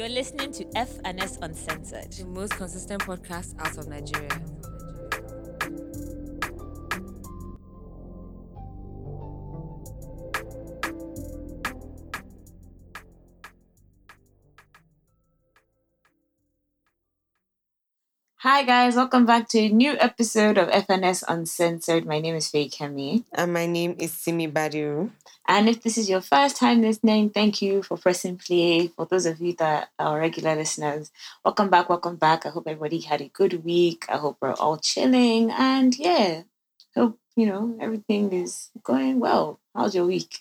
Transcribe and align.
You're 0.00 0.08
listening 0.08 0.50
to 0.52 0.64
FNS 0.64 1.42
Uncensored. 1.42 2.10
The 2.12 2.24
most 2.24 2.54
consistent 2.54 3.02
podcast 3.02 3.54
out 3.60 3.76
of 3.76 3.86
Nigeria. 3.86 4.30
Hi 18.42 18.62
guys, 18.62 18.96
welcome 18.96 19.26
back 19.26 19.48
to 19.48 19.58
a 19.58 19.68
new 19.68 19.98
episode 20.00 20.56
of 20.56 20.70
FNS 20.70 21.24
Uncensored. 21.28 22.06
My 22.06 22.20
name 22.20 22.34
is 22.36 22.48
Faye 22.48 22.70
Kemi. 22.70 23.24
And 23.34 23.52
my 23.52 23.66
name 23.66 23.96
is 23.98 24.14
Simi 24.14 24.48
Badiru. 24.48 25.10
And 25.46 25.68
if 25.68 25.82
this 25.82 25.98
is 25.98 26.08
your 26.08 26.22
first 26.22 26.56
time 26.56 26.80
listening, 26.80 27.28
thank 27.28 27.60
you 27.60 27.82
for 27.82 27.98
pressing 27.98 28.38
play. 28.38 28.86
For 28.96 29.04
those 29.04 29.26
of 29.26 29.42
you 29.42 29.52
that 29.58 29.90
are 29.98 30.18
regular 30.18 30.56
listeners, 30.56 31.10
welcome 31.44 31.68
back, 31.68 31.90
welcome 31.90 32.16
back. 32.16 32.46
I 32.46 32.48
hope 32.48 32.64
everybody 32.66 33.00
had 33.00 33.20
a 33.20 33.28
good 33.28 33.62
week. 33.62 34.06
I 34.08 34.16
hope 34.16 34.38
we're 34.40 34.54
all 34.54 34.78
chilling. 34.78 35.50
And 35.50 35.94
yeah, 35.98 36.44
hope, 36.96 37.18
you 37.36 37.44
know, 37.44 37.76
everything 37.78 38.32
is 38.32 38.70
going 38.82 39.20
well. 39.20 39.60
How's 39.76 39.94
your 39.94 40.06
week? 40.06 40.38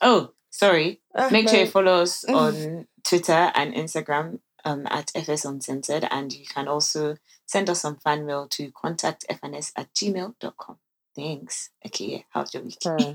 Oh, 0.00 0.30
sorry. 0.48 1.02
Ah, 1.14 1.28
Make 1.30 1.50
sure 1.50 1.58
you 1.60 1.66
follow 1.66 2.00
us 2.00 2.24
on 2.30 2.86
Twitter 3.02 3.52
and 3.54 3.74
Instagram 3.74 4.38
um, 4.64 4.86
at 4.90 5.12
FS 5.14 5.44
Uncensored. 5.44 6.06
And 6.10 6.32
you 6.32 6.46
can 6.46 6.68
also 6.68 7.16
send 7.46 7.70
us 7.70 7.80
some 7.80 7.96
fan 7.96 8.26
mail 8.26 8.48
to 8.48 8.72
contact 8.72 9.24
fns 9.30 9.72
at 9.76 9.92
gmail.com. 9.94 10.78
Thanks. 11.14 11.70
Okay, 11.86 12.26
how's 12.30 12.52
your 12.54 12.64
week? 12.64 12.78
Huh. 12.82 13.12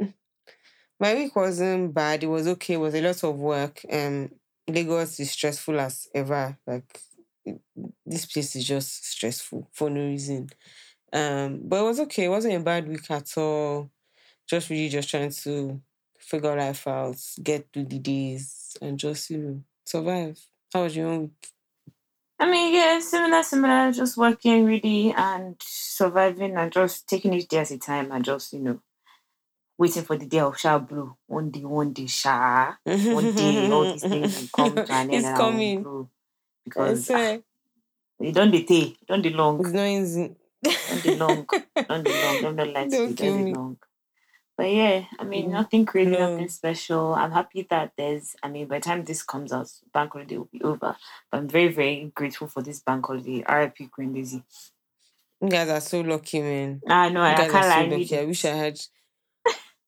my 1.00 1.14
week 1.14 1.36
wasn't 1.36 1.94
bad. 1.94 2.24
It 2.24 2.26
was 2.26 2.48
okay. 2.48 2.74
It 2.74 2.78
was 2.78 2.94
a 2.94 3.00
lot 3.00 3.22
of 3.22 3.38
work. 3.38 3.80
Um, 3.90 4.30
Lagos 4.68 5.20
is 5.20 5.30
stressful 5.30 5.78
as 5.80 6.08
ever. 6.14 6.58
Like 6.66 7.00
this 8.04 8.26
place 8.26 8.56
is 8.56 8.64
just 8.64 9.06
stressful 9.06 9.68
for 9.72 9.88
no 9.88 10.00
reason. 10.00 10.50
Um, 11.12 11.60
but 11.64 11.80
it 11.80 11.84
was 11.84 12.00
okay. 12.00 12.24
It 12.24 12.30
wasn't 12.30 12.56
a 12.56 12.60
bad 12.60 12.88
week 12.88 13.10
at 13.10 13.36
all. 13.38 13.90
Just 14.48 14.70
really 14.70 14.88
just 14.88 15.08
trying 15.08 15.30
to 15.30 15.80
figure 16.18 16.56
life 16.56 16.86
out, 16.86 17.16
get 17.42 17.68
through 17.72 17.84
the 17.84 17.98
days, 17.98 18.76
and 18.82 18.98
just 18.98 19.30
you 19.30 19.38
know 19.38 19.62
survive. 19.84 20.38
How 20.72 20.82
was 20.84 20.96
your? 20.96 21.30
I 22.40 22.50
mean, 22.50 22.74
yeah, 22.74 23.00
similar, 23.00 23.42
similar, 23.42 23.90
just 23.92 24.16
working 24.16 24.64
really 24.64 25.12
and 25.16 25.56
surviving 25.60 26.56
and 26.56 26.70
just 26.70 27.08
taking 27.08 27.34
each 27.34 27.48
day 27.48 27.58
as 27.58 27.70
a 27.72 27.78
time 27.78 28.12
and 28.12 28.24
just, 28.24 28.52
you 28.52 28.60
know, 28.60 28.80
waiting 29.76 30.04
for 30.04 30.16
the 30.16 30.26
day 30.26 30.38
of 30.40 30.58
Sha 30.58 30.78
Blue. 30.78 31.16
One 31.26 31.50
day, 31.50 31.64
one 31.64 31.92
day, 31.92 32.06
Sha. 32.06 32.74
One 32.84 33.34
day, 33.34 33.70
all 33.70 33.86
these 33.86 34.04
things 34.04 34.36
will 34.40 34.48
come 34.52 34.82
to 34.82 34.92
an 34.92 34.98
end 35.10 35.14
It's 35.14 35.26
and 35.26 35.36
I 35.36 35.40
will 35.40 35.50
coming. 35.50 35.82
grow. 35.82 36.10
Because 36.64 37.10
ah, 37.10 37.38
you 38.20 38.32
don't 38.32 38.50
dey 38.52 38.62
tay, 38.64 38.96
don't 39.08 39.22
dey 39.22 39.30
long, 39.30 39.60
It's 39.60 39.70
not 39.72 39.86
easy. 39.86 40.36
don't 40.62 41.02
dey 41.02 41.16
long, 41.16 41.48
don't 41.88 42.04
dey 42.04 42.14
long, 42.14 42.40
don't 42.40 42.56
like 42.72 42.90
to 42.90 42.96
Don't 42.96 43.08
be 43.10 43.14
kill 43.14 43.36
me. 43.36 43.52
long. 43.54 43.78
But 44.58 44.70
yeah, 44.72 45.04
I 45.20 45.22
mean, 45.24 45.46
Mm. 45.50 45.52
nothing 45.52 45.88
really, 45.94 46.10
No. 46.10 46.32
nothing 46.32 46.48
special. 46.48 47.14
I'm 47.14 47.30
happy 47.30 47.64
that 47.70 47.92
there's, 47.96 48.34
I 48.42 48.48
mean, 48.48 48.66
by 48.66 48.78
the 48.80 48.84
time 48.84 49.04
this 49.04 49.22
comes 49.22 49.52
out, 49.52 49.70
bank 49.94 50.12
holiday 50.12 50.36
will 50.36 50.48
be 50.52 50.60
over. 50.62 50.96
But 51.30 51.38
I'm 51.38 51.48
very, 51.48 51.68
very 51.68 52.10
grateful 52.12 52.48
for 52.48 52.60
this 52.60 52.80
bank 52.80 53.06
holiday. 53.06 53.44
RIP 53.48 53.88
Queen 53.92 54.12
Lizzie. 54.12 54.42
You 55.40 55.48
guys 55.48 55.68
are 55.68 55.80
so 55.80 56.00
lucky, 56.00 56.42
man. 56.42 56.80
I 56.88 57.08
know, 57.10 57.22
I 57.22 57.34
can't 57.34 57.54
are 57.54 57.62
so 57.62 57.96
lucky. 57.96 58.18
I 58.18 58.24
wish 58.24 58.44
I 58.44 58.48
had. 58.48 58.80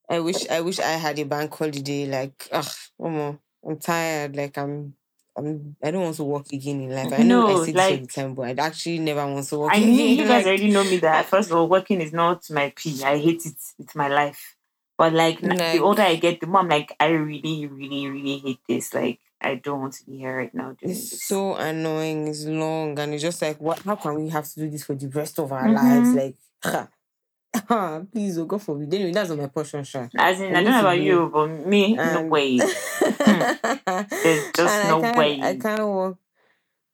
I 0.09 0.19
wish 0.19 0.49
I 0.49 0.61
wish 0.61 0.79
I 0.79 0.91
had 0.91 1.19
a 1.19 1.23
bank 1.25 1.53
holiday. 1.53 2.05
Like, 2.05 2.47
ugh, 2.51 2.65
Omo, 2.99 3.39
I'm 3.67 3.77
tired. 3.77 4.35
Like, 4.37 4.57
I'm. 4.57 4.93
I'm. 5.37 5.75
I 5.83 5.91
don't 5.91 6.03
want 6.03 6.15
to 6.15 6.23
work 6.23 6.47
again 6.53 6.81
in 6.81 6.89
life. 6.95 7.11
I 7.11 7.23
know 7.23 7.47
No, 7.47 7.61
I 7.61 7.65
say 7.65 7.71
this 7.73 7.81
all 7.81 7.89
the 7.91 7.97
like- 8.01 8.13
time, 8.13 8.33
but 8.35 8.59
I 8.59 8.65
actually 8.65 8.99
never 8.99 9.25
want 9.27 9.45
to 9.47 9.59
work 9.59 9.73
I 9.73 9.77
again. 9.77 9.89
knew 9.89 10.03
you 10.05 10.17
guys 10.27 10.29
like, 10.29 10.45
already 10.47 10.71
know 10.71 10.83
me 10.85 10.97
that 10.97 11.25
first 11.25 11.49
of 11.51 11.57
all, 11.57 11.67
working 11.67 11.99
is 12.01 12.13
not 12.13 12.49
my 12.49 12.71
P. 12.75 13.03
I 13.03 13.17
hate 13.17 13.45
it. 13.45 13.55
It's 13.79 13.95
my 13.95 14.07
life. 14.07 14.55
But 15.01 15.13
like, 15.17 15.41
n- 15.41 15.57
Like- 15.57 15.73
the 15.73 15.81
older 15.81 16.03
I 16.05 16.15
get, 16.21 16.39
the 16.41 16.45
more 16.47 16.61
I'm 16.61 16.69
like, 16.69 16.93
I 16.99 17.07
really, 17.09 17.65
really, 17.65 18.05
really 18.07 18.37
hate 18.37 18.59
this. 18.69 18.93
Like, 18.93 19.17
I 19.41 19.55
don't 19.55 19.81
want 19.81 19.93
to 19.97 20.05
be 20.05 20.17
here 20.21 20.37
right 20.37 20.53
now 20.53 20.75
It's 20.79 21.09
this. 21.09 21.23
so 21.25 21.55
annoying. 21.57 22.27
It's 22.29 22.45
long, 22.45 22.93
and 22.99 23.09
it's 23.13 23.23
just 23.23 23.41
like, 23.41 23.57
what? 23.59 23.79
How 23.81 23.95
can 23.97 24.13
we 24.13 24.29
have 24.29 24.45
to 24.51 24.55
do 24.61 24.69
this 24.69 24.83
for 24.85 24.93
the 24.93 25.07
rest 25.09 25.39
of 25.39 25.51
our 25.51 25.65
lives? 25.73 26.09
Mhm. 26.13 26.15
Like, 26.21 26.35
ha, 26.63 28.01
please, 28.13 28.37
oh 28.37 28.45
God 28.45 28.61
forbid. 28.61 28.93
Anyway, 28.93 29.11
that's 29.11 29.29
not 29.29 29.39
my 29.39 29.47
portion, 29.47 29.83
sure. 29.83 30.07
As 30.15 30.39
in, 30.39 30.55
I 30.55 30.59
I 30.59 30.63
don't 30.63 30.71
know 30.77 30.79
about 30.85 30.97
be- 31.01 31.03
you, 31.09 31.29
but 31.33 31.47
me, 31.65 31.95
no 31.95 32.03
And- 32.03 32.29
way. 32.29 32.57
There's 32.59 34.51
just 34.53 34.77
no 34.87 35.01
I 35.03 35.17
way. 35.17 35.41
I 35.41 35.55
can't 35.57 35.81
walk. 35.87 36.17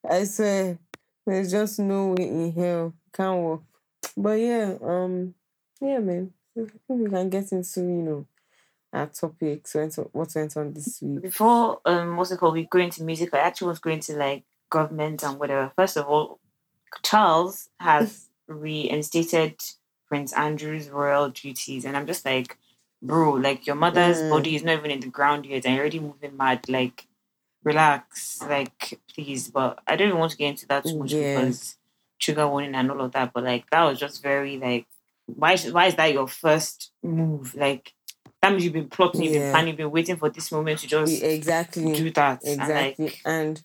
I 0.10 0.24
swear, 0.24 0.80
there's 1.26 1.52
just 1.52 1.80
no 1.80 2.16
way 2.16 2.24
in 2.28 2.54
hell. 2.54 2.94
Can't 3.12 3.38
walk. 3.44 3.64
But 4.16 4.40
yeah, 4.40 4.76
um, 4.82 5.34
yeah, 5.82 6.00
man. 6.00 6.32
We 6.88 7.10
can 7.10 7.30
get 7.30 7.52
into 7.52 7.82
you 7.82 7.86
know 8.08 8.26
our 8.94 9.08
topics. 9.08 9.76
What 10.12 10.34
went 10.36 10.58
on 10.58 10.74
this 10.74 11.02
week? 11.02 11.22
Before 11.22 11.82
um, 11.86 12.18
what's 12.18 12.32
it 12.32 12.38
called? 12.40 12.54
We 12.56 12.66
go 12.66 12.80
into 12.80 13.04
music. 13.04 13.34
I 13.34 13.40
actually 13.40 13.70
was 13.70 13.80
going 13.80 14.00
to 14.02 14.16
like 14.16 14.44
government 14.70 15.24
and 15.24 15.40
whatever. 15.40 15.72
First 15.76 15.98
of 15.98 16.08
all, 16.08 16.40
Charles 17.04 17.70
has 17.80 18.30
reinstated 18.48 19.56
Prince 20.08 20.34
Andrew's 20.34 20.90
royal 20.90 21.30
duties, 21.30 21.86
and 21.86 21.96
I'm 21.98 22.08
just 22.08 22.26
like, 22.26 22.58
bro, 23.02 23.34
like 23.34 23.68
your 23.68 23.76
mother's 23.76 24.18
Mm. 24.18 24.30
body 24.30 24.56
is 24.56 24.64
not 24.64 24.78
even 24.80 24.92
in 24.92 25.00
the 25.02 25.08
ground 25.08 25.46
yet, 25.46 25.66
and 25.66 25.76
you're 25.76 25.84
already 25.84 26.00
moving 26.00 26.38
mad. 26.38 26.68
Like, 26.70 27.08
relax, 27.64 28.42
like 28.42 29.00
please. 29.14 29.50
But 29.50 29.80
I 29.86 29.96
don't 29.96 30.08
even 30.08 30.20
want 30.20 30.32
to 30.32 30.38
get 30.38 30.50
into 30.50 30.68
that 30.68 30.86
too 30.86 30.98
much 30.98 31.12
Yeah. 31.14 31.36
because 31.42 31.78
trigger 32.20 32.48
warning 32.48 32.74
and 32.74 32.90
all 32.90 33.02
of 33.02 33.12
that. 33.12 33.34
But 33.34 33.44
like 33.44 33.70
that 33.70 33.84
was 33.84 34.00
just 34.00 34.24
very 34.24 34.58
like, 34.58 34.88
why? 35.28 35.54
is- 35.54 35.72
Why 35.72 35.86
is 35.88 35.96
that 35.96 36.14
your 36.14 36.28
first 36.28 36.92
move? 37.04 37.54
Like. 37.56 37.94
That 38.42 38.52
means 38.52 38.66
you've 38.66 38.74
been 38.74 38.88
plotting, 38.88 39.24
you've 39.24 39.34
been 39.34 39.52
planning, 39.52 39.68
you've 39.70 39.78
been 39.78 39.92
waiting 39.92 40.16
for 40.16 40.30
this 40.30 40.52
moment 40.52 40.80
to 40.82 40.88
just 40.88 41.24
Exactly. 41.24 41.92
do 41.96 42.12
that. 42.12 42.44
And, 42.44 42.62
Exactly. 42.62 43.06
like, 43.06 43.22
And 43.26 43.62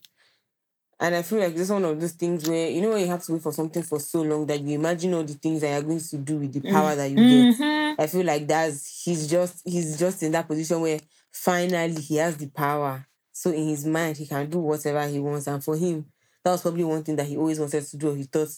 and 0.99 1.15
I 1.15 1.21
feel 1.21 1.39
like 1.39 1.53
this 1.53 1.63
is 1.63 1.71
one 1.71 1.83
of 1.85 1.99
those 1.99 2.13
things 2.13 2.47
where 2.49 2.69
you 2.69 2.81
know 2.81 2.89
when 2.89 3.01
you 3.01 3.07
have 3.07 3.23
to 3.25 3.33
wait 3.33 3.41
for 3.43 3.51
something 3.51 3.83
for 3.83 3.99
so 3.99 4.21
long 4.21 4.45
that 4.47 4.61
you 4.61 4.75
imagine 4.79 5.13
all 5.13 5.23
the 5.23 5.33
things 5.35 5.61
that 5.61 5.71
you're 5.73 5.81
going 5.83 5.99
to 5.99 6.17
do 6.17 6.37
with 6.37 6.53
the 6.53 6.61
power 6.71 6.95
that 6.95 7.09
you 7.09 7.15
get. 7.17 7.59
Mhm. 7.59 7.95
I 7.99 8.07
feel 8.07 8.25
like 8.25 8.47
that's 8.47 9.03
he's 9.03 9.27
just 9.29 9.61
he's 9.65 9.97
just 9.99 10.23
in 10.23 10.31
that 10.31 10.47
position 10.47 10.81
where 10.81 10.99
finally 11.31 12.01
he 12.01 12.15
has 12.17 12.37
the 12.37 12.47
power. 12.47 13.05
So 13.31 13.51
in 13.51 13.67
his 13.67 13.85
mind 13.85 14.17
he 14.17 14.25
can 14.25 14.49
do 14.49 14.59
whatever 14.59 15.05
he 15.07 15.19
wants. 15.19 15.47
And 15.47 15.63
for 15.63 15.75
him, 15.77 16.05
that 16.43 16.51
was 16.51 16.61
probably 16.61 16.83
one 16.83 17.03
thing 17.03 17.15
that 17.17 17.27
he 17.27 17.37
always 17.37 17.59
wanted 17.59 17.83
to 17.85 17.97
do. 17.97 18.13
He 18.13 18.23
thought, 18.23 18.49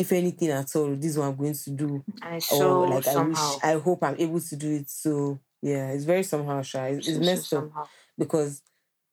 if 0.00 0.12
anything 0.12 0.50
at 0.50 0.74
all, 0.76 0.94
this 0.96 1.12
is 1.12 1.18
what 1.18 1.26
I'm 1.28 1.36
going 1.36 1.54
to 1.54 1.70
do. 1.70 2.04
And 2.22 2.40
Or 2.50 2.86
like 2.88 3.06
I 3.06 3.18
wish. 3.18 3.38
I 3.62 3.72
hope 3.74 4.02
I'm 4.02 4.16
able 4.18 4.40
to 4.40 4.56
do 4.56 4.70
it. 4.76 4.90
So 4.90 5.40
yeah, 5.62 5.90
it's 5.90 6.04
very 6.04 6.22
somehow 6.24 6.62
shy. 6.62 6.88
It's, 6.88 7.08
it's 7.08 7.18
messed 7.18 7.52
up 7.54 7.64
somehow. 7.64 7.86
because 8.18 8.62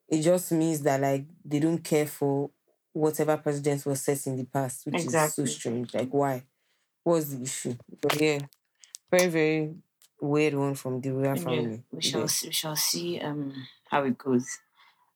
it 0.08 0.22
just 0.22 0.52
means 0.52 0.82
that 0.82 1.00
like 1.00 1.26
they 1.44 1.60
don't 1.60 1.84
care 1.84 2.06
for 2.06 2.50
whatever 2.92 3.36
president 3.38 3.86
was 3.86 4.02
set 4.02 4.26
in 4.26 4.36
the 4.36 4.44
past, 4.44 4.86
which 4.86 5.04
Exactly. 5.04 5.44
is 5.44 5.50
so 5.52 5.58
strange. 5.58 5.94
Like 5.94 6.10
why? 6.10 6.44
What's 7.04 7.26
the 7.34 7.42
issue? 7.42 7.76
But 8.02 8.20
yeah, 8.20 8.40
very 9.10 9.28
very 9.28 9.74
weird 10.20 10.54
one 10.54 10.74
from 10.74 11.00
the 11.00 11.10
royal 11.10 11.36
Yeah, 11.36 11.42
family. 11.44 11.82
we 11.92 12.00
shall 12.02 12.22
Yeah. 12.22 12.28
see, 12.28 12.48
we 12.48 12.52
shall 12.52 12.76
see 12.76 13.20
um 13.20 13.68
how 13.90 14.04
it 14.04 14.18
goes. 14.18 14.46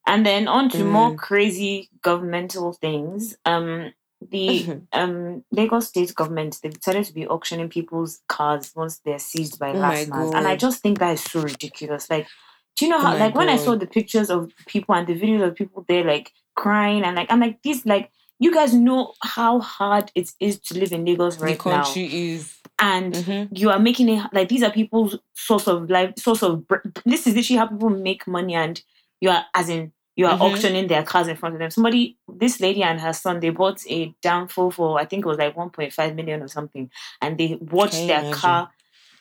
And 0.06 0.26
then 0.26 0.48
on 0.48 0.70
to 0.70 0.84
more 0.84 1.12
Mm. 1.12 1.16
crazy 1.16 1.90
governmental 2.02 2.72
things. 2.74 3.36
Um 3.44 3.92
the 4.30 4.82
um 4.92 5.44
Lagos 5.50 5.88
state 5.88 6.14
government 6.14 6.58
they've 6.62 6.72
decided 6.72 7.04
to 7.06 7.14
be 7.14 7.26
auctioning 7.26 7.68
people's 7.68 8.20
cars 8.28 8.72
once 8.74 9.00
they're 9.04 9.18
seized 9.18 9.58
by 9.58 9.70
Oh 9.70 9.74
my 9.74 10.04
LASTMA. 10.04 10.36
And 10.36 10.46
I 10.46 10.56
just 10.56 10.82
think 10.82 10.98
that 10.98 11.12
is 11.14 11.22
so 11.24 11.40
ridiculous. 11.40 12.08
Like 12.10 12.28
do 12.76 12.86
you 12.86 12.90
know 12.90 12.98
Oh 12.98 13.02
how 13.02 13.12
my 13.12 13.18
like 13.18 13.34
when 13.34 13.48
I 13.48 13.56
saw 13.56 13.74
the 13.76 13.86
pictures 13.86 14.30
of 14.30 14.50
people 14.66 14.94
and 14.94 15.06
the 15.06 15.14
videos 15.18 15.46
of 15.46 15.54
people 15.54 15.84
there 15.88 16.04
like 16.04 16.32
crying 16.56 17.02
and 17.04 17.16
like 17.16 17.30
I'm 17.30 17.40
like 17.40 17.62
this 17.62 17.84
like 17.86 18.10
you 18.38 18.52
guys 18.52 18.74
know 18.74 19.14
how 19.22 19.60
hard 19.60 20.10
it 20.14 20.30
is 20.40 20.58
to 20.60 20.78
live 20.78 20.92
in 20.92 21.04
Lagos 21.04 21.38
right 21.38 21.56
the 21.58 21.62
country 21.62 22.02
now. 22.08 22.08
is 22.12 22.58
And 22.78 23.14
Mhm. 23.14 23.48
you 23.58 23.70
are 23.70 23.78
making 23.78 24.08
it 24.08 24.26
like 24.32 24.48
these 24.48 24.62
are 24.62 24.70
people's 24.70 25.18
source 25.34 25.66
of 25.68 25.88
life 25.90 26.12
source 26.18 26.42
of 26.42 26.64
this 27.04 27.26
is 27.26 27.34
literally 27.34 27.58
how 27.58 27.66
people 27.66 27.90
make 27.90 28.26
money 28.26 28.54
and 28.54 28.82
you 29.20 29.30
are 29.30 29.44
as 29.54 29.68
in 29.68 29.92
you 30.16 30.26
are 30.26 30.36
Mhm. 30.36 30.42
auctioning 30.52 30.86
their 30.88 31.02
cars 31.02 31.26
in 31.28 31.36
front 31.36 31.54
of 31.54 31.58
them 31.58 31.70
somebody 31.70 32.16
this 32.28 32.60
lady 32.60 32.82
and 32.82 33.00
her 33.00 33.12
son 33.12 33.40
they 33.40 33.50
bought 33.50 33.80
a 33.88 34.14
downfall 34.22 34.70
for 34.70 35.00
i 35.00 35.04
think 35.04 35.24
it 35.24 35.28
was 35.28 35.38
like 35.38 35.56
1.5 35.56 36.14
million 36.14 36.42
or 36.42 36.48
something 36.48 36.90
and 37.22 37.38
they 37.38 37.58
watched 37.60 38.06
their 38.06 38.20
imagine? 38.20 38.34
car 38.34 38.70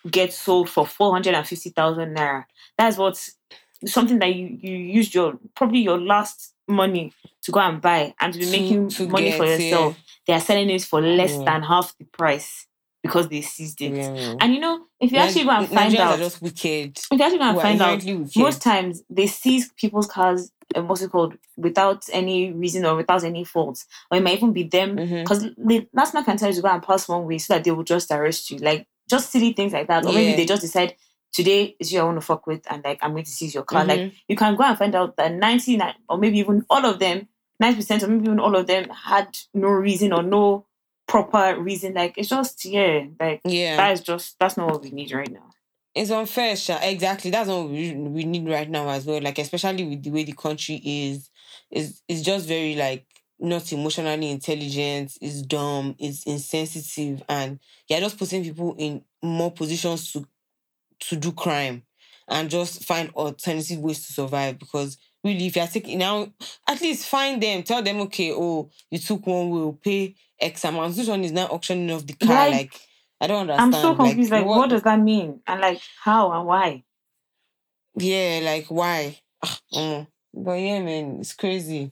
get 0.10 0.34
sold 0.34 0.70
for 0.70 0.86
450,000 0.88 2.16
naira 2.18 2.46
that's 2.78 2.98
what 2.98 3.18
something 3.86 4.20
that 4.20 4.36
you 4.36 4.58
you 4.62 4.76
used 4.78 5.14
your 5.16 5.40
probably 5.56 5.80
your 5.80 6.00
last 6.00 6.54
money 6.68 7.14
to 7.42 7.52
go 7.52 7.60
and 7.60 7.82
buy 7.82 8.14
and 8.20 8.34
to 8.34 8.40
be 8.40 8.46
To- 8.46 8.52
making 8.52 8.90
to 8.90 9.08
money 9.08 9.32
for 9.32 9.46
get, 9.46 9.60
yourself 9.60 9.98
they 10.28 10.34
are 10.34 10.40
selling 10.40 10.70
it 10.70 10.84
for 10.84 11.02
less 11.02 11.38
Yeah. 11.38 11.46
than 11.46 11.64
half 11.64 11.98
the 11.98 12.06
price 12.06 12.68
because 13.04 13.28
they 13.30 13.42
seized 13.42 13.82
it 13.82 13.94
Yeah, 13.94 14.36
and 14.40 14.54
you 14.54 14.60
know, 14.60 14.86
if 15.00 15.12
you 15.12 15.18
actually 15.20 15.44
go 15.46 15.52
and 15.52 15.68
find 15.70 15.94
Nigerians 15.94 16.00
out, 16.00 16.14
are 16.14 16.18
just 16.18 16.42
wicked. 16.42 16.98
if 17.12 17.20
you 17.20 17.24
actually 17.26 17.38
go 17.40 17.44
and 17.46 17.54
Who 17.54 17.60
are 17.60 17.62
find 17.64 17.82
out, 17.82 18.04
wicked. 18.04 18.36
most 18.38 18.62
times 18.62 19.04
they 19.10 19.28
seize 19.28 19.72
people's 19.78 20.08
cars 20.08 20.52
um, 20.76 20.88
what's 20.88 21.02
it 21.02 21.12
called, 21.12 21.34
without 21.58 22.06
any 22.14 22.52
reason 22.54 22.86
or 22.86 22.96
without 22.96 23.24
any 23.26 23.44
fault, 23.44 23.84
or 24.10 24.18
it 24.18 24.24
might 24.24 24.38
even 24.38 24.54
be 24.54 24.64
them 24.64 24.96
because 25.24 25.42
the 25.44 25.86
LASTMA 25.98 26.24
can 26.24 26.38
tell 26.38 26.48
you 26.50 26.56
to 26.56 26.62
go 26.62 26.70
and 26.70 26.82
pass 26.84 27.10
one 27.10 27.26
way 27.26 27.38
so 27.40 27.54
that 27.56 27.64
they 27.66 27.72
will 27.72 27.84
just 27.84 28.10
arrest 28.12 28.50
you, 28.52 28.58
like 28.60 28.88
just 29.10 29.32
silly 29.32 29.52
things 29.52 29.74
like 29.74 29.88
that, 29.90 30.06
or 30.06 30.14
maybe 30.14 30.34
they 30.38 30.46
just 30.46 30.62
decide 30.62 30.96
today 31.34 31.76
is 31.80 31.92
you 31.92 32.00
I 32.00 32.04
want 32.04 32.18
to 32.18 32.26
fuck 32.26 32.48
with, 32.48 32.62
and 32.72 32.84
like 32.86 33.00
I'm 33.02 33.12
going 33.12 33.26
to 33.26 33.30
seize 33.32 33.54
your 33.54 33.64
car. 33.64 33.84
Like 33.84 34.00
Mhm. 34.00 34.12
you 34.30 34.36
can 34.38 34.56
go 34.56 34.64
and 34.64 34.78
find 34.78 34.96
out 34.96 35.18
that 35.18 35.34
ninety 35.34 35.76
nine 35.76 35.96
or 36.08 36.18
maybe 36.18 36.40
even 36.40 36.66
all 36.70 36.86
of 36.86 37.00
them, 37.00 37.28
ninety 37.60 37.78
percent 37.78 38.04
or 38.04 38.08
maybe 38.08 38.26
even 38.26 38.40
all 38.40 38.56
of 38.56 38.68
them 38.68 38.88
had 38.90 39.38
no 39.54 39.68
reason 39.68 40.14
or 40.14 40.24
no 40.24 40.66
proper 41.12 41.60
reason. 41.60 41.94
Like 41.94 42.18
it's 42.18 42.30
just 42.30 42.64
yeah, 42.64 43.06
like 43.20 43.42
yeah. 43.44 43.76
that 43.76 43.92
is 43.92 44.02
just 44.02 44.40
that's 44.40 44.56
not 44.56 44.72
what 44.72 44.82
we 44.82 44.92
need 44.92 45.12
right 45.12 45.30
now. 45.30 45.50
It's 45.94 46.10
unfair, 46.10 46.56
Sha. 46.56 46.80
Exactly. 46.82 47.32
That's 47.32 47.50
what 47.50 47.70
we, 47.70 47.94
we 47.94 48.24
need 48.24 48.48
right 48.48 48.70
now 48.70 48.88
as 48.88 49.06
well. 49.06 49.22
Like, 49.22 49.38
especially 49.40 49.84
with 49.84 50.04
the 50.04 50.10
way 50.10 50.24
the 50.24 50.32
country 50.32 50.82
is, 50.82 51.30
is 51.70 52.02
it's 52.08 52.22
just 52.22 52.48
very 52.48 52.76
like 52.76 53.06
not 53.40 53.74
emotionally 53.74 54.32
intelligent, 54.32 55.18
it's 55.20 55.42
dumb, 55.42 55.96
it's 56.00 56.24
insensitive, 56.24 57.22
and 57.28 57.60
you're 57.90 58.00
just 58.00 58.18
putting 58.18 58.44
people 58.44 58.74
in 58.78 59.04
more 59.22 59.52
positions 59.52 60.14
to 60.14 60.26
to 61.02 61.16
do 61.18 61.34
crime 61.34 61.84
and 62.30 62.50
just 62.50 62.86
find 62.86 63.10
alternative 63.10 63.80
ways 63.80 64.06
to 64.06 64.14
survive 64.14 64.58
because 64.60 64.98
really 65.24 65.48
if 65.48 65.56
you're 65.56 65.68
taking 65.68 65.98
now 65.98 66.32
at 66.68 66.80
least 66.80 67.08
find 67.08 67.42
them 67.42 67.64
tell 67.64 67.82
them 67.82 68.02
okay 68.02 68.32
oh 68.32 68.70
you 68.90 69.00
took 69.00 69.26
one 69.26 69.50
we'll 69.50 69.64
oh, 69.64 69.80
pay 69.84 70.16
x 70.42 70.64
amount 70.66 70.96
this 70.96 71.08
one 71.08 71.24
is 71.24 71.32
now 71.32 71.46
auctioning 71.48 71.92
off 71.92 72.06
the 72.06 72.14
car 72.14 72.50
Like, 72.50 72.52
like, 72.52 72.82
i 73.22 73.28
don't 73.28 73.42
understand. 73.50 73.76
I'm 73.76 73.82
so 73.82 73.96
confused. 73.96 74.32
Like, 74.32 74.46
what, 74.46 74.70
does 74.70 74.82
that 74.84 75.00
mean? 75.00 75.42
And 75.46 75.62
like, 75.62 75.80
how 76.04 76.32
and 76.32 76.48
why? 76.48 76.84
Yeah, 77.96 78.40
like 78.44 78.66
why? 78.68 79.20
Ah, 79.76 80.06
but 80.34 80.54
yeah, 80.54 80.82
man, 80.82 81.18
it's 81.20 81.34
crazy. 81.34 81.92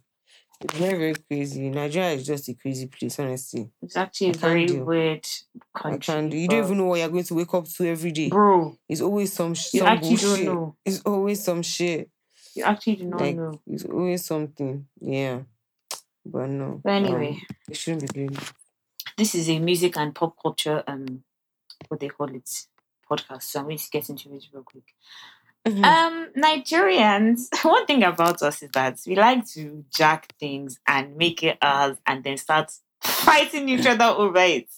It's 0.61 0.73
very, 0.73 0.97
very 0.97 1.15
crazy. 1.29 1.69
Nigeria 1.69 2.11
is 2.11 2.25
just 2.25 2.49
a 2.49 2.53
crazy 2.53 2.87
place, 2.87 3.17
honestly. 3.19 3.69
It's 3.81 3.95
actually 3.95 4.31
a 4.31 4.33
very 4.33 4.65
deal. 4.65 4.83
weird 4.83 5.25
country. 5.73 6.29
do. 6.29 6.37
You 6.37 6.47
don't 6.49 6.65
even 6.65 6.77
know 6.77 6.85
what 6.85 6.99
you're 6.99 7.09
going 7.09 7.23
to 7.23 7.33
wake 7.35 7.53
up 7.53 7.65
to 7.67 7.85
every 7.87 8.11
day. 8.11 8.29
bro. 8.29 8.75
It's 8.89 8.99
always 9.01 9.31
some 9.31 9.53
sh- 9.53 9.75
You 9.75 9.79
some 9.81 9.87
actually 9.87 10.09
bullshit. 10.17 10.45
don't 10.45 10.55
know. 10.55 10.75
It's 10.85 11.01
always 11.01 11.43
some 11.43 11.61
shit. 11.61 12.09
You 12.55 12.63
actually 12.63 12.95
do 12.97 13.05
not 13.05 13.21
Like 13.21 13.35
know. 13.37 13.61
it's 13.67 13.85
always 13.85 14.25
something. 14.25 14.85
Yeah. 14.99 15.39
But 16.31 16.49
no. 16.49 16.81
But 16.83 16.91
anyway, 16.93 17.31
um, 17.41 17.55
we 17.67 17.73
shouldn't 17.75 18.01
be 18.01 18.07
doing 18.07 18.31
that. 18.33 18.53
this 19.17 19.35
is 19.35 19.49
a 19.49 19.59
music 19.59 19.97
and 19.97 20.13
pop 20.15 20.35
culture 20.41 20.83
um 20.87 21.23
what 21.87 21.99
they 21.99 22.09
call 22.09 22.33
it 22.33 22.49
podcast. 23.09 23.43
So 23.43 23.59
I'm 23.59 23.65
going 23.65 23.77
to 23.77 23.89
get 23.91 24.09
into 24.09 24.33
it 24.35 24.45
real 24.53 24.63
quick. 24.63 24.93
Mhm. 25.67 25.83
Um, 25.85 26.29
Nigerians, 26.37 27.47
one 27.63 27.85
thing 27.85 28.03
about 28.03 28.41
us 28.41 28.63
is 28.63 28.69
that 28.71 28.99
we 29.05 29.15
like 29.15 29.45
to 29.55 29.83
jack 29.93 30.33
things 30.39 30.79
and 30.87 31.15
make 31.17 31.43
it 31.43 31.57
ours 31.61 31.97
and 32.05 32.23
then 32.23 32.37
start 32.37 32.71
fighting 33.03 33.67
each 33.69 33.85
other 33.93 34.05
over 34.05 34.39
it. 34.39 34.69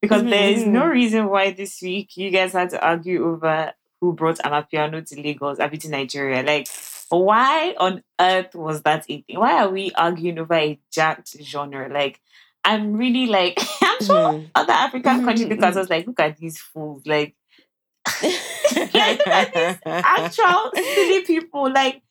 Because 0.00 0.22
there 0.24 0.50
is 0.50 0.64
no 0.64 0.82
Mhm. 0.82 0.90
reason 0.92 1.28
why 1.28 1.50
this 1.52 1.80
week 1.82 2.16
you 2.16 2.30
guys 2.30 2.52
had 2.52 2.70
to 2.70 2.84
argue 2.84 3.24
over 3.32 3.72
who 4.00 4.12
brought 4.12 4.38
Amapiano 4.38 5.06
to 5.08 5.20
Lagos, 5.20 5.60
I 5.60 5.68
mean 5.68 5.80
to 5.80 5.88
Nigeria. 5.90 6.42
Like, 6.42 6.66
why 7.18 7.74
on 7.78 8.02
earth 8.20 8.54
was 8.54 8.82
that 8.82 9.04
a 9.08 9.22
thing? 9.22 9.38
Why 9.40 9.62
are 9.62 9.68
we 9.70 9.92
arguing 9.92 10.38
over 10.38 10.54
a 10.54 10.78
jacked 10.90 11.36
genre? 11.42 11.88
Like, 11.92 12.20
I'm 12.64 12.94
really 12.94 13.26
like, 13.26 13.58
I'm 13.82 14.00
sure 14.02 14.16
Mhm. 14.18 14.50
other 14.54 14.72
African 14.72 15.22
countries 15.22 15.48
look 15.48 15.62
at 15.62 15.74
Mhm. 15.74 15.76
us 15.76 15.90
like, 15.90 16.06
look 16.06 16.20
at 16.20 16.36
these 16.38 16.58
fools. 16.58 17.02
Like, 17.06 17.34
like 18.22 19.18
look 19.24 19.26
at 19.34 19.52
these 19.54 19.78
actual 20.02 20.72
silly 20.94 21.22
people. 21.26 21.70
Like, 21.72 22.02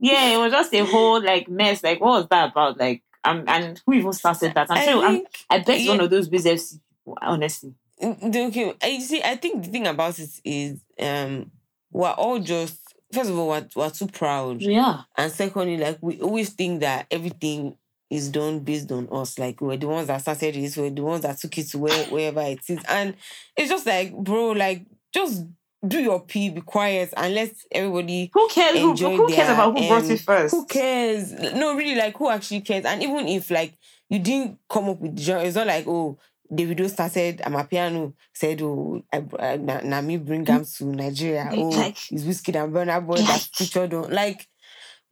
yeah, 0.00 0.28
it 0.34 0.38
was 0.38 0.52
just 0.52 0.74
a 0.74 0.84
whole 0.84 1.22
like 1.22 1.48
mess. 1.48 1.82
Like, 1.82 2.00
what 2.00 2.20
was 2.20 2.28
that 2.28 2.52
about? 2.52 2.78
Like, 2.78 3.02
um, 3.24 3.44
and 3.46 3.80
who 3.86 3.94
even 3.94 4.12
started 4.12 4.54
that? 4.54 4.70
I'm 4.70 4.78
I 4.78 4.80
sure. 4.80 5.02
I'm, 5.04 5.14
think 5.16 5.28
I 5.50 5.58
bet 5.60 5.80
yeah. 5.80 5.90
one 5.90 6.00
of 6.00 6.10
those 6.10 6.28
business 6.28 6.72
people. 7.04 7.18
Honestly, 7.22 7.74
Mm, 8.02 8.48
okay, 8.48 8.74
I 8.82 8.98
see. 9.00 9.22
I 9.22 9.36
think 9.36 9.64
the 9.64 9.70
thing 9.70 9.86
about 9.86 10.18
it 10.20 10.30
is, 10.44 10.80
um, 11.00 11.50
we're 11.90 12.10
all 12.12 12.38
just 12.38 12.87
first 13.12 13.30
of 13.30 13.38
all, 13.38 13.48
we're, 13.48 13.66
we're 13.74 13.90
too 13.90 14.06
proud, 14.08 14.60
yeah, 14.60 15.02
and 15.16 15.32
secondly, 15.32 15.76
like 15.76 15.98
we 16.00 16.20
always 16.20 16.50
think 16.50 16.80
that 16.80 17.06
everything 17.10 17.76
is 18.10 18.30
done 18.30 18.60
based 18.60 18.90
on 18.90 19.08
us. 19.12 19.38
Like 19.38 19.60
we're 19.60 19.76
the 19.76 19.88
ones 19.88 20.08
that 20.08 20.20
started 20.20 20.54
this, 20.54 20.76
we're 20.76 20.90
the 20.90 21.02
ones 21.02 21.22
that 21.22 21.38
took 21.38 21.56
it 21.58 21.68
to 21.68 21.78
where 21.78 22.04
wherever 22.06 22.40
it 22.42 22.60
is, 22.68 22.80
and 22.88 23.14
it's 23.56 23.70
just 23.70 23.86
like, 23.86 24.16
bro, 24.16 24.50
like 24.50 24.86
just 25.12 25.44
do 25.86 26.00
your 26.00 26.20
pee, 26.20 26.50
be 26.50 26.60
quiet, 26.60 27.12
and 27.16 27.34
let 27.34 27.52
everybody. 27.70 28.30
who 28.32 28.48
cares? 28.48 28.78
Who, 28.78 28.90
Enjoy 28.90 29.16
who 29.16 29.28
cares 29.28 29.48
their, 29.48 29.54
about 29.54 29.78
who 29.78 29.88
brought 29.88 30.04
um, 30.04 30.10
it 30.10 30.20
first? 30.20 30.54
Who 30.54 30.66
cares? 30.66 31.32
No, 31.32 31.76
really, 31.76 31.94
like 31.94 32.16
who 32.16 32.28
actually 32.28 32.62
cares? 32.62 32.84
And 32.84 33.02
even 33.02 33.28
if 33.28 33.50
like 33.50 33.74
you 34.08 34.18
didn't 34.18 34.58
come 34.68 34.88
up 34.88 35.00
with 35.00 35.16
the 35.16 35.22
genre, 35.22 35.44
it's 35.44 35.56
not 35.56 35.66
like 35.66 35.86
oh. 35.86 36.18
Davido 36.52 36.88
started 36.88 37.38
Amapiano, 37.38 38.14
said, 38.32 38.60
Oh, 38.62 39.02
I, 39.12 39.22
I, 39.38 39.56
na, 39.56 39.80
na 39.82 40.00
me 40.00 40.16
bring 40.16 40.46
him 40.46 40.64
to 40.64 40.84
Nigeria. 40.86 41.48
Oh, 41.52 41.68
Like- 41.68 42.10
it's 42.10 42.24
Wizkid 42.24 42.62
and 42.62 42.72
Burna 42.72 43.04
Boy 43.06 43.16
that 43.16 43.28
Like- 43.28 43.40
featured 43.54 43.92
on. 43.94 44.10
Like, 44.10 44.48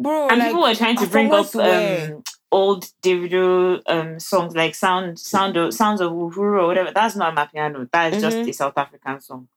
bro, 0.01 0.29
and 0.29 0.39
like, 0.39 0.49
people 0.49 0.63
were 0.63 0.75
trying 0.75 0.97
to 0.97 1.07
bring 1.07 1.33
up 1.33 1.55
um, 1.57 2.23
old 2.53 2.85
Davido 3.03 3.81
um 3.87 4.19
songs 4.21 4.55
like 4.57 4.75
Sound 4.75 5.19
Sound 5.19 5.57
of 5.57 5.75
Sounds 5.75 6.01
of 6.01 6.13
Uhuru 6.13 6.63
or 6.63 6.67
whatever. 6.69 6.91
That's 6.93 7.17
not 7.17 7.35
Mapiano. 7.37 7.91
That 7.93 8.15
is 8.15 8.23
just 8.23 8.37
Mhm. 8.39 8.49
a 8.49 8.53
South 8.53 8.79
African 8.79 9.21
song. 9.21 9.49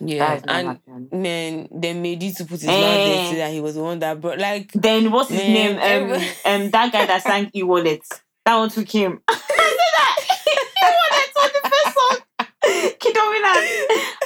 Yeah. 0.00 0.40
And 0.46 0.78
then 1.10 1.68
they 1.72 1.92
made 1.92 2.22
it 2.22 2.36
to 2.36 2.44
put 2.44 2.60
his 2.60 2.66
mouth 2.66 2.76
there 2.76 3.20
Eh. 3.26 3.30
so 3.30 3.36
that 3.36 3.52
he 3.52 3.60
was 3.60 3.74
the 3.74 3.82
one 3.82 3.98
that 3.98 4.20
brought, 4.20 4.38
like, 4.38 4.70
Then 4.72 5.10
what's 5.10 5.28
his 5.30 5.40
Man, 5.40 5.76
name? 5.76 6.12
Um, 6.12 6.22
um, 6.44 6.70
that 6.70 6.92
guy 6.92 7.04
that 7.06 7.22
sang 7.22 7.50
E-Wallet. 7.54 8.02
That 8.44 8.56
one 8.56 8.70
took 8.70 8.88
him. 8.88 9.20
I 9.28 9.34
said 9.34 9.42
that 9.98 10.16
E-Wallet 10.86 11.32
was 11.34 11.52
the 11.52 11.62
first 11.68 11.94
song. 11.98 12.18
Kidominas. 13.00 13.37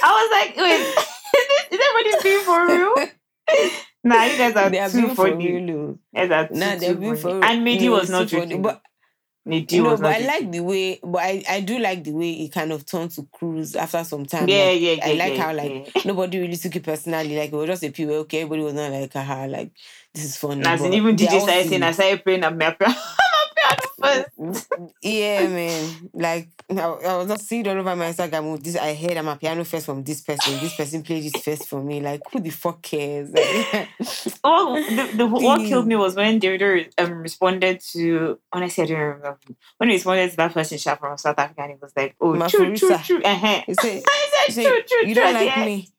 I 0.03 0.11
was 0.11 0.29
like, 0.31 0.57
wait, 0.57 0.81
is, 0.81 1.47
this, 1.49 1.79
is 1.79 1.85
everybody 1.87 2.23
being 2.23 2.43
for 2.43 2.67
real? 2.67 3.69
Nah, 4.05 4.25
you 4.25 4.37
guys 4.37 4.55
are 4.57 4.69
they 4.69 4.79
are 4.79 4.89
too 4.89 5.15
funny. 5.15 5.59
real. 5.59 5.69
You 6.13 6.31
are 6.33 6.47
too, 6.47 6.55
Nah, 6.55 6.75
they're 6.75 6.93
too 6.93 7.15
funny. 7.15 7.41
And 7.41 7.85
no, 7.85 7.91
was 7.93 8.09
not 8.09 8.27
too 8.27 8.37
funny, 8.37 8.49
joking. 8.49 8.61
But 8.61 8.81
Mehdi 9.47 9.77
no, 9.81 9.91
was 9.91 10.01
but 10.01 10.09
I 10.09 10.21
joking. 10.21 10.27
like 10.27 10.51
the 10.51 10.59
way, 10.61 10.99
but 11.01 11.21
I, 11.21 11.43
I 11.49 11.59
do 11.61 11.79
like 11.79 12.03
the 12.03 12.11
way 12.11 12.31
it 12.31 12.51
kind 12.51 12.71
of 12.73 12.85
turned 12.85 13.11
to 13.11 13.27
cruise 13.31 13.75
after 13.75 14.03
some 14.03 14.25
time. 14.25 14.49
Yeah, 14.49 14.65
like, 14.65 14.81
yeah, 14.81 14.91
yeah. 14.91 15.05
I 15.05 15.13
like 15.13 15.35
yeah, 15.35 15.43
how 15.43 15.53
like 15.53 15.95
yeah. 15.95 16.01
nobody 16.05 16.39
really 16.39 16.57
took 16.57 16.75
it 16.75 16.83
personally. 16.83 17.37
Like 17.37 17.51
it 17.51 17.55
was 17.55 17.67
just 17.67 17.83
a 17.83 17.91
pure 17.91 18.11
okay. 18.11 18.41
Everybody 18.41 18.63
was 18.63 18.73
not 18.73 18.91
like, 18.91 19.13
haha, 19.13 19.45
like 19.45 19.71
this 20.13 20.25
is 20.25 20.37
funny. 20.37 20.65
As 20.65 20.81
in, 20.81 20.93
even 20.93 21.15
DJ 21.15 21.39
started 21.39 21.69
saying. 21.69 21.83
I 21.83 21.91
started 21.91 22.23
playing 22.23 22.43
a 22.43 22.51
piano 22.51 22.93
first. 24.01 24.67
yeah, 25.01 25.47
man. 25.47 26.09
Like 26.13 26.49
I, 26.69 26.75
I 26.81 27.17
was 27.17 27.27
just 27.27 27.47
seeing 27.47 27.67
all 27.67 27.77
over 27.77 27.95
my 27.95 28.11
Instagram. 28.11 28.43
oh, 28.45 28.57
This 28.57 28.75
I 28.77 28.93
heard 28.93 29.11
Amapiano 29.11 29.65
first 29.65 29.85
from 29.85 30.03
this 30.03 30.21
person. 30.21 30.59
This 30.59 30.75
person 30.75 31.03
played 31.03 31.23
this 31.23 31.41
first 31.41 31.67
for 31.67 31.81
me. 31.81 32.01
Like 32.01 32.21
who 32.31 32.39
the 32.39 32.49
fuck 32.49 32.81
cares? 32.81 33.31
Like, 33.63 33.87
Oh, 34.43 34.75
the, 34.75 35.17
the, 35.17 35.25
what 35.25 35.59
killed 35.61 35.87
me 35.87 35.95
was 35.95 36.15
when 36.15 36.39
Davido 36.39 36.85
um, 36.97 37.13
responded 37.21 37.79
to, 37.93 38.39
honestly, 38.51 38.83
I 38.83 38.87
don't 38.87 38.99
remember. 38.99 39.39
When 39.77 39.89
he 39.89 39.95
responded 39.95 40.31
to 40.31 40.37
that 40.37 40.53
person 40.53 40.77
shot 40.77 40.99
from 40.99 41.17
South 41.17 41.39
Africa, 41.39 41.61
and 41.61 41.71
he 41.71 41.77
was 41.81 41.93
like, 41.95 42.15
oh, 42.19 42.35
true, 42.49 42.75
true, 42.75 42.97
true. 42.97 43.21
Uh-huh. 43.23 43.61
he 43.65 43.73
said, 43.75 44.03
I 44.07 44.43
he 44.47 44.51
said, 44.53 44.63
true, 44.67 44.81
true, 44.87 45.07
you 45.07 45.15
don't 45.15 45.33
like 45.33 45.57
end." 45.57 45.65
me. 45.65 45.89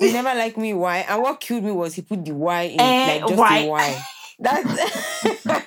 You 0.00 0.12
never 0.12 0.34
like 0.36 0.56
me. 0.56 0.74
Why? 0.74 0.98
And 1.08 1.22
what 1.22 1.38
killed 1.40 1.62
me 1.62 1.70
was 1.70 1.94
he 1.94 2.02
put 2.02 2.24
the 2.24 2.32
Y 2.32 2.62
in 2.62 2.80
Eh, 2.80 3.06
like 3.20 3.20
just 3.28 3.38
why? 3.38 3.58
a 3.58 3.68
Y. 3.68 4.02
That's 4.40 5.61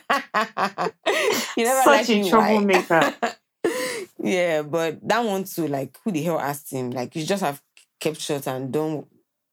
you 1.58 1.64
never 1.64 1.82
Such 1.84 2.10
a 2.10 2.30
troublemaker. 2.30 3.14
yeah, 4.20 4.62
but 4.62 5.08
that 5.08 5.24
one 5.24 5.44
too, 5.44 5.68
like 5.68 5.98
who 6.04 6.12
the 6.12 6.24
hell 6.24 6.40
asked 6.40 6.72
him? 6.72 6.92
Like 6.92 7.16
you 7.16 7.26
just 7.26 7.44
have 7.44 7.62
kept 8.00 8.20
short 8.20 8.48
and 8.48 8.72
don't 8.72 9.08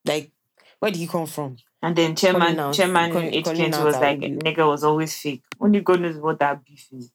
like 0.04 0.31
where 0.78 0.90
did 0.90 0.99
he 0.99 1.07
come 1.07 1.26
from? 1.26 1.57
And 1.81 1.97
then 1.97 2.14
chairman, 2.14 2.59
out- 2.59 2.75
chairman. 2.75 3.12
Kent 3.12 3.83
was 3.83 3.97
like, 3.97 4.19
nigga 4.21 4.66
was 4.66 4.85
always 4.85 5.16
fake. 5.16 5.42
Only 5.61 5.81
God 5.81 6.00
knows 6.00 6.16
what 6.16 6.38
that 6.38 6.64
beef 6.64 6.88
is. 6.92 7.11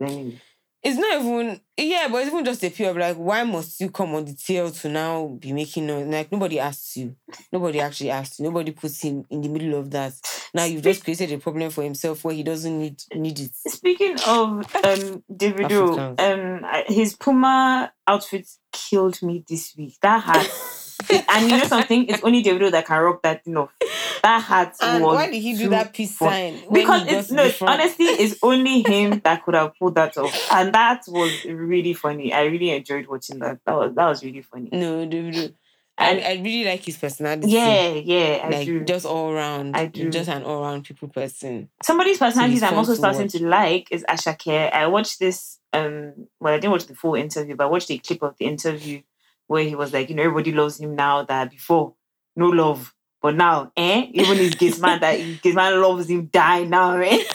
Anyway. 0.00 0.40
It's 0.86 0.98
not 0.98 1.20
even 1.20 1.60
yeah, 1.76 2.06
but 2.08 2.18
it's 2.18 2.28
even 2.32 2.44
just 2.44 2.62
a 2.62 2.70
pure 2.70 2.90
of 2.90 2.96
like, 2.96 3.16
why 3.16 3.42
must 3.42 3.80
you 3.80 3.90
come 3.90 4.14
on 4.14 4.24
the 4.24 4.34
tail 4.34 4.70
to 4.70 4.88
now 4.88 5.26
be 5.26 5.52
making 5.52 5.88
noise? 5.88 6.06
Like 6.06 6.30
nobody 6.30 6.60
asked 6.60 6.96
you. 6.96 7.16
Nobody 7.50 7.80
actually 7.80 8.10
asked 8.10 8.38
you. 8.38 8.44
Nobody 8.44 8.70
puts 8.70 9.02
him 9.02 9.24
in 9.28 9.40
the 9.40 9.48
middle 9.48 9.74
of 9.74 9.90
that. 9.90 10.12
Now 10.54 10.62
you've 10.62 10.84
just 10.84 11.02
created 11.02 11.32
a 11.32 11.38
problem 11.38 11.70
for 11.70 11.82
himself 11.82 12.22
where 12.22 12.34
he 12.36 12.44
doesn't 12.44 12.78
need 12.78 13.02
need 13.16 13.40
it. 13.40 13.50
Speaking 13.56 14.14
of 14.28 14.58
um 14.84 15.24
Davido, 15.28 16.20
um 16.20 16.64
his 16.86 17.16
Puma 17.16 17.92
outfit 18.06 18.48
killed 18.70 19.20
me 19.22 19.44
this 19.48 19.74
week. 19.76 19.96
That 20.02 20.22
hat, 20.22 20.46
and 21.28 21.50
you 21.50 21.56
know 21.58 21.64
something, 21.64 22.06
it's 22.08 22.22
only 22.22 22.42
Davido 22.42 22.70
that 22.70 22.86
can 22.86 23.00
rock 23.02 23.22
that 23.22 23.44
thing 23.44 23.56
off. 23.56 23.70
That 24.22 24.42
hat 24.42 24.74
And 24.80 25.04
was 25.04 25.14
why 25.14 25.30
did 25.30 25.40
he 25.42 25.56
do 25.56 25.68
that 25.70 25.92
peace 25.92 26.16
fun. 26.16 26.30
sign? 26.30 26.60
Because 26.72 27.06
it's 27.06 27.30
no, 27.30 27.50
honestly, 27.62 28.06
it's 28.06 28.36
only 28.42 28.82
him 28.82 29.20
that 29.24 29.44
could 29.44 29.54
have 29.54 29.74
pulled 29.78 29.94
that 29.96 30.16
off, 30.16 30.52
and 30.52 30.72
that 30.74 31.02
was 31.08 31.44
really 31.44 31.92
funny. 31.94 32.32
I 32.32 32.44
really 32.44 32.70
enjoyed 32.70 33.06
watching 33.06 33.38
that. 33.40 33.58
That 33.66 33.76
was 33.76 33.94
that 33.94 34.06
was 34.08 34.24
really 34.24 34.42
funny. 34.42 34.70
No, 34.72 35.06
Davido. 35.06 35.52
And 35.98 36.20
I, 36.20 36.22
I 36.22 36.32
really 36.42 36.64
like 36.64 36.84
his 36.84 36.98
personality. 36.98 37.48
yeah, 37.52 37.88
yeah, 37.88 38.40
I 38.44 38.48
like 38.50 38.66
do. 38.66 38.84
just 38.84 39.06
all 39.06 39.32
round. 39.32 39.74
I 39.76 39.86
do. 39.86 40.10
Just 40.10 40.28
an 40.28 40.42
all 40.42 40.60
round 40.62 40.84
people 40.84 41.08
person. 41.08 41.70
Somebody's 41.82 42.18
personalities 42.18 42.62
I'm 42.62 42.74
also 42.74 42.92
to 42.92 42.98
starting 42.98 43.22
watch. 43.22 43.32
to 43.32 43.46
like 43.46 43.88
is 43.90 44.04
Asake. 44.08 44.72
I 44.72 44.86
watched 44.88 45.18
this. 45.20 45.58
Um, 45.72 46.26
well, 46.40 46.52
I 46.54 46.58
didn't 46.58 46.72
watch 46.72 46.86
the 46.86 46.94
full 46.94 47.14
interview, 47.14 47.56
but 47.56 47.64
I 47.64 47.70
watched 47.70 47.90
a 47.90 47.96
clip 47.98 48.22
of 48.22 48.34
the 48.38 48.44
interview 48.46 49.00
where 49.46 49.64
he 49.64 49.74
was 49.74 49.92
like, 49.92 50.08
you 50.08 50.14
know, 50.14 50.22
everybody 50.22 50.52
loves 50.52 50.80
him 50.80 50.94
now. 50.96 51.22
That 51.22 51.50
before, 51.50 51.94
no 52.34 52.48
love, 52.48 52.94
but 53.20 53.34
now, 53.36 53.72
eh? 53.76 54.06
Even 54.12 54.36
his 54.38 54.54
gate 54.54 54.78
man 54.80 55.00
that 55.00 55.18
his 55.18 55.54
man 55.54 55.80
loves 55.80 56.08
him 56.08 56.26
die 56.26 56.64
now, 56.64 56.96
eh? 56.98 57.22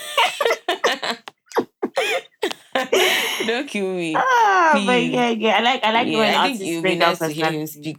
Don't 3.46 3.68
kill 3.68 3.94
me. 3.94 4.15
Ah, 4.44 4.82
but 4.86 5.03
yeah, 5.03 5.30
yeah. 5.30 5.58
I 5.58 5.62
like 5.62 5.84
I 5.84 5.91
like 5.91 6.06
when 6.06 6.13
yeah, 6.13 6.41
I 6.41 6.53
think 6.53 6.62
artists 6.62 6.63
it 6.63 6.75
would 6.75 6.84
be 6.84 6.96
nice 6.96 7.20
to 7.20 7.27
hear 7.30 7.51
him 7.51 7.68
speak. 7.68 7.98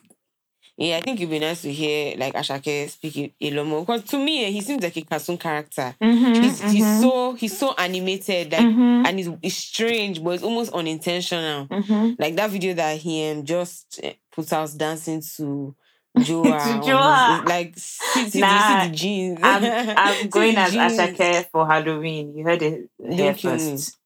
Yeah, 0.76 0.96
I 0.96 1.00
think 1.00 1.20
it'd 1.20 1.30
be 1.30 1.38
nice 1.38 1.62
to 1.62 1.72
hear 1.72 2.16
like 2.16 2.34
Asake 2.34 2.88
speak 2.88 3.34
a, 3.40 3.50
lot 3.50 3.66
more. 3.66 3.80
Because 3.80 4.04
to 4.04 4.18
me, 4.18 4.44
eh, 4.46 4.50
he 4.50 4.60
seems 4.60 4.82
like 4.82 4.96
a 4.96 5.02
cartoon 5.02 5.36
character. 5.38 5.94
Mhm, 6.02 6.42
He's 6.42 6.60
he's 6.60 6.84
mhm, 6.86 7.00
so 7.00 7.34
he's 7.34 7.56
so 7.58 7.74
animated, 7.76 8.52
like 8.52 8.60
mhm, 8.66 9.06
and 9.06 9.20
it's, 9.20 9.28
it's 9.42 9.54
strange, 9.56 10.22
but 10.22 10.30
it's 10.30 10.42
almost 10.42 10.72
unintentional. 10.72 11.66
mhm. 11.68 12.16
Like 12.18 12.36
that 12.36 12.50
video 12.50 12.74
that 12.74 12.96
he 12.98 13.30
um, 13.30 13.44
just 13.44 14.00
eh, 14.02 14.14
put 14.32 14.52
out 14.52 14.70
dancing 14.76 15.20
to 15.36 15.74
Joha. 16.18 16.82
Joha. 16.82 17.46
Like 17.46 17.74
see, 17.76 18.30
see, 18.30 18.40
Nah, 18.40 18.60
see 18.60 18.74
the 18.88 18.88
jeans. 18.94 19.38
I'm 19.42 19.62
I'm 19.96 20.28
going 20.30 20.56
as. 20.56 20.74
Asake 20.74 21.46
for 21.52 21.66
Halloween. 21.66 22.36
You 22.36 22.44
heard 22.44 22.62
it 22.62 22.90
here 23.10 23.34
first. 23.34 23.98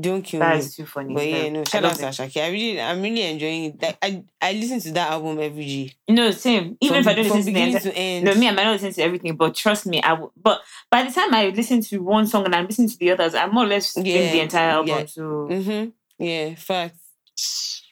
Don't 0.00 0.22
kill 0.22 0.40
That 0.40 0.54
me. 0.54 0.58
is 0.60 0.76
too 0.76 0.86
funny. 0.86 1.14
But 1.14 1.26
yeah, 1.26 1.48
no, 1.48 1.60
I 1.60 1.64
shout 1.64 1.84
out 1.84 1.96
to. 1.96 2.02
Asake. 2.02 2.42
I 2.42 2.48
really, 2.50 2.80
I'm 2.80 3.00
really 3.00 3.22
enjoying 3.22 3.64
it. 3.64 3.82
Like 3.82 3.96
I, 4.02 4.22
I 4.40 4.52
listen 4.52 4.80
to 4.80 4.92
that 4.92 5.10
album 5.12 5.38
every 5.40 5.64
G. 5.64 5.94
No, 6.08 6.30
same. 6.30 6.76
Even 6.80 7.02
from, 7.02 7.12
if 7.12 7.18
I 7.18 7.22
don't 7.22 7.24
listen 7.24 7.44
to 7.44 7.52
the 7.52 7.90
to 7.90 7.96
end. 7.96 8.24
No, 8.26 8.34
me, 8.34 8.48
I 8.48 8.52
might 8.52 8.64
not 8.64 8.72
listen 8.72 8.92
to 8.92 9.02
everything, 9.02 9.36
but 9.36 9.54
trust 9.54 9.86
me, 9.86 10.02
I 10.02 10.12
will. 10.12 10.32
But 10.36 10.60
by 10.90 11.04
the 11.04 11.10
time 11.10 11.32
I 11.32 11.48
listen 11.48 11.80
to 11.82 11.98
one 12.02 12.26
song 12.26 12.44
and 12.44 12.54
I'm 12.54 12.66
listening 12.66 12.88
to 12.90 12.98
the 12.98 13.10
others, 13.12 13.34
I'm 13.34 13.52
more 13.54 13.64
or 13.64 13.68
less 13.68 13.88
spin 13.90 14.04
Yeah, 14.06 14.32
the 14.32 14.40
entire 14.40 14.70
album. 14.70 14.88
yeah. 14.98 15.06
So 15.06 15.22
Mm-hmm. 15.50 16.24
Yeah, 16.24 16.54
facts. 16.56 17.82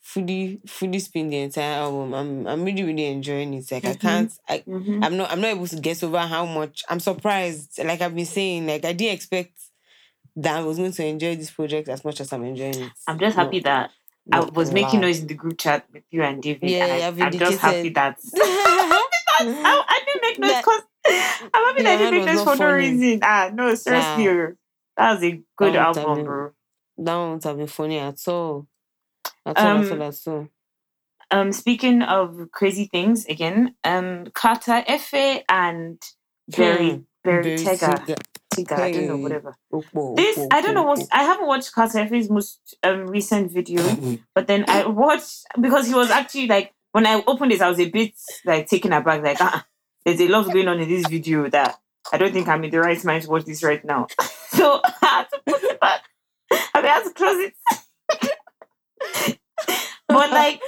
Fully, 0.00 0.60
fully 0.66 0.98
spin 1.00 1.28
the 1.30 1.38
entire 1.38 1.80
album. 1.80 2.14
I'm, 2.14 2.46
I'm 2.46 2.64
really, 2.64 2.84
really 2.84 3.06
enjoying 3.06 3.54
it. 3.54 3.72
Like 3.72 3.84
I 3.86 3.94
Mhm. 3.94 4.00
can't, 4.00 4.32
I, 4.48 4.58
Mhm. 4.60 5.04
I'm 5.04 5.16
not, 5.16 5.32
I'm 5.32 5.40
not 5.40 5.48
able 5.50 5.66
to 5.66 5.76
guess 5.80 6.02
over 6.04 6.18
how 6.20 6.44
much. 6.46 6.82
I'm 6.88 7.00
surprised. 7.00 7.80
Like 7.82 8.00
I've 8.00 8.14
been 8.14 8.26
saying, 8.26 8.66
like 8.66 8.84
I 8.84 8.92
didn't 8.92 9.14
expect 9.14 9.52
that 10.36 10.56
I 10.58 10.62
was 10.64 10.78
going 10.78 10.92
to 10.92 11.06
enjoy 11.06 11.36
this 11.36 11.50
project 11.50 11.88
as 11.88 12.04
much 12.04 12.20
as 12.20 12.32
I'm 12.32 12.44
enjoying 12.44 12.82
it. 12.82 12.92
I'm 13.06 13.18
just 13.18 13.36
No, 13.36 13.44
happy 13.44 13.60
that 13.60 13.90
I 14.32 14.40
was 14.40 14.72
making 14.72 15.00
noise 15.00 15.20
in 15.20 15.26
the 15.26 15.34
group 15.34 15.58
chat 15.58 15.86
with 15.92 16.04
you 16.10 16.22
and 16.22 16.42
David. 16.42 16.70
Yeah, 16.70 16.84
and 16.84 16.92
I, 16.92 17.26
I'm 17.26 17.32
just 17.38 17.58
happy 17.60 17.90
vindicated. 17.90 17.94
that 17.94 18.18
I, 19.40 19.84
I, 19.88 20.00
didn't 20.06 20.22
make 20.22 20.38
noise 20.40 20.56
because 20.58 20.82
I'm 21.54 21.64
happy 21.64 21.82
that 21.82 21.92
I 21.92 21.96
didn't 21.96 22.10
make 22.12 22.26
noise 22.26 22.42
for 22.44 22.56
no 22.56 22.66
funny. 22.66 22.72
reason. 22.72 23.20
Ah, 23.22 23.50
no, 23.52 23.74
seriously, 23.74 24.28
oh, 24.28 24.52
that 24.96 25.14
was 25.14 25.22
a 25.24 25.42
good 25.56 25.74
That 25.74 25.76
album, 25.76 26.04
amazing. 26.04 26.24
bro. 26.24 26.52
that 26.98 27.14
won't 27.16 27.44
have 27.44 27.56
been 27.56 27.66
funny 27.66 27.98
at 27.98 28.28
all. 28.28 28.66
At 29.46 29.64
all, 29.64 29.78
at 29.78 29.92
Um, 29.92 29.92
all, 29.92 30.02
at 30.02 30.28
all. 30.28 30.48
Um, 31.30 31.52
speaking 31.52 32.02
of 32.02 32.48
crazy 32.52 32.86
things 32.86 33.24
again, 33.26 33.74
um, 33.84 34.26
Carter 34.34 34.84
Efe 34.88 35.42
and 35.48 36.00
Berry 36.48 36.90
Hmm, 36.92 37.00
Very 37.24 37.56
Tega. 37.56 38.04
I 38.58 38.92
don't 38.92 39.06
know, 39.06 39.16
whatever. 39.16 39.56
This 40.16 40.38
I 40.50 40.60
don't 40.60 40.74
know 40.74 40.82
what 40.84 41.06
I 41.12 41.22
haven't 41.24 41.46
watched 41.46 41.72
Carter 41.72 42.08
most 42.30 42.76
um, 42.82 43.06
recent 43.06 43.52
video, 43.52 43.82
but 44.34 44.46
then 44.46 44.64
I 44.68 44.86
watched 44.86 45.44
because 45.60 45.86
he 45.86 45.94
was 45.94 46.10
actually 46.10 46.46
like 46.46 46.72
when 46.92 47.06
I 47.06 47.22
opened 47.26 47.50
this, 47.50 47.60
I 47.60 47.68
was 47.68 47.80
a 47.80 47.90
bit 47.90 48.14
like 48.44 48.68
taken 48.68 48.92
aback, 48.92 49.22
like 49.22 49.40
ah, 49.40 49.66
there's 50.04 50.20
a 50.20 50.28
lot 50.28 50.52
going 50.52 50.68
on 50.68 50.80
in 50.80 50.88
this 50.88 51.06
video 51.08 51.48
that 51.50 51.78
I 52.12 52.18
don't 52.18 52.32
think 52.32 52.48
I'm 52.48 52.62
in 52.64 52.70
the 52.70 52.80
right 52.80 53.02
mind 53.04 53.24
to 53.24 53.30
watch 53.30 53.44
this 53.44 53.62
right 53.62 53.84
now. 53.84 54.06
so 54.48 54.80
I 54.84 54.92
had 55.00 55.26
to 55.30 55.40
put 55.46 55.62
it 55.62 55.80
back. 55.80 56.02
I 56.52 56.80
mean, 56.80 56.84
I 56.84 56.88
had 56.88 57.04
to 57.04 57.10
close 57.10 57.50
it. 57.50 59.38
but 60.08 60.30
like 60.30 60.60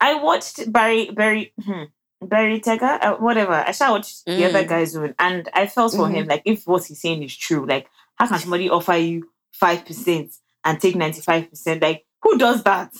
I 0.00 0.14
watched 0.14 0.72
Barry 0.72 1.10
Barry 1.10 1.52
hmm, 1.62 1.84
Berri 2.22 2.60
Tiga, 2.60 2.98
uh, 3.02 3.16
whatever. 3.16 3.52
I 3.52 3.72
shall 3.72 3.92
watch 3.92 4.24
the 4.24 4.44
other 4.44 4.64
Mm. 4.64 4.68
guy's 4.68 4.96
one, 4.98 5.14
and 5.18 5.48
I 5.52 5.66
felt 5.66 5.94
for 5.94 6.08
him 6.08 6.26
like 6.26 6.42
if 6.44 6.66
what 6.66 6.84
he's 6.84 7.00
saying 7.00 7.22
is 7.22 7.36
true, 7.36 7.66
like 7.66 7.88
how 8.16 8.26
can 8.26 8.38
somebody 8.38 8.70
offer 8.70 8.94
you 8.94 9.28
five 9.52 9.84
percent 9.84 10.32
and 10.64 10.80
take 10.80 10.96
ninety 10.96 11.20
five 11.20 11.50
percent? 11.50 11.82
Like 11.82 12.06
who 12.22 12.38
does 12.38 12.62
that? 12.64 12.92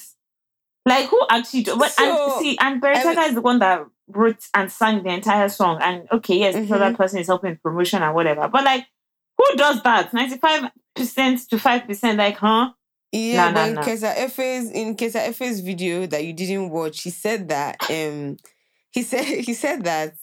Like 0.86 1.06
who 1.08 1.20
actually? 1.30 1.62
Do, 1.62 1.76
but 1.76 1.90
So, 1.90 2.04
and 2.04 2.32
see, 2.42 2.58
and 2.58 2.80
Berri 2.80 2.96
Tiga 2.96 3.28
is 3.28 3.34
the 3.34 3.40
one 3.40 3.58
that 3.60 3.86
wrote 4.08 4.46
and 4.52 4.70
sang 4.70 5.02
the 5.02 5.10
entire 5.10 5.48
song. 5.48 5.78
And 5.80 6.06
okay, 6.12 6.36
yes, 6.36 6.54
other 6.70 6.90
Mhm. 6.90 6.96
person 6.96 7.18
is 7.20 7.26
helping 7.28 7.56
promotion 7.56 8.02
and 8.02 8.14
whatever. 8.14 8.48
But 8.48 8.64
like, 8.64 8.86
who 9.38 9.56
does 9.56 9.82
that? 9.82 10.12
Ninety 10.12 10.36
five 10.36 10.70
percent 10.94 11.48
to 11.48 11.58
five 11.58 11.86
percent? 11.86 12.18
Like, 12.18 12.36
huh? 12.36 12.72
Yeah, 13.12 13.46
Nah, 13.46 13.52
but 13.54 13.60
nah, 13.60 13.66
in 13.68 13.74
nah. 13.76 13.82
Carter 13.82 14.12
Efe's 14.18 14.70
in 14.72 14.94
Carter 14.96 15.18
Efe's 15.20 15.60
video 15.60 16.04
that 16.06 16.24
you 16.24 16.34
didn't 16.34 16.68
watch, 16.68 17.02
he 17.02 17.10
said 17.10 17.48
that 17.48 17.80
um 17.88 18.36
he 18.94 19.02
said 19.02 19.24
he 19.48 19.54
said 19.54 19.84
that 19.84 20.14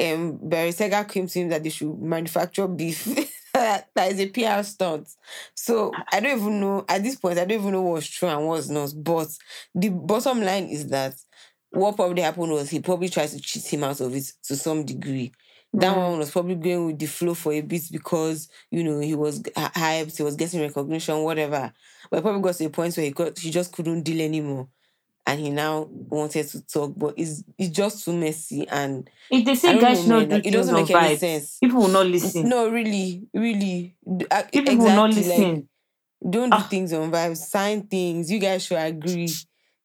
um 0.00 0.38
Berri 0.42 0.70
Tiga 0.70 1.08
came 1.08 1.26
to 1.28 1.40
him 1.40 1.48
that 1.50 1.62
they 1.62 1.70
should 1.70 1.98
manufacture 2.00 2.68
beef. 2.68 3.06
that 3.54 3.88
is 4.12 4.20
a 4.20 4.28
PR 4.28 4.62
stunt. 4.64 5.08
So 5.54 6.04
I 6.12 6.20
don't 6.20 6.38
even 6.40 6.60
know 6.60 6.84
at 6.88 7.02
this 7.02 7.16
point, 7.16 7.38
I 7.38 7.44
don't 7.44 7.60
even 7.60 7.72
know 7.72 7.82
what's 7.82 8.08
true 8.08 8.28
and 8.28 8.46
what's 8.46 8.68
not. 8.68 8.92
But 8.96 9.28
the 9.74 9.90
bottom 9.90 10.42
line 10.42 10.66
is 10.66 10.88
that 10.88 11.14
what 11.70 11.96
probably 11.96 12.22
happened 12.22 12.52
was 12.52 12.70
he 12.70 12.80
probably 12.80 13.08
tried 13.08 13.28
to 13.30 13.40
cheat 13.40 13.72
him 13.72 13.84
out 13.84 14.00
of 14.00 14.14
it 14.14 14.32
to 14.44 14.56
some 14.56 14.84
degree. 14.84 15.32
That 15.72 15.94
Mm. 15.94 16.10
one 16.10 16.18
was 16.18 16.30
probably 16.32 16.56
going 16.56 16.86
with 16.86 16.98
the 16.98 17.06
flow 17.06 17.34
for 17.34 17.52
a 17.52 17.60
bit 17.60 17.82
because 17.92 18.48
you 18.72 18.82
know 18.82 18.98
he 19.00 19.14
was 19.14 19.40
hyped, 19.42 20.16
he 20.16 20.22
was 20.24 20.36
getting 20.36 20.60
recognition, 20.60 21.22
whatever. 21.22 21.72
But 22.10 22.18
it 22.18 22.22
probably 22.22 22.42
got 22.42 22.56
to 22.56 22.64
a 22.64 22.70
point 22.70 22.96
where 22.96 23.06
he 23.06 23.12
got 23.12 23.38
he 23.38 23.50
just 23.50 23.72
couldn't 23.72 24.02
deal 24.02 24.20
anymore, 24.20 24.68
and 25.26 25.40
he 25.40 25.50
now 25.50 25.86
wanted 25.90 26.48
to 26.48 26.66
talk, 26.66 26.94
but 26.96 27.14
it's 27.16 27.42
it's 27.58 27.70
just 27.70 28.04
too 28.04 28.12
messy, 28.12 28.66
and 28.68 29.08
If 29.30 29.44
they 29.44 29.54
say 29.54 29.78
guys 29.80 30.06
know, 30.06 30.20
man, 30.26 30.42
it 30.44 30.50
doesn't 30.50 30.74
make 30.74 30.90
any 30.90 31.16
sense. 31.16 31.58
people 31.58 31.80
will 31.82 31.88
not 31.88 32.06
listen. 32.06 32.48
No, 32.48 32.68
really, 32.68 33.26
really, 33.34 33.96
uh, 34.30 34.42
people 34.52 34.76
will 34.78 34.86
not 34.96 35.10
exactly, 35.10 35.28
like, 35.30 35.38
listen. 35.38 35.68
don't 36.28 36.50
do 36.50 36.56
Ah. 36.56 36.66
things 36.70 36.92
on 36.92 37.10
vibes, 37.10 37.36
sign 37.38 37.82
things. 37.86 38.30
You 38.30 38.38
guys 38.38 38.64
should 38.64 38.78
agree 38.78 39.28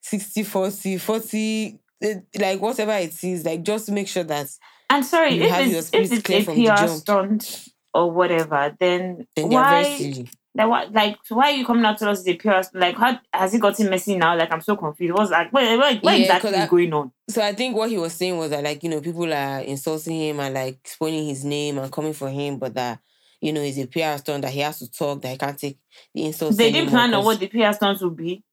60 0.02 0.44
40, 0.44 0.98
40, 0.98 1.80
eh, 2.02 2.16
like 2.40 2.62
whatever 2.62 2.94
it 2.94 3.24
is, 3.24 3.46
like 3.46 3.64
just 3.64 3.90
make 3.92 4.08
sure 4.08 4.24
that 4.24 4.48
And 4.90 5.04
sorry, 5.06 5.36
You 5.36 5.44
if 5.44 5.50
have 5.52 5.68
your 5.68 5.80
it's, 5.80 5.88
splits 5.88 6.12
if 6.12 6.24
clear 6.24 6.40
it's 6.40 6.48
a 6.48 6.52
from 6.54 6.64
the 6.64 6.72
PR 6.72 6.88
stunt 6.88 7.68
or 7.94 8.12
whatever, 8.12 8.76
then, 8.80 9.26
then 9.36 9.50
why? 9.50 10.26
Silly. 10.56 10.70
What? 10.70 10.92
Like, 10.94 11.18
why 11.30 11.52
are 11.52 11.56
you 11.56 11.66
coming 11.66 11.86
out 11.86 11.98
to 12.00 12.10
us 12.10 12.20
as 12.20 12.28
a 12.28 12.36
PR? 12.36 12.62
Like, 12.74 12.96
how 12.98 13.20
has 13.34 13.54
it 13.54 13.62
gotten 13.62 13.90
messy 13.90 14.16
now? 14.16 14.36
Like, 14.38 14.52
I'm 14.52 14.62
so 14.62 14.76
confused. 14.76 15.14
What's 15.14 15.32
like? 15.32 15.52
What, 15.52 15.64
what, 15.78 16.04
what 16.04 16.18
Yeah, 16.18 16.24
exactly 16.24 16.52
is 16.52 16.56
I- 16.58 16.68
going 16.68 16.94
on? 16.94 17.12
So 17.30 17.42
I 17.42 17.54
think 17.54 17.76
what 17.76 17.90
he 17.90 17.98
was 17.98 18.14
saying 18.14 18.38
was 18.38 18.52
that 18.52 18.64
like, 18.64 18.84
you 18.84 18.90
know, 18.90 19.02
people 19.02 19.34
are 19.34 19.60
insulting 19.62 20.16
him 20.20 20.40
and 20.40 20.54
like 20.54 20.80
spoiling 20.86 21.28
his 21.28 21.44
name 21.44 21.80
and 21.80 21.92
coming 21.92 22.14
for 22.14 22.30
him, 22.30 22.60
but 22.60 22.76
that, 22.76 23.00
you 23.42 23.52
know, 23.52 23.62
he's 23.64 23.80
a 23.80 23.88
PR 23.88 24.18
stunt 24.20 24.44
that 24.44 24.52
he 24.52 24.60
has 24.60 24.78
to 24.80 24.92
talk, 24.92 25.22
that 25.24 25.30
he 25.32 25.38
can't 25.38 25.58
take 25.58 25.80
the 26.14 26.26
insults. 26.26 26.56
They 26.58 26.72
didn't 26.72 26.92
plan 26.92 27.14
on 27.16 27.26
what 27.26 27.40
the 27.40 27.48
PR 27.48 27.74
stunts 27.74 28.04
would 28.04 28.16
be, 28.16 28.44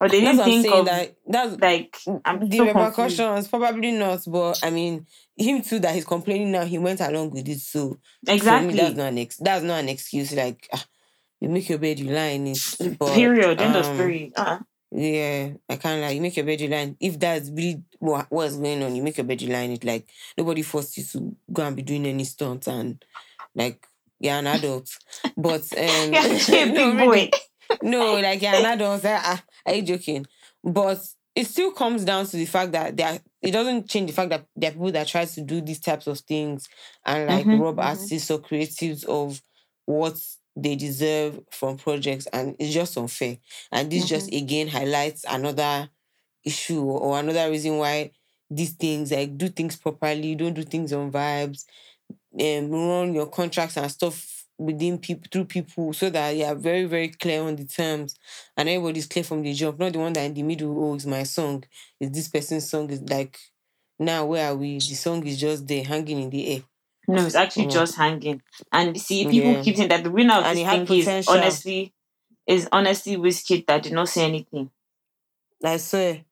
or 0.00 0.08
they 0.08 0.20
didn't 0.20 0.44
think 0.44 0.66
of 0.72 0.86
that 0.86 1.16
that's 1.26 1.60
like. 1.60 1.98
I'm 2.24 2.48
the 2.48 2.56
so 2.56 2.64
repercussions, 2.66 3.48
probably 3.48 3.92
not, 3.92 4.22
but 4.26 4.58
I 4.62 4.70
mean, 4.70 5.06
him 5.36 5.62
too 5.62 5.78
that 5.80 5.94
he's 5.94 6.04
complaining 6.04 6.52
now, 6.52 6.64
he 6.64 6.78
went 6.78 7.00
along 7.00 7.30
with 7.30 7.48
it. 7.48 7.60
So 7.60 7.98
Exactly. 8.26 8.68
me, 8.72 8.74
that's 8.80 8.96
not 8.96 9.08
an 9.08 9.18
ex- 9.18 9.36
that's 9.36 9.64
not 9.64 9.80
an 9.80 9.88
excuse. 9.88 10.32
Like 10.34 10.68
ah, 10.72 10.84
you 11.40 11.48
make 11.48 11.68
your 11.68 11.78
bed, 11.78 11.98
you 11.98 12.10
lie 12.10 12.28
in 12.38 12.46
it. 12.48 12.76
But, 12.98 13.14
Period. 13.14 13.60
End 13.60 13.76
of 13.76 13.84
um, 13.86 13.94
story. 13.96 14.32
Uh, 14.36 14.58
Yeah, 14.90 15.50
I 15.68 15.76
can't 15.76 16.00
lie. 16.00 16.10
You 16.10 16.20
make 16.20 16.36
your 16.36 16.46
bed, 16.46 16.60
you 16.60 16.68
lie. 16.68 16.78
in- 16.78 16.96
If 17.00 17.18
that's 17.18 17.48
really 17.50 17.82
what 17.98 18.26
what's 18.30 18.56
going 18.56 18.82
on, 18.82 18.96
you 18.96 19.02
make 19.02 19.18
your 19.18 19.24
bed, 19.26 19.42
you 19.42 19.52
lie 19.52 19.60
in 19.60 19.72
it. 19.72 19.84
Like 19.84 20.08
nobody 20.36 20.62
forced 20.62 20.96
you 20.96 21.04
to 21.04 21.36
go 21.52 21.62
and 21.64 21.76
be 21.76 21.82
doing 21.82 22.06
any 22.06 22.24
stunts 22.24 22.66
and 22.68 23.04
like 23.54 23.86
you're 24.18 24.34
an 24.34 24.46
adult. 24.46 24.88
But 25.36 25.62
um 25.76 26.12
yeah, 26.12 26.38
a 26.48 26.72
big 26.72 26.98
boy. 26.98 27.30
No, 27.82 28.14
like 28.14 28.42
you're 28.42 28.52
an 28.52 28.66
adult. 28.66 29.02
Ah, 29.04 29.20
ah, 29.24 29.44
are 29.66 29.74
you 29.74 29.82
joking? 29.82 30.26
But 30.62 30.98
it 31.34 31.46
still 31.46 31.72
comes 31.72 32.04
down 32.04 32.26
to 32.26 32.36
the 32.36 32.44
fact 32.46 32.72
that 32.72 32.96
there 32.96 33.20
it 33.42 33.52
doesn't 33.52 33.88
change 33.88 34.10
the 34.10 34.16
fact 34.16 34.30
that 34.30 34.46
there 34.56 34.70
are 34.70 34.72
people 34.72 34.92
that 34.92 35.06
try 35.06 35.24
to 35.24 35.40
do 35.42 35.60
these 35.60 35.80
types 35.80 36.06
of 36.06 36.18
things 36.20 36.68
and 37.06 37.26
like 37.26 37.46
Mhm, 37.46 37.52
rob 37.52 37.78
mhm. 37.78 37.80
artists 37.80 38.30
or 38.30 38.38
creatives 38.38 39.04
of 39.04 39.40
what 39.86 40.14
they 40.56 40.76
deserve 40.76 41.40
from 41.50 41.76
projects 41.78 42.26
and 42.32 42.56
it's 42.58 42.74
just 42.74 42.96
unfair. 42.98 43.38
And 43.72 43.90
this 43.90 44.04
just 44.06 44.32
again 44.34 44.68
highlights 44.68 45.24
another 45.28 45.88
issue 46.44 46.82
or, 46.82 47.00
or 47.00 47.18
another 47.20 47.50
reason 47.50 47.78
why 47.78 48.12
these 48.50 48.72
things 48.72 49.12
like 49.12 49.38
do 49.38 49.48
things 49.48 49.76
properly, 49.76 50.34
don't 50.34 50.54
do 50.54 50.64
things 50.64 50.92
on 50.92 51.12
vibes, 51.12 51.64
um, 52.40 52.70
run 52.70 53.14
your 53.14 53.26
contracts 53.26 53.76
and 53.76 53.90
stuff 53.90 54.39
within 54.60 54.98
people 54.98 55.28
through 55.32 55.46
people 55.46 55.92
so 55.92 56.10
that 56.10 56.30
you 56.36 56.44
are 56.44 56.54
very, 56.54 56.84
very 56.84 57.08
clear 57.08 57.42
on 57.42 57.56
the 57.56 57.64
terms 57.64 58.14
and 58.56 58.68
everybody's 58.68 59.06
clear 59.06 59.24
from 59.24 59.42
the 59.42 59.52
jump. 59.54 59.78
Not 59.78 59.92
the 59.94 59.98
one 59.98 60.12
that 60.14 60.24
in 60.26 60.34
the 60.34 60.42
middle, 60.42 60.72
oh, 60.84 60.94
it's 60.94 61.06
my 61.06 61.22
song. 61.24 61.64
It's 62.00 62.14
this 62.16 62.28
person's 62.28 62.68
song. 62.70 62.90
It's 62.90 63.02
like 63.10 63.38
now 63.98 64.26
where 64.26 64.50
are 64.52 64.56
we? 64.56 64.74
The 64.76 64.94
song 64.94 65.26
is 65.26 65.40
just 65.40 65.66
there 65.66 65.84
hanging 65.84 66.22
in 66.22 66.30
the 66.30 66.54
air. 66.54 66.62
No, 67.08 67.26
it's 67.26 67.34
actually 67.34 67.66
Mm. 67.66 67.72
just 67.72 67.96
hanging. 67.96 68.42
And 68.72 69.00
see, 69.00 69.24
people 69.26 69.52
Yeah. 69.52 69.62
keep 69.62 69.76
saying 69.76 69.88
that 69.88 70.04
the 70.04 70.10
winner 70.10 70.34
of 70.34 70.44
And 70.44 70.58
this 70.58 70.68
thing 70.68 70.86
is 70.98 71.06
honestly 71.28 71.92
is 72.46 72.68
honestly 72.72 73.16
Wizkid 73.16 73.66
that 73.66 73.82
did 73.84 73.92
not 73.92 74.08
say 74.08 74.24
anything. 74.24 74.70
I 75.64 75.76
swear. 75.78 76.24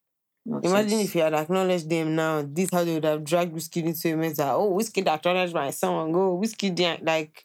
Nonsense. 0.47 0.73
Imagine 0.73 1.00
if 1.00 1.14
you 1.14 1.23
had 1.23 1.35
acknowledged 1.35 1.90
them 1.90 2.16
now. 2.16 2.42
This 2.47 2.70
how 2.73 2.85
they 2.85 2.94
would 2.94 3.04
have 3.04 3.25
dragged 3.25 3.54
Wizkid 3.54 3.85
into 3.87 4.12
a 4.12 4.16
mess 4.16 4.38
oh 4.40 4.73
Wizkid 4.73 5.06
acknowledged 5.06 5.54
my 5.54 5.70
song. 5.70 6.14
Oh 6.16 6.38
Wizkid 6.42 6.75
didn't 6.75 7.04
like 7.04 7.44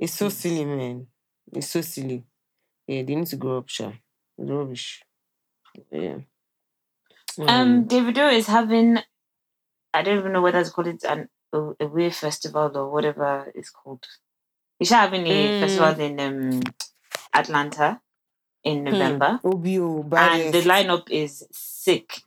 it's 0.00 0.14
so 0.14 0.30
silly, 0.30 0.64
man. 0.66 1.08
It's 1.52 1.68
so 1.68 1.82
silly. 1.82 2.24
Yeah, 2.86 3.02
they 3.02 3.16
need 3.16 3.28
to 3.28 3.36
grow 3.36 3.58
up, 3.58 3.68
sure. 3.70 3.94
It's 4.38 4.50
rubbish. 4.50 5.02
Yeah. 5.92 6.18
Um, 7.46 7.86
Davido 7.86 8.32
is 8.32 8.46
having, 8.48 8.98
I 9.94 10.02
don't 10.02 10.18
even 10.18 10.32
know 10.32 10.42
whether 10.42 10.64
to 10.64 10.70
call 10.70 10.86
it 10.86 11.04
an 11.04 11.28
a, 11.52 11.60
a 11.80 11.86
wave 11.88 12.14
festival 12.14 12.70
or 12.76 12.90
whatever 12.90 13.50
it's 13.54 13.70
called. 13.70 14.06
He's 14.78 14.90
having 14.90 15.26
a 15.26 15.52
Mm. 15.52 15.60
festival 15.60 16.00
in 16.00 16.20
um, 16.20 16.62
Atlanta 17.34 18.00
in 18.64 18.84
November, 18.84 19.40
OBO, 19.44 20.02
and 20.16 20.54
the 20.54 20.62
lineup 20.62 21.10
is 21.10 21.46
sick. 21.52 22.22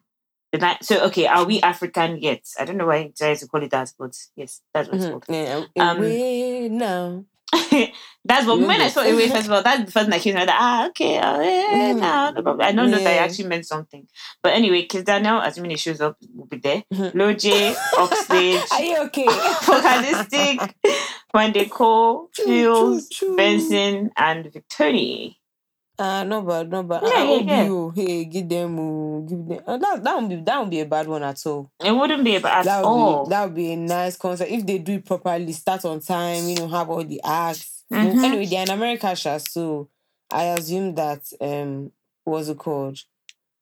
The 0.51 0.59
li- 0.59 0.77
so 0.81 1.05
okay, 1.07 1.27
are 1.27 1.45
we 1.45 1.61
African 1.61 2.17
yet? 2.21 2.43
I 2.59 2.65
don't 2.65 2.77
know 2.77 2.87
why 2.87 3.03
he 3.03 3.09
tries 3.09 3.41
to 3.41 3.47
call 3.47 3.63
it 3.63 3.71
that, 3.71 3.93
but 3.99 4.15
yes, 4.35 4.61
that's 4.73 4.89
what 4.89 4.95
it's 4.97 5.05
Mhm. 5.05 5.11
called. 5.11 5.25
Yeah, 5.29 5.63
Um, 5.79 5.97
away 5.97 6.69
now. 6.69 7.25
that's 8.25 8.47
what 8.47 8.59
when 8.59 8.81
I 8.81 8.87
saw 8.87 9.01
Away 9.01 9.27
Festival, 9.29 9.61
that's 9.63 9.83
the 9.85 9.91
first 9.91 10.05
thing 10.05 10.11
that 10.11 10.21
came 10.21 10.33
to 10.33 10.39
mind. 10.39 10.49
Ah, 10.53 10.87
okay, 10.87 11.17
uh, 11.17 11.39
eh, 11.39 11.93
Mm. 11.93 12.35
no 12.35 12.41
problem. 12.41 12.61
I 12.67 12.71
don't 12.71 12.89
know 12.91 12.97
that 12.97 13.07
I 13.07 13.17
actually 13.17 13.47
meant 13.47 13.65
something. 13.65 14.07
But 14.41 14.53
anyway, 14.53 14.87
Kizz 14.87 15.05
Daniel, 15.05 15.39
assuming 15.39 15.71
he 15.71 15.77
shows 15.77 16.01
up, 16.01 16.17
will 16.33 16.45
be 16.45 16.57
there. 16.57 16.83
Mhm. 16.93 17.13
Lil 17.13 17.33
J, 17.35 17.73
Oxlade, 17.95 18.71
Are 18.71 18.81
you 18.81 18.97
okay? 19.05 19.27
Focalistic, 19.61 20.75
Wendy 21.33 21.65
Cole, 21.65 22.29
Fields. 22.33 23.09
Benson, 23.35 24.11
and 24.17 24.45
Victony. 24.45 25.35
Ah, 25.99 26.23
no 26.23 26.41
bad, 26.41 26.69
no 26.71 26.83
bad. 26.83 27.03
Yeah, 27.03 27.09
Ah, 27.15 27.23
yeah, 27.23 27.35
yeah. 27.45 27.63
OBO, 27.69 27.89
hey, 27.91 28.25
give 28.25 28.49
them, 28.49 28.79
oh, 28.79 29.21
give 29.21 29.45
them. 29.45 29.63
Uh, 29.65 29.77
that 29.77 30.03
that 30.03 30.19
would 30.19 30.29
be 30.29 30.35
that 30.37 30.59
would 30.59 30.69
be 30.69 30.79
a 30.79 30.85
bad 30.85 31.07
one 31.07 31.23
at 31.23 31.45
all. 31.45 31.71
It 31.79 31.91
wouldn't 31.91 32.23
be 32.23 32.35
about 32.35 32.57
at 32.59 32.65
that 32.65 32.81
would 32.81 32.87
all. 32.87 33.25
be 33.25 33.29
that 33.29 33.43
would 33.45 33.55
be 33.55 33.71
a 33.73 33.75
nice 33.77 34.17
concert 34.17 34.47
if 34.49 34.65
they 34.65 34.79
do 34.79 34.93
it 34.93 35.05
properly. 35.05 35.51
Start 35.53 35.85
on 35.85 35.99
time, 35.99 36.47
you 36.49 36.55
know, 36.55 36.67
have 36.67 36.89
all 36.89 37.03
the 37.03 37.21
acts. 37.23 37.83
Well, 37.91 38.01
Mhm. 38.01 38.23
Anyway, 38.23 38.45
they're 38.47 38.63
in 38.63 38.69
America, 38.71 39.15
so 39.39 39.89
I 40.31 40.45
assume 40.45 40.95
that 40.95 41.21
um, 41.39 41.91
what's 42.23 42.47
it 42.49 42.57
called? 42.57 42.99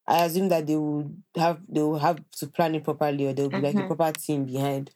I 0.07 0.25
assume 0.25 0.49
that 0.49 0.67
they 0.67 0.77
would 0.77 1.23
have 1.37 1.59
they 1.69 1.81
will 1.81 1.99
have 1.99 2.19
to 2.39 2.47
plan 2.47 2.75
it 2.75 2.83
properly, 2.83 3.27
or 3.27 3.33
there 3.33 3.45
will 3.45 3.51
be 3.55 3.61
like 3.61 3.79
a 3.79 3.83
Mhm. 3.83 3.87
proper 3.87 4.11
team 4.19 4.45
behind 4.45 4.91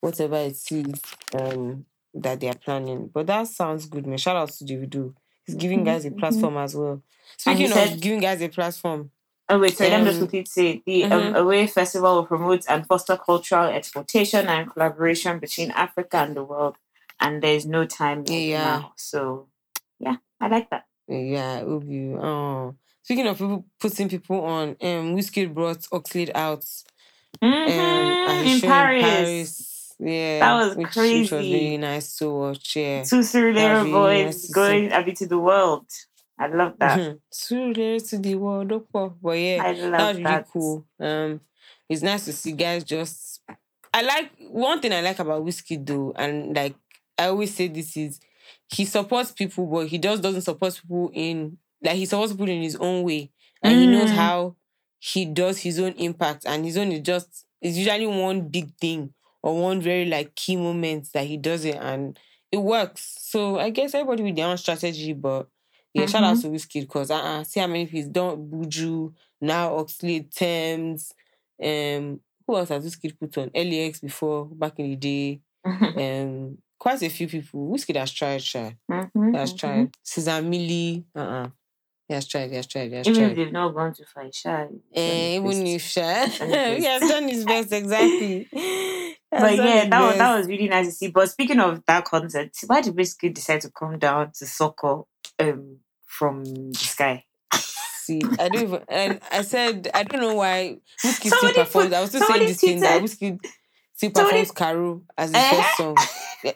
whatever 0.00 0.36
it 0.36 0.58
is 0.70 1.02
um 1.34 1.86
that 2.14 2.40
they 2.40 2.48
are 2.48 2.54
planning. 2.54 3.08
But 3.08 3.26
that 3.28 3.48
sounds 3.48 3.86
good, 3.86 4.06
man. 4.06 4.18
Shout 4.18 4.36
out 4.36 4.50
to 4.50 4.64
Davido. 4.64 5.14
He's 5.46 5.56
giving 5.56 5.84
guys 5.84 6.04
a 6.04 6.10
mhm. 6.10 6.18
platform 6.18 6.56
as 6.58 6.74
well. 6.76 7.02
Speaking 7.36 7.66
of 7.66 7.72
said- 7.72 8.00
giving 8.00 8.20
guys 8.20 8.40
a 8.42 8.48
platform, 8.48 9.10
Oh 9.52 9.58
wait, 9.58 9.76
sorry, 9.76 9.90
let 9.90 10.00
me 10.02 10.06
just 10.06 10.20
Um, 10.20 10.28
quickly 10.28 10.44
say 10.44 10.80
the 10.86 11.04
um, 11.04 11.10
mhm. 11.10 11.36
Away 11.36 11.66
Festival 11.66 12.14
will 12.16 12.26
promote 12.26 12.64
and 12.68 12.86
foster 12.86 13.16
cultural 13.16 13.66
exportation 13.66 14.46
and 14.46 14.70
collaboration 14.70 15.40
between 15.40 15.72
Africa 15.72 16.18
and 16.18 16.36
the 16.36 16.44
world. 16.44 16.76
And 17.18 17.42
there's 17.42 17.66
no 17.66 17.84
time 17.84 18.24
Yeah. 18.28 18.64
now. 18.64 18.92
So 18.96 19.48
yeah, 19.98 20.16
I 20.40 20.46
like 20.46 20.70
that. 20.70 20.84
Yeah, 21.08 21.62
Ubi. 21.64 22.14
Oh. 22.14 22.76
Speaking 23.02 23.26
of 23.26 23.38
people 23.38 23.64
putting 23.80 24.08
people 24.08 24.40
on, 24.44 24.68
um, 24.80 25.16
Wizkid 25.16 25.52
brought 25.52 25.78
Oxlade 25.90 26.30
out 26.34 26.64
um, 27.42 27.50
Mhm, 27.52 28.28
at 28.28 28.44
his 28.44 28.62
in 28.62 28.68
Paris. 28.70 29.02
in 29.04 29.10
Paris. 29.10 29.69
Yeah, 30.02 30.38
That 30.40 30.54
was 30.54 30.76
which, 30.76 30.96
Which 30.96 31.30
was 31.30 31.32
really 31.32 31.76
nice 31.76 32.16
to 32.16 32.30
watch. 32.30 32.76
Yeah. 32.76 33.02
Two 33.04 33.20
Surulere 33.20 33.74
really 33.82 33.92
boys 33.92 34.24
nice 34.24 34.50
going 34.50 34.92
a 34.92 35.02
bit 35.02 35.16
to 35.16 35.26
the 35.26 35.38
world. 35.38 35.86
I 36.38 36.46
love 36.46 36.74
that. 36.78 36.98
Mhm. 36.98 37.18
Surulere 37.32 38.08
to 38.10 38.18
the 38.18 38.34
world, 38.36 38.68
Opo. 38.70 39.14
but 39.20 39.32
yeah, 39.32 39.62
I 39.62 39.74
that 39.74 39.90
was 39.92 40.12
really 40.16 40.22
that. 40.24 40.48
cool. 40.50 40.86
Um, 40.98 41.40
it's 41.88 42.02
nice 42.02 42.24
to 42.24 42.32
see 42.32 42.52
guys 42.52 42.82
just. 42.84 43.42
I 43.92 44.02
like 44.02 44.30
one 44.48 44.80
thing 44.80 44.92
I 44.92 45.00
like 45.02 45.18
about 45.18 45.44
Wizkid 45.44 45.84
though, 45.84 46.12
and 46.16 46.56
like 46.56 46.74
I 47.18 47.26
always 47.26 47.54
say 47.54 47.68
this 47.68 47.94
is 47.96 48.20
he 48.72 48.84
supports 48.86 49.32
people, 49.32 49.66
but 49.66 49.88
he 49.88 49.98
just 49.98 50.22
doesn't 50.22 50.42
support 50.42 50.80
people 50.80 51.10
in 51.12 51.58
like 51.82 51.96
he 51.96 52.06
supports 52.06 52.32
people 52.32 52.48
in 52.48 52.62
his 52.62 52.76
own 52.76 53.02
way, 53.02 53.30
and 53.62 53.78
he 53.78 53.86
knows 53.86 54.10
Mm. 54.10 54.14
how 54.14 54.56
he 54.98 55.24
does 55.26 55.58
his 55.58 55.78
own 55.78 55.92
impact, 55.92 56.44
and 56.46 56.64
his 56.64 56.78
own 56.78 56.90
is 56.92 57.00
just 57.00 57.44
it's 57.60 57.76
usually 57.76 58.06
one 58.06 58.48
big 58.48 58.72
thing 58.80 59.12
or 59.42 59.60
one 59.60 59.80
very 59.80 60.04
like 60.06 60.34
key 60.34 60.56
moment 60.56 61.08
that 61.14 61.26
he 61.26 61.36
does 61.36 61.64
it, 61.64 61.76
and 61.76 62.18
it 62.52 62.58
works. 62.58 63.16
So 63.20 63.58
I 63.58 63.70
guess 63.70 63.94
everybody 63.94 64.22
with 64.22 64.36
their 64.36 64.46
own 64.48 64.56
strategy, 64.58 65.12
but 65.12 65.48
yeah, 65.94 66.06
shout 66.06 66.24
out 66.24 66.36
to 66.38 66.48
Wizkid 66.48 66.82
because 66.82 67.10
uh-uh, 67.10 67.44
see 67.44 67.60
how 67.60 67.66
many 67.66 67.86
people 67.86 68.10
don't 68.12 68.50
Buju 68.50 69.12
now 69.40 69.70
Oxlade 69.70 70.30
Tems, 70.34 71.12
um, 71.62 72.20
who 72.46 72.56
else 72.56 72.68
has 72.68 72.84
Wizkid 72.84 73.18
put 73.18 73.38
on 73.38 73.50
LAX 73.54 74.00
before 74.00 74.46
back 74.46 74.78
in 74.78 74.90
the 74.90 74.96
day, 74.96 75.40
um, 75.64 76.58
quite 76.78 77.02
a 77.02 77.08
few 77.08 77.26
people. 77.28 77.68
Wizkid 77.68 77.96
has 77.96 78.12
tried, 78.12 78.40
tried, 78.40 78.76
Mhm, 78.90 79.34
has 79.36 79.54
tried. 79.54 79.96
Cesar 80.02 80.42
Millie, 80.42 81.04
uh-uh, 81.14 81.48
he 82.08 82.14
has 82.14 82.26
tried, 82.26 82.50
he 82.50 82.56
has 82.56 82.66
tried, 82.66 82.90
he 82.90 82.96
has 82.96 83.06
Even 83.06 83.22
if 83.22 83.28
tried. 83.28 83.36
they've 83.36 83.52
not 83.52 83.74
gone 83.74 83.92
to 83.94 84.04
fight, 84.04 84.34
shy. 84.34 84.68
Eh, 84.94 85.36
even 85.36 85.66
if 85.66 85.82
shy, 85.82 86.26
Done 86.38 86.76
he 86.78 86.84
has 86.84 87.08
done 87.08 87.28
his 87.28 87.44
best 87.44 87.72
exactly. 87.72 88.48
Has 89.32 89.42
But 89.42 89.56
yeah, 89.56 89.88
that 89.88 90.00
was, 90.00 90.18
that 90.18 90.36
was 90.38 90.46
really 90.48 90.68
nice 90.68 90.86
to 90.86 90.92
see. 90.92 91.08
But 91.08 91.30
speaking 91.30 91.60
of 91.60 91.84
that 91.86 92.04
concert, 92.04 92.50
why 92.66 92.80
did 92.80 92.96
Wizkid 92.96 93.34
decide 93.34 93.60
to 93.62 93.70
come 93.70 93.98
down 93.98 94.32
to 94.38 94.44
Soco 94.44 95.06
um, 95.38 95.78
from 96.06 96.44
the 96.44 96.74
sky? 96.78 97.24
see. 98.10 98.20
I 98.38 98.48
don't 98.48 98.62
even, 98.62 98.82
and 98.88 99.20
I 99.30 99.42
said 99.42 99.90
I 99.94 100.02
don't 100.02 100.20
know 100.20 100.34
why 100.34 100.78
Wizkid 101.04 101.32
still 101.32 101.64
put- 101.66 101.92
I 101.92 102.00
was 102.00 102.10
still 102.10 102.22
saying 102.22 102.46
this 102.46 102.60
thing 102.60 102.80
that 102.80 103.02
Wizkid 103.02 103.40
somebody- 104.00 104.24
performs 104.30 104.50
Caro 104.52 105.02
as 105.18 105.30
his 105.30 105.36
Eh? 105.36 105.50
first 105.62 105.76
song. 105.76 105.96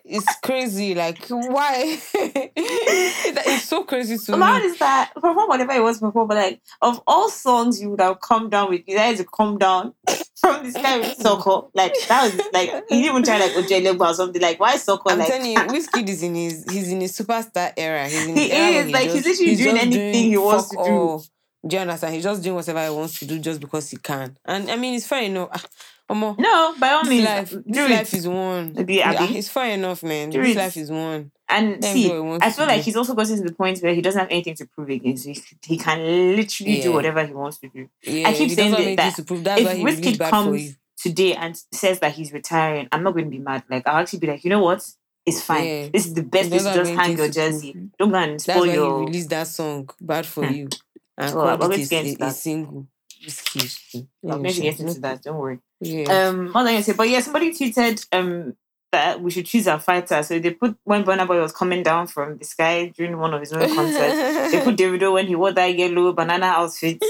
It's 0.05 0.37
crazy. 0.43 0.95
Like 0.95 1.19
why? 1.29 1.99
it's 2.55 3.65
so 3.69 3.85
crazy 3.85 4.17
to 4.17 4.37
How 4.37 4.59
me. 4.59 4.65
is 4.65 4.79
that? 4.79 5.13
Perform 5.15 5.49
whatever 5.49 5.73
it 5.73 5.83
was 5.83 6.01
before, 6.01 6.27
but 6.27 6.37
like 6.39 6.61
of 6.81 7.03
all 7.07 7.29
songs 7.29 7.81
you 7.83 7.91
would 7.91 8.01
have 8.01 8.21
come 8.21 8.49
down 8.51 8.71
with, 8.71 8.83
you 8.87 8.97
guys 8.97 9.19
to 9.19 9.25
come 9.25 9.59
down 9.59 9.93
from 10.41 10.65
the 10.65 10.71
sky 10.71 10.99
with 10.99 11.19
Soco. 11.19 11.71
Like 11.75 11.93
that 12.09 12.25
was 12.25 12.41
like 12.53 12.71
he 12.89 13.03
didn't 13.03 13.05
even 13.11 13.23
try 13.25 13.39
like 13.39 13.53
Ojele 13.53 14.01
or 14.01 14.15
something. 14.15 14.41
Like 14.41 14.59
why 14.59 14.77
Soco? 14.77 15.03
I'm 15.13 15.19
like 15.19 15.29
telling 15.29 15.53
you, 15.53 15.59
Wizkid 15.59 16.09
is 16.09 16.23
in 16.23 16.35
his 16.35 16.65
he's 16.71 16.91
in 16.91 17.01
his 17.03 17.17
superstar 17.19 17.73
era. 17.77 18.09
He's 18.09 18.27
in 18.27 18.37
He 18.45 18.53
era 18.53 18.87
is, 18.87 18.91
like, 18.93 19.11
he's 19.11 19.27
literally 19.27 19.57
doing 19.57 19.75
just 19.77 19.87
anything 19.87 20.25
he 20.31 20.37
wants 20.39 20.71
to 20.71 20.77
do. 20.77 20.83
all. 20.83 21.25
Do 21.67 21.77
you 21.77 21.83
understand? 21.83 22.15
He's 22.15 22.25
just 22.25 22.43
doing 22.43 22.57
whatever 22.57 22.85
he 22.85 22.91
wants 22.91 23.19
to 23.21 23.27
do 23.27 23.39
just 23.39 23.61
because 23.61 23.91
he 23.91 23.97
can. 23.97 24.37
And 24.45 24.71
I 24.71 24.77
mean, 24.77 24.95
it's 24.95 25.07
fair 25.07 25.23
enough. 25.23 25.49
Ah, 25.53 25.65
Omo, 26.11 26.39
no, 26.39 26.75
by 26.79 26.91
all 26.91 27.05
means, 27.05 27.25
life, 27.25 27.55
this 27.65 27.91
life 27.91 28.13
is 28.15 28.29
one. 28.29 28.75
Yeah, 28.89 29.27
it's 29.31 29.49
fair 29.49 29.73
enough, 29.73 30.03
man. 30.03 30.29
Do 30.29 30.43
this 30.43 30.51
it. 30.55 30.59
life 30.59 30.77
is 30.77 30.91
one. 30.91 31.31
And 31.49 31.83
Let 31.83 31.85
see, 31.95 32.03
do 32.05 32.09
what 32.11 32.15
he 32.17 32.21
wants 32.21 32.47
I 32.47 32.51
feel 32.51 32.67
like 32.67 32.81
do. 32.81 32.85
he's 32.85 32.97
also 32.97 33.15
gotten 33.15 33.37
to 33.39 33.43
the 33.45 33.55
point 33.55 33.79
where 33.81 33.95
he 33.95 34.03
doesn't 34.03 34.21
have 34.21 34.31
anything 34.31 34.55
to 34.57 34.67
prove 34.67 34.91
against. 34.91 35.25
He, 35.27 35.41
he 35.65 35.79
can 35.79 36.01
literally 36.37 36.83
do 36.83 36.93
whatever 36.93 37.25
he 37.25 37.33
wants 37.33 37.59
to 37.61 37.69
do. 37.69 37.89
Yeah, 38.03 38.31
keep 38.33 38.51
he 38.51 38.55
saying 38.55 38.71
that- 38.73 38.77
have 38.79 38.87
anything 38.87 38.97
that 38.97 39.17
to 39.17 39.25
prove. 39.25 39.45
That's 39.45 39.63
why 39.65 39.73
if 39.73 39.79
Wizkid 39.79 40.31
comes 40.31 40.77
today 40.99 41.35
and 41.35 41.57
says 41.73 42.01
that 42.01 42.13
he's 42.13 42.33
retiring, 42.35 42.89
I'm 42.93 43.03
not 43.03 43.13
going 43.15 43.25
to 43.25 43.31
be 43.31 43.39
mad. 43.39 43.63
Like 43.71 43.87
I'll 43.89 43.97
actually 44.03 44.19
be 44.19 44.27
like, 44.27 44.45
you 44.45 44.51
know 44.51 44.63
what? 44.63 44.87
It's 45.25 45.41
fine. 45.43 45.65
Yeah. 45.67 45.89
This 45.91 46.05
is 46.07 46.13
the 46.13 46.23
best 46.23 46.51
just 46.51 46.67
hang 46.91 47.17
your 47.17 47.29
jersey. 47.31 47.75
Don't 47.99 48.11
go 48.11 48.17
and 48.19 48.33
That's 48.33 48.45
spoil 48.45 48.67
why 48.67 48.75
your. 48.75 48.99
he 49.01 49.07
released 49.07 49.31
that 49.31 49.47
song, 49.47 49.89
"Bad 49.99 50.27
for 50.27 50.45
Hmm. 50.47 50.53
You," 50.55 50.69
and 51.17 51.29
I'm 51.29 51.33
called 51.33 51.63
always 51.63 51.87
it 51.87 51.91
getting 51.91 52.15
a, 52.15 52.17
to 52.17 52.23
a, 52.23 52.27
a 52.27 52.29
that. 52.29 52.35
single. 52.37 52.87
Wizkid. 53.25 54.07
I'm 54.25 54.43
going 54.43 54.53
to 54.53 54.61
get 54.61 54.81
into 54.81 55.01
that. 55.01 55.23
Don't 55.23 55.39
worry. 55.39 55.61
Yeah. 55.81 56.29
Um, 56.29 56.49
what 56.49 56.67
I 56.67 56.73
going 56.73 56.77
to 56.79 56.83
say? 56.85 56.93
But 56.93 57.09
yeah, 57.09 57.21
somebody 57.21 57.51
tweeted 57.53 58.07
um 58.13 58.55
that 58.95 59.21
we 59.21 59.31
should 59.31 59.45
choose 59.45 59.67
our 59.67 59.81
fighter. 59.81 60.23
So 60.23 60.39
they 60.39 60.51
put 60.53 60.77
when 60.85 61.05
Burna 61.05 61.27
Boy 61.27 61.41
was 61.41 61.53
coming 61.53 61.83
down 61.83 62.07
from 62.07 62.39
the 62.39 62.45
sky 62.45 62.93
during 62.97 63.19
one 63.19 63.35
of 63.35 63.41
his 63.41 63.53
own 63.53 63.75
concerts. 63.75 64.53
They 64.53 64.61
put 64.63 64.77
Davido 64.81 65.13
when 65.13 65.27
he 65.27 65.35
wore 65.35 65.53
that 65.53 65.77
yellow 65.77 66.13
banana 66.13 66.47
outfit, 66.47 67.03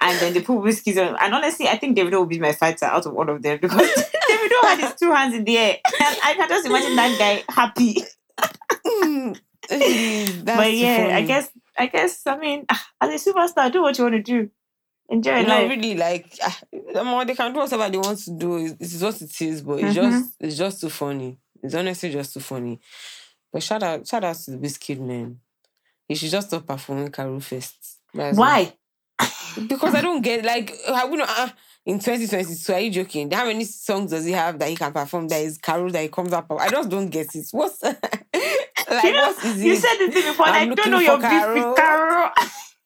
and 0.00 0.20
then 0.20 0.34
they 0.34 0.42
put 0.42 0.54
whiskies 0.66 0.98
on. 0.98 1.16
And 1.18 1.34
honestly, 1.34 1.66
I 1.66 1.78
think 1.78 1.96
Davido 1.96 2.18
will 2.18 2.26
be 2.26 2.38
my 2.38 2.52
fighter 2.52 2.84
out 2.84 3.06
of 3.06 3.14
all 3.14 3.28
of 3.28 3.42
them 3.42 3.58
because 3.62 3.80
Davido 3.80 4.60
had 4.62 4.80
his 4.80 4.94
two 4.96 5.12
hands 5.12 5.34
in 5.34 5.44
the 5.44 5.56
air, 5.56 5.78
and 6.00 6.16
I 6.22 6.34
can 6.34 6.48
just 6.48 6.66
imagine 6.66 6.96
that 6.96 7.18
guy 7.18 7.44
happy. 7.48 8.04
That's 9.70 10.56
but 10.56 10.74
yeah, 10.74 11.12
I 11.14 11.22
guess 11.22 11.48
I 11.80 11.86
guess 11.86 12.26
I 12.26 12.36
mean, 12.36 12.66
ah, 12.68 12.86
as 13.00 13.26
a 13.26 13.30
superstar, 13.32 13.72
do 13.72 13.82
what 13.82 13.96
you 13.98 14.04
want 14.04 14.16
to 14.16 14.22
do. 14.22 14.50
Enjoy 15.08 15.42
no, 15.42 15.48
life. 15.48 15.70
really, 15.70 15.94
like 15.96 16.38
um, 16.94 17.26
they 17.26 17.34
can 17.34 17.52
do 17.52 17.58
whatever 17.58 17.88
they 17.90 17.98
want 17.98 18.18
to 18.20 18.30
do. 18.32 18.56
It- 18.66 18.78
This 18.78 18.94
is 18.94 19.02
what 19.02 19.20
it 19.20 19.40
is, 19.42 19.62
but 19.62 19.80
it's 19.80 19.90
Mhm. 19.90 19.94
just 19.94 20.34
it's 20.40 20.56
just 20.56 20.80
too 20.80 20.90
funny. 20.90 21.38
It's 21.62 21.74
honestly 21.74 22.10
just 22.12 22.32
too 22.34 22.40
funny. 22.40 22.78
But 23.52 23.62
shout 23.62 23.82
out, 23.82 24.06
shout 24.06 24.22
out 24.24 24.36
to 24.36 24.50
the 24.52 24.56
Biscuit 24.58 25.00
man. 25.00 25.40
He 26.06 26.14
should 26.14 26.30
just 26.30 26.48
stop 26.48 26.66
performing 26.66 27.08
Caro 27.10 27.40
first. 27.40 27.76
Why? 28.12 28.72
Because 29.66 29.94
I 29.94 30.00
don't 30.06 30.22
get 30.22 30.44
like 30.44 30.72
I 30.88 31.04
would 31.04 31.20
uh, 31.20 31.48
in 31.86 31.98
2022. 31.98 32.72
Are 32.72 32.80
you 32.80 32.90
joking? 32.90 33.30
How 33.30 33.44
many 33.46 33.64
songs 33.64 34.10
does 34.12 34.24
he 34.24 34.32
have 34.32 34.58
that 34.60 34.68
he 34.68 34.76
can 34.76 34.92
perform? 34.92 35.28
That 35.28 35.42
is 35.42 35.58
Caro 35.58 35.90
that 35.90 36.02
he 36.02 36.08
comes 36.08 36.32
up. 36.32 36.46
I 36.52 36.68
just 36.68 36.88
don't 36.88 37.08
get 37.08 37.34
it. 37.34 37.46
What's 37.50 37.82
like 38.94 39.04
you 39.04 39.12
know, 39.12 39.34
you 39.54 39.76
said 39.76 39.96
this 39.98 40.14
thing 40.14 40.24
before. 40.24 40.46
I'm 40.46 40.72
I 40.72 40.74
don't 40.74 40.90
know 40.90 40.98
your 40.98 41.18
beef 41.18 41.46
with 41.54 41.76
Caro. 41.76 42.30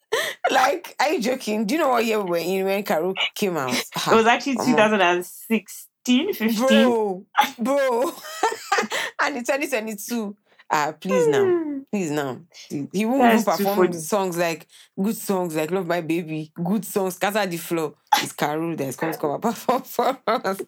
like, 0.50 0.94
are 1.00 1.12
you 1.12 1.20
joking? 1.20 1.64
Do 1.64 1.74
you 1.74 1.80
know 1.80 1.88
what 1.88 2.04
year 2.04 2.20
we 2.20 2.30
were 2.30 2.36
in 2.36 2.64
when 2.66 2.82
Caro 2.82 3.14
came 3.34 3.56
out? 3.56 3.72
It 3.72 3.86
ah, 3.96 4.10
was 4.14 4.26
actually 4.26 4.56
2016, 4.56 6.34
15. 6.34 6.68
bro, 6.68 7.24
bro, 7.58 8.02
and 9.22 9.36
in 9.38 9.44
2022. 9.44 10.36
Ah, 10.74 10.92
please 11.00 11.28
now, 11.28 11.44
Hmm. 11.44 11.80
please 11.92 12.10
now. 12.10 12.40
He 12.92 13.06
won't 13.06 13.24
even 13.26 13.44
perform 13.44 13.92
songs 13.92 14.36
like 14.36 14.66
good 15.00 15.16
songs 15.16 15.54
like 15.54 15.70
Love 15.70 15.86
My 15.86 16.00
Baby, 16.00 16.52
good 16.64 16.84
songs, 16.84 17.16
Scatter 17.16 17.46
the 17.46 17.58
Floor. 17.58 17.94
It's 18.20 18.32
Caro 18.32 18.74
that's 18.76 18.96
come 18.96 19.12
to 19.12 19.18
come 19.18 19.32
and 19.32 19.42
perform 19.42 19.82
for 19.84 20.18
us. 20.26 20.60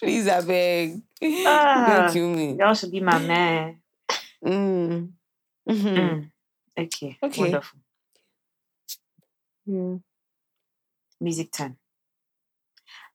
please, 0.00 0.28
I 0.28 0.40
beg. 0.42 1.02
Ah. 1.46 1.84
Don't 1.86 2.12
kill 2.12 2.28
me. 2.30 2.56
Y'all 2.58 2.74
should 2.74 2.92
be 2.92 3.00
my 3.00 3.18
man. 3.18 3.80
Mm. 4.44 5.12
Mhm. 5.68 5.96
Mm. 5.96 6.30
Okay. 6.78 7.18
Okay. 7.22 7.40
Wonderful. 7.42 7.80
Yeah. 9.66 9.96
Music 11.20 11.50
time. 11.52 11.78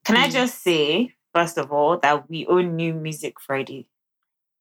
Can 0.05 0.17
I 0.17 0.27
Mm. 0.27 0.33
just 0.33 0.63
say, 0.63 1.15
first 1.33 1.57
of 1.57 1.71
all, 1.71 1.99
that 1.99 2.29
we 2.29 2.45
own 2.47 2.75
New 2.75 2.93
Music 2.93 3.39
Friday. 3.39 3.89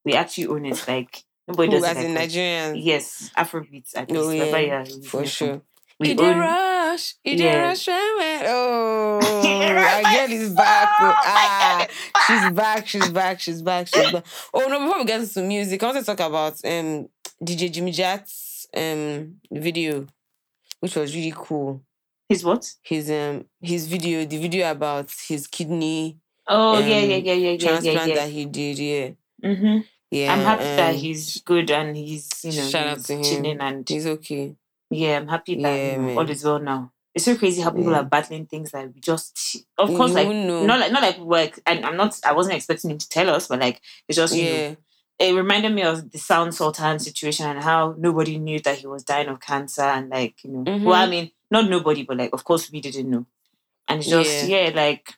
We 0.09 0.15
actually 0.15 0.47
own 0.47 0.65
it. 0.65 0.83
Like 0.89 1.23
nobody 1.47 1.71
does 1.71 1.85
it 1.85 1.89
as 1.89 1.97
like 1.97 2.05
in 2.07 2.17
us. 2.17 2.23
Nigerians? 2.35 2.81
Yes, 2.83 3.31
Afrobeats 3.37 3.91
at 3.95 4.11
least. 4.11 4.25
Oh, 4.25 4.33
yeah, 4.33 4.85
you're 4.89 5.03
for 5.03 5.27
sure. 5.27 5.61
We 6.01 6.17
own 6.17 6.39
rush, 6.39 7.15
Yeah. 7.25 7.69
rush. 7.69 7.89
Oh, 8.47 9.21
our 9.21 10.03
girl 10.03 10.33
is 10.33 10.55
back. 10.55 10.89
Oh, 10.99 11.05
oh. 11.05 11.13
my 11.13 11.21
Ah, 11.27 11.87
she's 12.27 12.49
back. 12.49 12.87
She's 12.87 13.11
back. 13.11 13.39
She's 13.41 13.61
back. 13.61 13.87
She's 13.89 14.09
back. 14.11 14.25
Oh 14.55 14.67
no! 14.67 14.79
Before 14.81 14.99
we 15.01 15.05
get 15.05 15.21
into 15.21 15.43
music, 15.43 15.83
I 15.83 15.87
want 15.87 15.99
to 15.99 16.05
talk 16.05 16.21
about 16.27 16.55
um 16.65 17.09
DJ 17.45 17.71
Jimmy 17.71 17.93
Jatt's 17.93 18.67
um 18.75 19.35
video, 19.53 20.07
which 20.81 20.97
was 20.97 21.15
really 21.15 21.35
cool. 21.37 21.83
His 22.31 22.45
what? 22.47 22.65
His 22.83 23.11
um 23.11 23.45
his 23.61 23.87
video, 23.87 24.25
the 24.25 24.39
video 24.41 24.71
about 24.71 25.11
his 25.29 25.47
kidney 25.47 26.17
Oh 26.51 26.79
yeah, 26.79 26.85
Um, 26.85 26.89
yeah, 26.89 27.01
yeah, 27.01 27.17
yeah, 27.17 27.33
yeah, 27.35 27.51
yeah, 27.51 27.59
transplant 27.59 28.09
yeah. 28.09 28.15
that 28.15 28.31
he 28.31 28.47
did. 28.47 28.79
Yeah, 28.79 29.11
Mm-hmm. 29.45 29.79
Yeah. 30.11 30.33
I'm 30.33 30.41
happy 30.41 30.65
that 30.77 30.95
he's 30.97 31.41
good 31.43 31.71
and 31.71 31.97
he's 31.97 32.29
you 32.45 32.53
know 32.53 32.69
Shout 32.69 32.87
out 32.87 33.05
to 33.05 33.15
him. 33.15 33.23
chilling 33.23 33.61
and 33.61 33.89
he's 33.89 34.07
okay. 34.07 34.57
yeah, 34.91 35.17
I'm 35.19 35.29
happy 35.29 35.55
that 35.57 35.63
Yeah, 35.77 35.93
you 35.93 35.99
know, 35.99 36.19
all 36.19 36.31
is 36.31 36.45
well 36.45 36.59
now. 36.61 36.93
It's 37.15 37.25
so 37.25 37.37
crazy 37.37 37.61
how 37.63 37.71
people 37.71 37.93
Yeah. 37.93 38.01
are 38.01 38.05
battling 38.05 38.47
things 38.47 38.71
that 38.71 38.93
we 38.95 39.01
just 39.01 39.57
of 39.77 39.91
You 39.91 39.97
course 39.97 40.13
like 40.13 40.27
wouldn't 40.27 40.47
know. 40.47 40.67
not 40.67 40.79
like 40.81 40.93
not 40.93 41.03
like 41.03 41.19
work 41.19 41.61
and 41.67 41.85
I'm 41.85 41.97
not 41.97 42.19
I 42.25 42.33
wasn't 42.33 42.57
expecting 42.57 42.91
him 42.91 42.99
to 42.99 43.09
tell 43.09 43.29
us, 43.31 43.49
but 43.49 43.61
like 43.61 43.81
it's 44.09 44.17
just 44.17 44.37
you 44.37 44.45
know 44.45 44.77
it 45.19 45.35
reminded 45.35 45.75
me 45.75 45.83
of 45.83 46.13
the 46.13 46.19
Sound 46.19 46.55
Sultan 46.55 46.99
situation 47.01 47.47
and 47.47 47.61
how 47.61 47.95
nobody 47.99 48.39
knew 48.39 48.61
that 48.61 48.79
he 48.79 48.87
was 48.87 49.03
dying 49.03 49.29
of 49.29 49.41
cancer 49.41 49.83
and 49.83 50.09
like 50.11 50.45
you 50.45 50.51
know 50.53 50.65
Mhm. 50.65 50.85
well 50.85 50.95
I 50.95 51.07
mean 51.07 51.33
not 51.51 51.69
nobody 51.69 52.05
but 52.05 52.19
like 52.19 52.33
of 52.33 52.45
course 52.45 52.71
we 52.71 52.81
didn't 52.81 53.11
know 53.11 53.27
and 53.89 53.99
it's 54.01 54.09
just 54.09 54.45
yeah, 54.45 54.71
like 54.75 55.15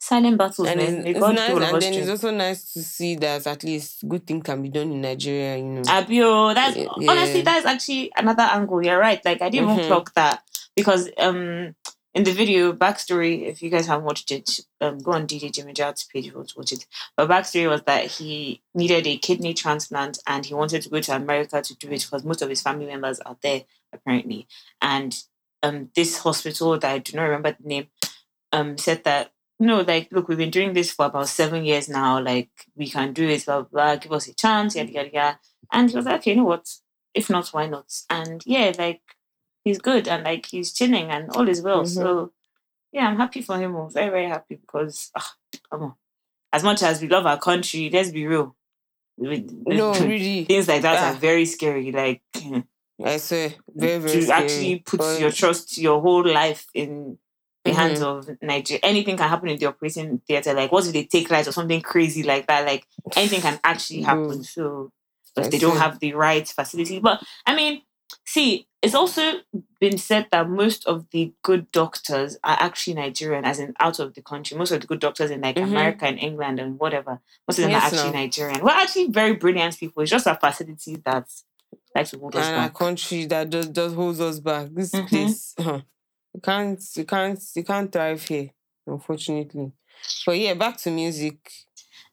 silent 0.00 0.38
battles 0.38 0.66
and 0.68 0.80
it's, 0.80 1.06
it's 1.08 1.20
nice, 1.20 1.48
give 1.48 1.56
all 1.56 1.62
of 1.62 1.74
and 1.74 1.82
then 1.82 1.92
it's 1.94 2.08
also 2.10 2.30
nice 2.30 2.72
to 2.72 2.82
see 2.82 3.16
that 3.16 3.46
at 3.46 3.62
least 3.62 4.08
good 4.08 4.26
thing 4.26 4.40
can 4.40 4.62
be 4.62 4.68
done 4.70 4.90
in 4.92 5.00
Nigeria. 5.02 5.56
You 5.58 5.64
know. 5.64 5.82
Abio, 5.82 6.54
that's 6.54 6.76
Yeah, 6.76 6.86
honestly 7.08 7.42
that's 7.42 7.66
actually 7.66 8.10
another 8.16 8.42
angle. 8.44 8.82
You're 8.82 8.98
right. 8.98 9.22
Like 9.24 9.42
I 9.42 9.50
didn't 9.50 9.68
Mhm. 9.68 9.72
even 9.74 9.86
clock 9.86 10.14
that 10.14 10.42
because 10.74 11.10
um 11.18 11.74
in 12.12 12.24
the 12.24 12.32
video 12.32 12.72
backstory, 12.72 13.46
if 13.46 13.62
you 13.62 13.70
guys 13.70 13.86
haven't 13.86 14.04
watched 14.06 14.30
it, 14.30 14.60
um 14.80 14.98
go 14.98 15.12
on 15.12 15.26
DJ 15.26 15.50
Jimmy 15.50 15.74
Jatt's 15.74 16.04
page 16.04 16.26
if 16.26 16.32
you 16.32 16.36
want 16.38 16.48
to 16.48 16.58
watch 16.58 16.72
it. 16.72 16.86
But 17.16 17.28
backstory 17.28 17.68
was 17.68 17.82
that 17.82 18.06
he 18.06 18.62
needed 18.74 19.06
a 19.06 19.18
kidney 19.18 19.52
transplant 19.54 20.18
and 20.26 20.44
he 20.46 20.54
wanted 20.54 20.82
to 20.82 20.88
go 20.88 21.00
to 21.00 21.14
America 21.14 21.60
to 21.60 21.74
do 21.76 21.88
it 21.88 22.00
because 22.04 22.24
most 22.24 22.40
of 22.42 22.48
his 22.48 22.62
family 22.62 22.86
members 22.86 23.20
are 23.20 23.36
there 23.42 23.64
apparently. 23.92 24.48
And 24.80 25.14
um 25.62 25.90
this 25.94 26.18
hospital 26.18 26.78
that 26.78 26.90
I 26.90 26.98
do 26.98 27.14
not 27.16 27.24
remember 27.24 27.54
the 27.60 27.68
name 27.68 27.86
um 28.52 28.78
said 28.78 29.04
that 29.04 29.32
no, 29.60 29.82
like, 29.82 30.08
look, 30.10 30.26
we've 30.28 30.38
been 30.38 30.50
doing 30.50 30.72
this 30.72 30.90
for 30.90 31.06
about 31.06 31.28
seven 31.28 31.64
years 31.64 31.88
now. 31.88 32.18
Like, 32.20 32.50
we 32.74 32.88
can 32.88 33.12
do 33.12 33.28
it, 33.28 33.44
blah, 33.44 33.62
blah, 33.62 33.68
blah. 33.70 33.96
Give 33.96 34.12
us 34.12 34.26
a 34.28 34.34
chance, 34.34 34.74
yada, 34.74 34.90
yada, 34.90 35.10
yada. 35.12 35.38
And 35.72 35.90
he 35.90 35.96
was 35.96 36.06
like, 36.06 36.20
okay, 36.20 36.30
you 36.32 36.38
know 36.38 36.44
what? 36.44 36.68
If 37.14 37.30
not, 37.30 37.48
why 37.50 37.66
not? 37.66 37.92
And 38.08 38.42
yeah, 38.46 38.72
like, 38.78 39.02
he's 39.64 39.78
good 39.78 40.08
and 40.08 40.24
like, 40.24 40.46
he's 40.46 40.72
chilling 40.72 41.10
and 41.10 41.30
all 41.30 41.48
is 41.48 41.60
well. 41.62 41.82
Mhm. 41.82 41.88
So, 41.94 42.32
yeah, 42.92 43.06
I'm 43.08 43.16
happy 43.18 43.42
for 43.42 43.58
him. 43.58 43.76
I'm 43.76 43.90
very, 43.92 44.10
very 44.10 44.26
happy 44.28 44.56
because, 44.56 45.10
ah, 45.16 45.34
come 45.70 45.82
on. 45.82 45.94
As 46.52 46.62
much 46.64 46.82
as 46.82 47.00
we 47.02 47.08
love 47.08 47.26
our 47.26 47.38
country, 47.38 47.90
let's 47.92 48.10
be 48.10 48.26
real. 48.26 48.56
No, 49.18 49.92
really. 50.00 50.44
Things 50.44 50.66
like 50.68 50.82
that 50.82 50.98
Ah. 50.98 51.10
are 51.12 51.18
very 51.18 51.44
scary. 51.44 51.92
Like, 51.92 52.22
I 53.04 53.16
say, 53.18 53.56
very 53.74 53.98
very 53.98 54.12
to 54.12 54.22
scary. 54.22 54.44
actually 54.44 54.78
put 54.80 54.98
But- 55.00 55.20
your 55.20 55.30
trust, 55.30 55.76
your 55.78 56.00
whole 56.00 56.26
life 56.26 56.66
in 56.74 57.18
the 57.64 57.72
hands 57.74 58.00
Mhm. 58.00 58.02
of 58.30 58.42
Nigeria. 58.42 58.80
Anything 58.82 59.16
can 59.16 59.28
happen 59.28 59.48
in 59.48 59.58
the 59.58 59.66
operating 59.66 60.18
theater. 60.26 60.54
Like, 60.54 60.72
what 60.72 60.86
if 60.86 60.92
they 60.92 61.04
take 61.04 61.30
lives 61.30 61.48
or 61.48 61.52
something 61.52 61.80
crazy 61.82 62.22
like 62.22 62.46
that? 62.46 62.64
Like, 62.66 62.86
anything 63.16 63.40
can 63.42 63.60
actually 63.62 64.02
happen. 64.10 64.26
Bro. 64.38 64.42
So, 64.42 64.92
I 65.36 65.42
if 65.42 65.50
they 65.50 65.58
don't 65.58 65.76
have 65.76 66.00
the 66.00 66.14
right 66.14 66.46
facilities, 66.48 67.00
but 67.00 67.22
I 67.46 67.54
mean, 67.54 67.82
see, 68.26 68.66
it's 68.82 68.94
also 68.94 69.40
been 69.78 69.98
said 69.98 70.26
that 70.32 70.48
most 70.48 70.86
of 70.86 71.06
the 71.10 71.32
good 71.42 71.70
doctors 71.70 72.36
are 72.42 72.56
actually 72.58 72.94
Nigerian, 72.94 73.44
as 73.44 73.60
in 73.60 73.74
out 73.78 73.98
of 74.00 74.14
the 74.14 74.22
country. 74.22 74.56
Most 74.56 74.72
of 74.72 74.80
the 74.80 74.86
good 74.86 74.98
doctors 75.00 75.30
in 75.30 75.42
like 75.42 75.56
Mhm. 75.56 75.64
America 75.64 76.06
and 76.06 76.18
England 76.18 76.58
and 76.60 76.78
whatever, 76.80 77.20
most 77.46 77.58
of 77.58 77.62
them 77.64 77.70
Yes, 77.72 77.82
are 77.82 77.86
actually 77.96 78.12
no. 78.12 78.18
Nigerian. 78.18 78.64
We're 78.64 78.70
actually 78.70 79.08
very 79.08 79.34
brilliant 79.34 79.78
people. 79.78 80.02
It's 80.02 80.10
just 80.10 80.26
our 80.26 80.36
facilities 80.38 80.98
that 81.04 81.28
like 81.94 82.06
to 82.08 82.18
hold 82.18 82.34
us 82.36 82.46
and 82.46 82.56
our 82.56 82.70
country 82.70 83.26
that 83.26 83.50
just, 83.50 83.72
just 83.72 83.94
holds 83.94 84.20
us 84.20 84.40
back. 84.40 84.68
This 84.72 84.92
Mhm. 84.92 85.08
place, 85.08 85.54
huh, 85.58 85.80
you 86.34 86.40
can't, 86.40 86.82
you 86.96 87.04
can't, 87.04 87.40
you 87.54 87.64
can't 87.64 87.90
thrive 87.92 88.22
here, 88.22 88.50
unfortunately. 88.86 89.72
But 90.24 90.38
yeah, 90.38 90.54
back 90.54 90.76
to 90.78 90.90
music. 90.90 91.38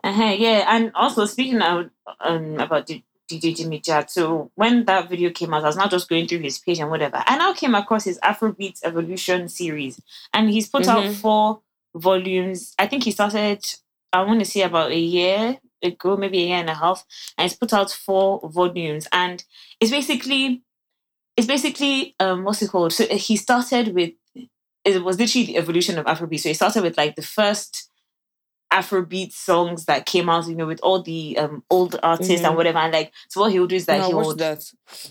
Uh-huh, 0.03 0.35
yeah, 0.37 0.65
and 0.67 0.91
also 0.95 1.25
speaking 1.25 1.61
of, 1.61 1.89
um, 2.19 2.59
about 2.59 2.87
the 2.87 3.03
DJ 3.29 3.55
Jimmy 3.57 3.79
Jatt, 3.79 4.09
so 4.09 4.51
when 4.55 4.85
that 4.85 5.09
video 5.09 5.31
came 5.31 5.53
out, 5.53 5.63
I 5.63 5.67
was 5.67 5.75
not 5.75 5.91
just 5.91 6.07
going 6.07 6.27
through 6.27 6.39
his 6.39 6.59
page 6.59 6.79
and 6.79 6.89
whatever. 6.89 7.21
I 7.25 7.37
now 7.37 7.53
came 7.53 7.75
across 7.75 8.05
his 8.05 8.19
Afrobeat 8.19 8.79
Evolution 8.83 9.49
series, 9.49 9.99
and 10.33 10.49
he's 10.49 10.69
put 10.69 10.87
out 10.87 11.03
Mhm. 11.03 11.15
four 11.15 11.61
volumes. 11.93 12.73
I 12.79 12.87
think 12.87 13.03
he 13.03 13.11
started, 13.11 13.65
I 14.13 14.21
want 14.23 14.39
to 14.39 14.45
say 14.45 14.61
about 14.61 14.91
a 14.91 14.99
year 14.99 15.59
ago, 15.83 16.15
maybe 16.15 16.41
a 16.43 16.47
year 16.47 16.57
and 16.57 16.69
a 16.69 16.73
half, 16.75 17.05
and 17.37 17.43
he's 17.49 17.57
put 17.57 17.73
out 17.73 17.91
four 17.91 18.39
volumes, 18.49 19.07
and 19.11 19.43
it's 19.79 19.91
basically, 19.91 20.61
it's 21.37 21.47
basically, 21.47 22.15
um, 22.19 22.43
what's 22.43 22.61
it 22.61 22.69
called? 22.71 22.91
So 22.93 23.05
he 23.07 23.37
started 23.37 23.93
with, 23.93 24.11
it 24.83 25.03
was 25.03 25.19
literally 25.19 25.45
the 25.45 25.57
evolution 25.57 25.97
of 25.99 26.05
Afrobeat. 26.05 26.39
So 26.39 26.49
he 26.49 26.55
started 26.55 26.81
with 26.83 26.97
like 26.97 27.15
the 27.15 27.21
first 27.21 27.89
Afrobeat 28.73 29.31
songs 29.31 29.85
that 29.85 30.05
came 30.05 30.27
out, 30.29 30.45
you 30.47 30.55
know, 30.55 30.65
with 30.67 30.81
all 30.83 31.01
the 31.01 31.37
um 31.37 31.63
old 31.69 31.97
artists 32.03 32.41
Mhm. 32.43 32.49
and 32.49 32.57
whatever. 32.57 32.79
And 32.79 32.91
like, 32.91 33.13
so 33.29 33.39
what 33.41 33.51
he 33.53 33.59
would 33.61 33.69
do 33.69 33.77
is 33.77 33.85
that 33.85 33.99
no, 33.99 34.07
he 34.07 34.13
would, 34.13 34.39
that. 34.39 34.61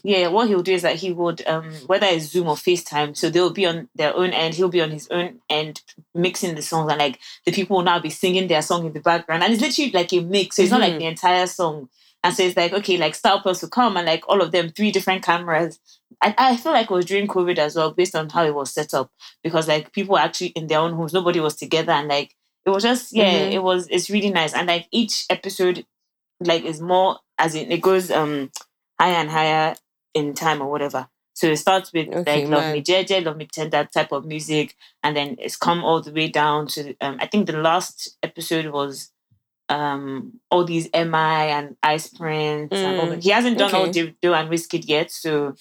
yeah, 0.02 0.28
what 0.28 0.48
he'll 0.48 0.62
do 0.62 0.74
is 0.74 0.82
that 0.82 0.96
he 0.96 1.10
would, 1.10 1.46
um, 1.46 1.72
whether 1.86 2.06
it's 2.06 2.26
Zoom 2.26 2.48
or 2.48 2.56
FaceTime, 2.56 3.16
so 3.16 3.30
they'll 3.30 3.48
be 3.50 3.64
on 3.64 3.88
their 3.94 4.14
own 4.14 4.30
end, 4.30 4.54
he'll 4.54 4.68
be 4.68 4.82
on 4.82 4.90
his 4.90 5.08
own 5.10 5.40
end 5.48 5.80
mixing 6.14 6.54
the 6.54 6.60
songs, 6.60 6.90
and 6.90 6.98
like 6.98 7.18
the 7.46 7.52
people 7.52 7.78
will 7.78 7.84
now 7.84 7.98
be 7.98 8.10
singing 8.10 8.46
their 8.46 8.60
song 8.60 8.84
in 8.84 8.92
the 8.92 9.00
background, 9.00 9.42
and 9.42 9.52
it's 9.54 9.62
literally 9.62 9.90
like 9.90 10.12
a 10.12 10.20
mix, 10.20 10.56
so 10.56 10.62
it's 10.62 10.70
not 10.70 10.80
like 10.82 10.94
Mhm. 10.94 10.98
the 10.98 11.06
entire 11.06 11.46
song. 11.46 11.88
And 12.26 12.34
so 12.34 12.42
it's 12.42 12.56
like 12.56 12.72
okay, 12.72 12.96
like 12.96 13.14
Styl-Plus 13.14 13.62
will 13.62 13.68
come 13.68 13.96
and 13.96 14.06
like 14.06 14.24
all 14.28 14.42
of 14.42 14.50
them, 14.52 14.68
three 14.70 14.90
different 14.90 15.22
cameras. 15.22 15.78
I, 16.20 16.34
I 16.36 16.56
feel 16.56 16.72
like 16.72 16.90
it 16.90 16.94
was 16.94 17.04
during 17.04 17.28
COVID 17.28 17.58
as 17.58 17.76
well, 17.76 17.92
based 17.92 18.16
on 18.16 18.28
how 18.30 18.44
it 18.44 18.54
was 18.54 18.72
set 18.72 18.94
up, 18.94 19.10
because 19.44 19.68
like 19.68 19.92
people 19.92 20.14
were 20.14 20.20
actually 20.20 20.48
in 20.48 20.66
their 20.66 20.80
own 20.80 20.94
homes, 20.94 21.12
nobody 21.12 21.40
was 21.40 21.54
together, 21.56 21.92
and 21.92 22.08
like 22.08 22.34
it 22.64 22.70
was 22.70 22.82
just 22.82 23.12
yeah, 23.14 23.46
Mhm. 23.48 23.52
it 23.52 23.62
was 23.62 23.86
it's 23.88 24.10
really 24.10 24.30
nice, 24.30 24.54
and 24.54 24.66
like 24.66 24.88
each 24.90 25.24
episode 25.30 25.86
like 26.40 26.64
is 26.64 26.80
more 26.80 27.18
as 27.38 27.54
in 27.54 27.70
it 27.70 27.80
goes 27.80 28.10
um 28.10 28.50
higher 29.00 29.14
and 29.14 29.30
higher 29.30 29.74
in 30.14 30.34
time 30.34 30.60
or 30.62 30.70
whatever. 30.70 31.08
So 31.34 31.48
it 31.48 31.56
starts 31.58 31.92
with 31.92 32.08
Okay, 32.08 32.42
like 32.42 32.50
Love 32.50 32.64
man. 32.64 32.72
Me 32.72 32.82
JJ, 32.82 33.24
Love 33.24 33.36
Me 33.36 33.46
Tender 33.46 33.86
type 33.92 34.10
of 34.12 34.24
music, 34.24 34.74
and 35.02 35.16
then 35.16 35.36
it's 35.38 35.56
come 35.56 35.84
all 35.84 36.00
the 36.00 36.12
way 36.12 36.28
down 36.28 36.66
to 36.68 36.94
um 37.00 37.18
I 37.20 37.26
think 37.26 37.46
the 37.46 37.56
last 37.58 38.16
episode 38.22 38.66
was 38.66 39.12
um 39.68 40.32
all 40.50 40.64
these 40.64 40.88
MI 40.94 41.50
and 41.50 41.76
Ice 41.82 42.08
Prince 42.08 42.72
Mm. 42.72 43.22
He 43.22 43.30
hasn't 43.30 43.58
done 43.58 43.74
all 43.74 43.86
okay. 43.86 44.14
Davido 44.22 44.34
and 44.38 44.48
Wizkid 44.50 44.84
yet, 44.88 45.10
so 45.10 45.54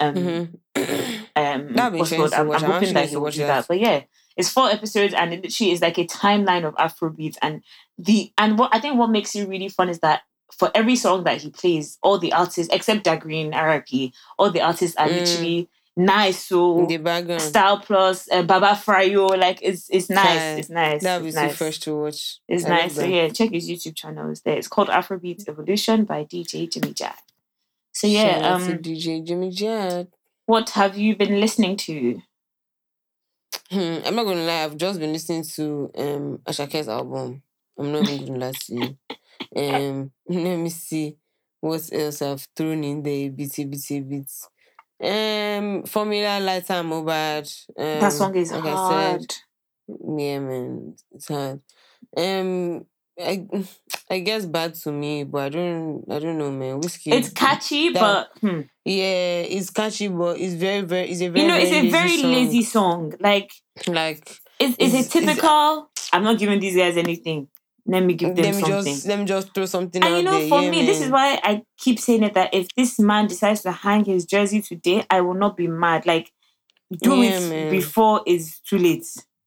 um 0.00 0.14
Mhm. 0.14 0.48
um 1.36 1.72
That'd 1.74 1.92
be 1.92 1.98
what's 1.98 2.10
called? 2.12 2.32
I'm. 2.32 2.50
I'm 2.50 2.62
hoping 2.62 2.94
that 2.94 3.08
he 3.08 3.16
will 3.16 3.30
do 3.30 3.38
that. 3.38 3.46
that. 3.46 3.68
But 3.68 3.80
yeah, 3.80 4.02
it's 4.36 4.50
four 4.50 4.68
episodes 4.70 5.14
and 5.14 5.32
it 5.32 5.42
literally 5.42 5.72
is 5.72 5.80
like 5.80 5.98
a 5.98 6.06
timeline 6.06 6.64
of 6.64 6.74
Afrobeat 6.74 7.36
and 7.42 7.62
the 7.98 8.32
and 8.38 8.58
what 8.58 8.74
I 8.74 8.80
think 8.80 8.98
what 8.98 9.10
makes 9.10 9.34
it 9.36 9.48
really 9.48 9.68
fun 9.68 9.88
is 9.88 10.00
that 10.00 10.22
for 10.58 10.70
every 10.74 10.96
song 10.96 11.24
that 11.24 11.40
he 11.40 11.50
plays, 11.50 11.98
all 12.02 12.18
the 12.18 12.32
artists 12.32 12.72
except 12.72 13.04
Da 13.04 13.16
Grin 13.16 13.50
RIP, 13.52 14.12
all 14.38 14.50
the 14.50 14.60
artists 14.60 14.96
are 14.96 15.08
Mm. 15.08 15.14
literally 15.16 15.68
nice. 15.96 16.46
So 16.46 16.78
In 16.80 16.86
the 16.86 16.96
background. 16.98 17.42
Styl-Plus, 17.42 18.28
uh, 18.30 18.42
Baba 18.42 18.78
Fryo, 18.82 19.38
like 19.38 19.58
it's 19.62 19.88
it's 19.90 20.08
nice. 20.10 20.38
Fine. 20.38 20.58
It's 20.58 20.70
nice. 20.70 21.02
That 21.02 21.16
would 21.16 21.22
be 21.24 21.28
it's 21.28 21.36
so 21.36 21.42
nice. 21.42 21.56
fresh 21.56 21.78
to 21.80 21.96
watch. 21.96 22.38
It's 22.48 22.64
I 22.64 22.68
nice. 22.68 22.94
So 22.94 23.04
yeah, 23.04 23.28
check 23.28 23.50
his 23.50 23.68
YouTube 23.68 23.96
channel. 23.96 24.30
It's 24.30 24.40
there. 24.40 24.56
It's 24.56 24.68
called 24.68 24.88
Afrobeat 24.88 25.48
Evolution 25.48 26.04
by 26.04 26.24
DJ 26.24 26.70
Jimmy 26.70 26.92
Jatt. 26.92 27.20
So 27.92 28.08
Shout 28.08 28.14
yeah, 28.14 28.54
out 28.54 28.60
to 28.60 28.72
um, 28.72 28.78
DJ 28.78 29.24
Jimmy 29.24 29.50
Jatt. 29.50 30.08
what 30.46 30.70
have 30.70 30.96
you 30.96 31.14
been 31.16 31.40
listening 31.40 31.76
to? 31.78 32.22
Hmm, 33.70 33.98
I'm 34.04 34.14
not 34.14 34.24
gonna 34.24 34.44
lie, 34.44 34.64
I've 34.64 34.76
just 34.76 34.98
been 35.00 35.12
listening 35.12 35.44
to 35.56 35.90
um 35.96 36.38
Asake's 36.46 36.88
album. 36.88 37.42
I'm 37.78 37.92
not 37.92 38.08
even 38.08 38.26
gonna 38.26 38.46
lie 38.46 38.52
to 38.52 38.74
you. 38.74 38.96
Um 39.56 40.12
let 40.28 40.56
me 40.56 40.70
see 40.70 41.16
what 41.60 41.82
else 41.92 42.22
I've 42.22 42.46
thrown 42.56 42.84
in 42.84 43.02
there, 43.02 43.28
bitty 43.30 43.64
bitty 43.64 44.00
bits. 44.00 44.48
Um 45.02 45.82
Formula 45.84 46.38
Lighter 46.40 46.74
and 46.74 46.90
Mobad. 46.90 47.52
Um, 47.76 48.00
that 48.00 48.12
song 48.12 48.34
is 48.36 48.52
like 48.52 48.62
hard. 48.62 49.16
I 49.16 49.18
said, 49.18 49.34
yeah 50.16 50.38
man, 50.38 50.94
it's 51.12 51.28
hard. 51.28 51.60
Um 52.16 52.86
I 53.20 53.46
I 54.10 54.20
guess 54.20 54.46
bad 54.46 54.74
to 54.76 54.92
me, 54.92 55.24
but 55.24 55.42
I 55.42 55.48
don't 55.50 56.04
I 56.10 56.18
don't 56.18 56.38
know 56.38 56.50
man. 56.52 56.80
Wizkid 56.80 57.12
it's 57.14 57.30
catchy, 57.30 57.90
that- 57.90 58.00
but 58.00 58.30
hmm, 58.40 58.60
yeah, 58.84 59.40
it's 59.42 59.70
catchy, 59.70 60.08
but 60.08 60.38
it's 60.40 60.54
very, 60.54 60.80
very, 60.82 61.10
it's 61.10 61.20
a 61.20 61.28
very, 61.28 61.42
you 61.42 61.48
know, 61.48 61.56
it's 61.58 61.72
a 61.72 61.90
very 61.90 62.16
song. 62.18 62.32
lazy 62.32 62.62
song. 62.62 63.12
Like 63.20 63.50
Like, 63.88 64.38
it's, 64.58 64.76
it's, 64.78 64.94
It's- 64.94 64.94
a 64.94 64.98
it's- 64.98 65.12
typical. 65.12 65.90
I'm 66.12 66.24
not 66.24 66.38
giving 66.38 66.60
these 66.60 66.76
guys 66.76 66.96
anything. 66.96 67.48
Let 67.86 68.04
me 68.04 68.14
give 68.14 68.34
them 68.36 68.44
let 68.44 68.54
me 68.54 68.60
something. 68.60 68.94
just 68.94 69.06
let 69.06 69.18
me 69.18 69.24
just 69.24 69.54
throw 69.54 69.66
something 69.66 70.02
out 70.02 70.06
there. 70.08 70.18
And 70.18 70.26
you 70.26 70.30
know, 70.30 70.38
there. 70.38 70.48
for 70.48 70.62
yeah, 70.62 70.70
me, 70.70 70.82
this 70.86 71.00
is 71.00 71.10
why 71.10 71.40
I 71.42 71.62
keep 71.78 71.98
saying 71.98 72.22
it 72.22 72.34
that 72.34 72.54
if 72.54 72.68
this 72.76 72.98
man 72.98 73.26
decides 73.26 73.62
to 73.62 73.72
hang 73.72 74.04
his 74.04 74.24
jersey 74.24 74.62
today, 74.62 75.04
I 75.10 75.20
will 75.20 75.34
not 75.34 75.56
be 75.56 75.66
mad. 75.66 76.06
Like, 76.06 76.32
do 76.96 77.22
Yeah, 77.22 77.38
it 77.38 77.48
man. 77.48 77.70
before 77.70 78.22
it's 78.26 78.60
too 78.60 78.78
late. 78.78 79.06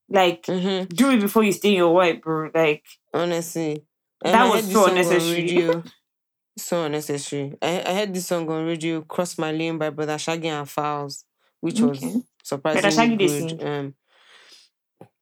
Like, 0.10 0.44
Mhm, 0.44 0.88
do 0.90 1.12
it 1.12 1.22
before 1.22 1.44
you 1.44 1.52
stay 1.52 1.70
in 1.70 1.76
your 1.76 1.94
white, 1.94 2.22
bro. 2.22 2.50
Like, 2.54 2.84
honestly, 3.14 3.84
That 4.22 4.50
was 4.50 4.66
so 4.72 4.86
unnecessary. 4.86 5.84
so 6.58 6.84
unnecessary. 6.86 7.58
I 7.62 7.84
I 7.86 7.94
heard 7.94 8.14
this 8.14 8.28
song 8.28 8.50
on 8.50 8.66
radio, 8.66 9.02
"Cross 9.02 9.38
My 9.38 9.52
Lane" 9.52 9.78
by 9.78 9.90
Brother 9.90 10.18
Shaggy 10.18 10.48
and 10.50 10.68
Falz, 10.68 11.24
which 11.62 11.82
Okay. 11.82 12.08
was 12.08 12.24
surprisingly 12.44 12.92
Shaggy 12.92 13.16
dey 13.18 13.28
good. 13.28 13.64
Um, 13.64 13.96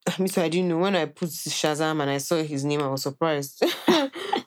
me 0.19 0.27
too. 0.29 0.41
I 0.41 0.49
didn't 0.49 0.69
know 0.69 0.77
when 0.79 0.95
I 0.95 1.05
put 1.05 1.29
Shazam 1.29 2.01
and 2.01 2.09
I 2.09 2.17
saw 2.17 2.41
his 2.43 2.65
name. 2.65 2.81
I 2.81 2.87
was 2.87 3.03
surprised. 3.03 3.63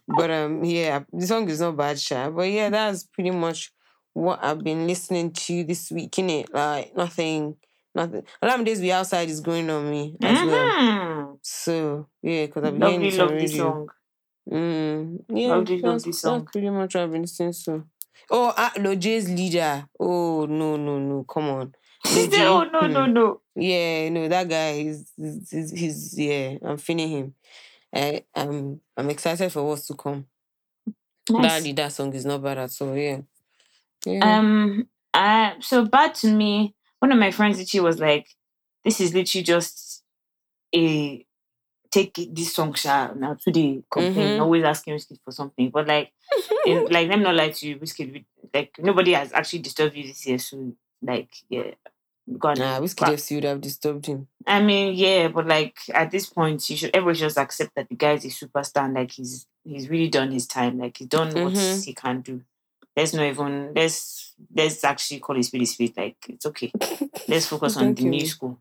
but 0.08 0.30
um, 0.30 0.64
yeah, 0.64 1.02
the 1.12 1.26
song 1.26 1.48
is 1.48 1.60
not 1.60 1.76
bad, 1.76 1.98
sha. 1.98 2.30
But 2.30 2.50
yeah, 2.50 2.68
that's 2.70 3.04
pretty 3.04 3.30
much 3.30 3.72
what 4.12 4.42
I've 4.42 4.62
been 4.62 4.86
listening 4.86 5.32
to 5.32 5.64
this 5.64 5.90
week. 5.90 6.12
Innit? 6.12 6.46
Like 6.52 6.94
nothing, 6.96 7.56
nothing. 7.94 8.24
Alarm 8.42 8.64
days 8.64 8.80
we 8.80 8.92
outside 8.92 9.28
is 9.28 9.40
going 9.40 9.68
on 9.70 9.90
me 9.90 10.16
as 10.22 10.44
well. 10.44 10.68
mhm. 10.70 11.38
So 11.42 12.08
yeah, 12.22 12.46
because 12.46 12.64
I've 12.64 12.78
been 12.78 12.80
lovely, 12.80 13.10
this 13.10 13.18
lovely 13.18 13.36
radio. 13.36 13.56
song. 13.56 13.88
Mm, 14.50 15.24
yeah, 15.28 15.48
Lovely, 15.48 15.80
that's, 15.80 15.84
lovely 16.06 16.12
that's 16.12 16.20
song. 16.20 16.46
pretty 16.52 16.70
much 16.70 16.94
what 16.94 17.04
I've 17.04 17.12
been 17.12 17.22
listening 17.22 17.52
to. 17.64 17.84
Oh, 18.30 18.52
uh, 18.56 18.70
Lojay's 18.76 19.28
leader. 19.28 19.86
Oh 19.98 20.46
no, 20.46 20.76
no, 20.76 20.98
no! 20.98 21.24
Come 21.24 21.48
on. 21.50 21.72
She 22.06 22.30
said, 22.30 22.46
"Oh 22.46 22.64
no, 22.64 22.80
hmm. 22.86 22.92
no, 22.92 23.06
no." 23.06 23.40
Yeah, 23.54 24.08
no, 24.10 24.28
that 24.28 24.48
guy 24.48 24.72
is 24.72 25.10
he's, 25.16 25.50
he's, 25.50 25.70
he's 25.70 26.18
yeah, 26.18 26.56
I'm 26.62 26.76
feeling 26.78 27.08
him. 27.08 27.34
I 27.94 28.24
I'm 28.34 28.80
I'm 28.96 29.10
excited 29.10 29.50
for 29.52 29.62
what's 29.66 29.86
to 29.88 29.94
come. 29.94 30.26
That 31.28 31.38
Nice. 31.42 31.64
leader 31.64 31.90
song 31.90 32.14
is 32.14 32.24
not 32.24 32.42
bad 32.42 32.58
at 32.58 32.70
all. 32.80 32.96
Yeah. 32.96 33.20
Yeah. 34.04 34.38
Um, 34.38 34.88
uh, 35.12 35.52
so 35.60 35.84
bad 35.84 36.14
to 36.16 36.32
me. 36.32 36.74
One 37.00 37.12
of 37.12 37.18
my 37.18 37.30
friends 37.30 37.58
literally 37.58 37.84
was 37.84 37.98
like, 37.98 38.28
"This 38.84 39.00
is 39.00 39.14
literally 39.14 39.42
just 39.42 40.04
a 40.74 41.26
take 41.90 42.14
this 42.34 42.54
song, 42.54 42.74
Sha. 42.74 43.12
Now 43.14 43.34
today 43.34 43.82
complain, 43.90 44.36
Mhm. 44.36 44.40
always 44.40 44.64
asking 44.64 44.94
Wizkid 44.94 45.18
for 45.24 45.30
something, 45.32 45.70
but 45.70 45.86
like, 45.86 46.12
in, 46.66 46.84
like 46.86 47.08
let 47.08 47.18
me 47.18 47.24
not 47.24 47.34
lie 47.34 47.50
to 47.50 47.68
you, 47.68 47.76
Wizkid. 47.76 48.24
Like 48.54 48.72
nobody 48.78 49.12
has 49.12 49.32
actually 49.32 49.60
disturbed 49.60 49.96
you 49.96 50.06
this 50.06 50.26
year, 50.26 50.38
so 50.38 50.74
like 51.02 51.30
yeah, 51.48 51.72
go 52.38 52.48
on. 52.48 52.58
nah, 52.58 52.80
Wizkid 52.80 53.00
But- 53.00 53.14
FC 53.18 53.34
would 53.36 53.44
have 53.44 53.60
disturbed 53.60 54.06
him. 54.06 54.28
I 54.46 54.60
mean, 54.62 54.94
yeah, 54.94 55.28
but 55.28 55.46
like 55.46 55.76
at 55.92 56.10
this 56.10 56.26
point, 56.26 56.68
you 56.70 56.76
should 56.76 56.90
everybody 56.94 57.18
should 57.18 57.26
just 57.26 57.38
accept 57.38 57.74
that 57.76 57.88
the 57.88 57.96
guy 57.96 58.12
is 58.12 58.24
a 58.24 58.28
superstar. 58.28 58.84
And, 58.84 58.94
like 58.94 59.10
he's 59.12 59.46
he's 59.64 59.88
really 59.88 60.08
done 60.08 60.30
his 60.30 60.46
time. 60.46 60.78
Like 60.78 60.96
he's 60.98 61.08
done 61.08 61.28
what 61.28 61.52
Mhm. 61.54 61.84
he 61.84 61.92
can 61.94 62.20
do. 62.20 62.42
Let's 62.96 63.12
not 63.12 63.24
even 63.26 63.72
let's 63.74 64.34
let's 64.54 64.82
actually 64.84 65.20
call 65.20 65.36
it 65.38 65.42
speedy 65.44 65.64
speed. 65.66 65.94
Like 65.96 66.16
it's 66.28 66.46
okay. 66.46 66.70
Let's 67.28 67.46
focus 67.52 67.76
on 67.76 67.94
the 67.94 68.02
you. 68.04 68.10
new 68.10 68.26
school. 68.26 68.58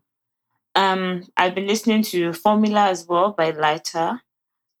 Um, 0.74 1.22
I've 1.36 1.54
been 1.54 1.66
listening 1.66 2.02
to 2.02 2.32
Formula 2.32 2.88
as 2.90 3.06
well 3.06 3.32
by 3.32 3.50
Lighter. 3.50 4.20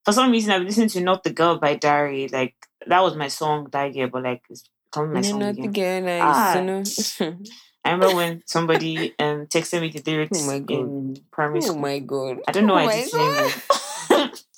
For 0.04 0.12
some 0.12 0.30
reason, 0.30 0.52
I've 0.52 0.58
been 0.60 0.66
listening 0.68 0.88
to 0.90 1.00
Not 1.00 1.22
the 1.24 1.30
Girl 1.30 1.58
by 1.58 1.74
Dari. 1.76 2.28
Like 2.28 2.54
that 2.86 3.00
was 3.02 3.16
my 3.16 3.28
song 3.28 3.68
that 3.72 3.94
year, 3.94 4.08
but 4.08 4.22
like 4.24 4.42
it's 4.50 4.68
becoming 4.90 5.12
my 5.14 5.20
You're 5.20 5.30
song 5.30 5.38
not 5.40 5.48
again. 5.58 6.04
the 6.04 6.10
girl 6.10 6.18
Ah. 6.22 6.58
used 6.78 7.16
to 7.18 7.30
know. 7.30 7.38
I 7.86 7.92
remember 7.92 8.16
when 8.16 8.42
somebody 8.46 9.14
um 9.18 9.46
texted 9.46 9.80
me 9.80 9.90
the 9.90 10.02
lyrics 10.10 10.38
Oh 10.38 10.46
my 10.46 10.58
God. 10.58 10.80
in 10.80 11.24
primary 11.30 11.62
school. 11.62 11.76
oh 11.76 11.80
my 11.80 11.98
god. 12.00 12.38
I 12.48 12.52
don't 12.52 12.66
know 12.66 12.74
oh 12.74 12.76
why 12.76 12.82
I 12.84 13.04
did 13.04 13.14
it. 13.14 13.54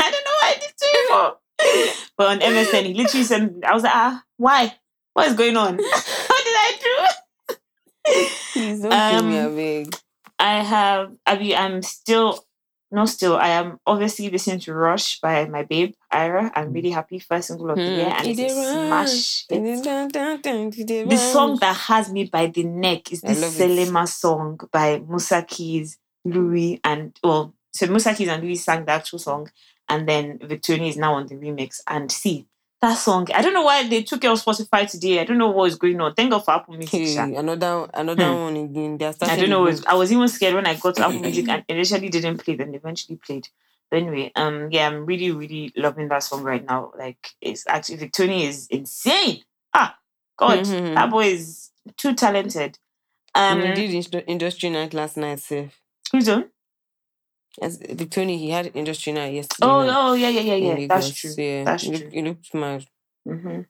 I 0.00 0.10
don't 0.10 0.24
know 0.24 0.36
why 0.40 0.48
I 0.48 0.54
did 0.54 0.72
it. 0.80 1.96
But 2.16 2.26
on 2.28 2.40
MSN, 2.40 2.86
he 2.86 2.94
literally 2.94 3.24
said, 3.24 3.60
I 3.66 3.74
was 3.74 3.82
like, 3.82 3.94
ah, 3.94 4.22
why? 4.38 4.74
What 5.12 5.28
is 5.28 5.34
going 5.34 5.56
on? 5.56 5.76
what 5.76 6.44
did 6.44 6.56
I 6.56 6.72
do? 6.82 8.14
Please 8.52 8.80
don't 8.80 8.90
kill 8.90 9.22
me, 9.22 9.38
Um, 9.38 9.52
I 9.52 9.54
beg. 9.54 9.96
I 10.38 10.62
have. 10.62 11.12
I 11.26 11.38
mean, 11.38 11.54
I'm 11.54 11.82
still. 11.82 12.44
No, 12.90 13.04
still. 13.04 13.36
I 13.36 13.48
am 13.48 13.78
obviously 13.86 14.30
listening 14.30 14.60
to 14.60 14.72
Rush 14.72 15.20
by 15.20 15.44
my 15.46 15.62
babe 15.62 15.92
Ayra. 16.12 16.50
I'm 16.54 16.72
really 16.72 16.90
happy 16.90 17.18
first 17.18 17.48
single 17.48 17.70
of 17.70 17.76
the 17.76 17.82
year, 17.82 18.14
and 18.16 18.26
it's 18.26 18.54
smash. 18.54 19.46
The 21.10 21.16
song 21.18 21.58
that 21.60 21.76
has 21.76 22.10
me 22.10 22.24
by 22.24 22.46
the 22.46 22.64
neck 22.64 23.12
is 23.12 23.20
this 23.20 23.40
love 23.42 23.60
it. 23.60 24.08
Song 24.08 24.58
by 24.72 25.00
Musa 25.06 25.42
Keys, 25.42 25.98
Louis, 26.24 26.80
and 26.82 27.14
well, 27.22 27.54
so 27.72 27.86
Musa 27.88 28.14
Keys 28.14 28.28
and 28.28 28.42
Louis 28.42 28.56
sang 28.56 28.86
the 28.86 28.92
actual 28.92 29.18
song, 29.18 29.50
and 29.88 30.08
then 30.08 30.38
Victony 30.38 30.88
is 30.88 30.96
now 30.96 31.14
on 31.14 31.26
the 31.26 31.34
remix. 31.34 31.80
And 31.86 32.10
see 32.10 32.46
that 32.80 32.94
song, 32.94 33.26
I 33.34 33.42
don't 33.42 33.54
know 33.54 33.62
why 33.62 33.86
they 33.88 34.02
took 34.02 34.22
it 34.24 34.28
off 34.28 34.44
Spotify 34.44 34.88
today. 34.88 35.20
I 35.20 35.24
don't 35.24 35.38
know 35.38 35.50
what 35.50 35.64
is 35.68 35.76
going 35.76 36.00
on. 36.00 36.14
Thank 36.14 36.30
God 36.30 36.44
for 36.44 36.52
Apple 36.52 36.74
Music. 36.76 37.00
Hey, 37.00 37.16
another 37.34 37.88
another 37.94 38.24
Hmm. 38.26 38.40
one 38.44 38.56
again. 38.56 38.98
They're 38.98 39.14
I 39.20 39.36
don't 39.36 39.50
know. 39.50 39.62
was- 39.62 39.84
I 39.84 39.94
was 39.94 40.12
even 40.12 40.28
scared 40.28 40.54
when 40.54 40.66
I 40.66 40.74
got 40.74 40.94
to 40.96 41.04
Apple 41.06 41.20
Music 41.20 41.48
and 41.48 41.64
initially 41.68 42.08
didn't 42.08 42.38
play, 42.38 42.54
then 42.56 42.74
eventually 42.74 43.16
played. 43.16 43.48
But 43.90 44.02
anyway, 44.02 44.30
um, 44.36 44.68
yeah, 44.70 44.86
I'm 44.86 45.06
really, 45.06 45.30
really 45.30 45.72
loving 45.76 46.08
that 46.08 46.22
song 46.22 46.42
right 46.42 46.64
now. 46.64 46.92
Like, 46.98 47.30
it's 47.40 47.66
actually 47.66 47.98
Victony 47.98 48.44
is 48.46 48.66
insane. 48.70 49.42
Ah, 49.74 49.96
God, 50.36 50.60
Mhm. 50.60 50.94
that 50.94 51.10
boy 51.10 51.26
is 51.26 51.70
too 51.96 52.14
talented. 52.14 52.78
Um, 53.34 53.60
we 53.60 53.72
did 53.72 54.24
industry 54.26 54.70
night 54.70 54.92
last 54.94 55.16
night, 55.16 55.40
Sif. 55.40 55.80
who's 56.12 56.28
on? 56.28 56.50
As 57.60 57.78
Victony, 57.78 58.38
he 58.38 58.50
had 58.50 58.70
industry 58.74 59.12
night 59.12 59.34
yesterday. 59.34 59.66
Oh, 59.66 59.84
night 59.86 59.94
oh, 59.96 60.14
yeah, 60.14 60.28
yeah, 60.28 60.54
yeah, 60.54 60.76
yeah. 60.76 60.86
That's 60.86 61.10
true. 61.10 61.34
Yeah, 61.36 61.64
That's 61.64 61.84
it 61.84 61.98
true. 61.98 62.10
it 62.12 62.24
looked 62.24 62.54
mad. 62.54 62.86
hmm 63.26 63.60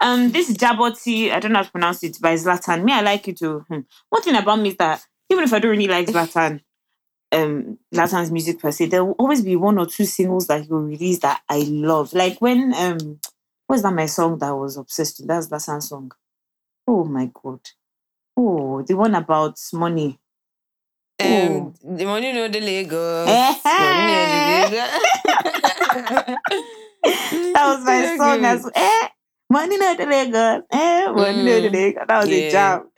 Um, 0.00 0.30
this 0.30 0.50
Jaboti, 0.52 1.30
I 1.30 1.40
don't 1.40 1.52
know 1.52 1.58
how 1.58 1.64
to 1.64 1.70
pronounce 1.70 2.02
it, 2.04 2.20
by 2.20 2.34
Zlatan. 2.34 2.84
Me, 2.84 2.92
I 2.92 3.00
like 3.02 3.28
it 3.28 3.38
too. 3.38 3.64
Hmm. 3.68 3.80
One 4.10 4.22
thing 4.22 4.36
about 4.36 4.60
me 4.60 4.70
is 4.70 4.76
that 4.76 5.02
even 5.30 5.44
if 5.44 5.52
I 5.52 5.58
don't 5.58 5.70
really 5.70 5.88
like 5.88 6.06
Zlatan, 6.08 6.60
um, 7.32 7.78
Zlatan's 7.94 8.30
music 8.30 8.60
per 8.60 8.70
se, 8.70 8.86
there 8.86 9.04
will 9.04 9.16
always 9.18 9.42
be 9.42 9.56
one 9.56 9.78
or 9.78 9.86
two 9.86 10.04
singles 10.04 10.46
that 10.46 10.62
he 10.62 10.68
will 10.68 10.82
release 10.82 11.18
that 11.20 11.42
I 11.48 11.60
love. 11.68 12.12
Like 12.14 12.40
when 12.40 12.74
um, 12.74 13.20
what's 13.66 13.82
that 13.82 13.92
my 13.94 14.06
song 14.06 14.38
that 14.38 14.48
I 14.50 14.52
was 14.52 14.76
obsessed 14.76 15.20
with? 15.20 15.28
That's 15.28 15.48
Zlatan's 15.48 15.88
song. 15.88 16.12
Oh 16.86 17.04
my 17.04 17.30
god. 17.42 17.60
Oh, 18.36 18.82
the 18.82 18.94
one 18.94 19.14
about 19.14 19.58
money. 19.72 20.18
Um, 21.20 21.74
the 21.82 22.04
money 22.06 22.32
know 22.32 22.48
the 22.48 22.60
Lagos. 22.70 23.26
that 23.26 23.60
was 27.42 27.84
my 27.84 28.04
song 28.18 28.44
as 28.44 28.70
eh, 28.74 29.08
money 29.50 29.76
no 29.78 29.94
the 29.94 30.06
Lagos. 30.06 30.62
Eh, 30.70 31.10
money 31.12 31.42
no 31.44 31.60
the 31.60 31.68
Mm, 31.68 31.72
Lagos. 31.72 32.04
That 32.08 32.18
was 32.20 32.28
a 32.28 32.40
yeah. 32.42 32.50
jam. 32.50 32.90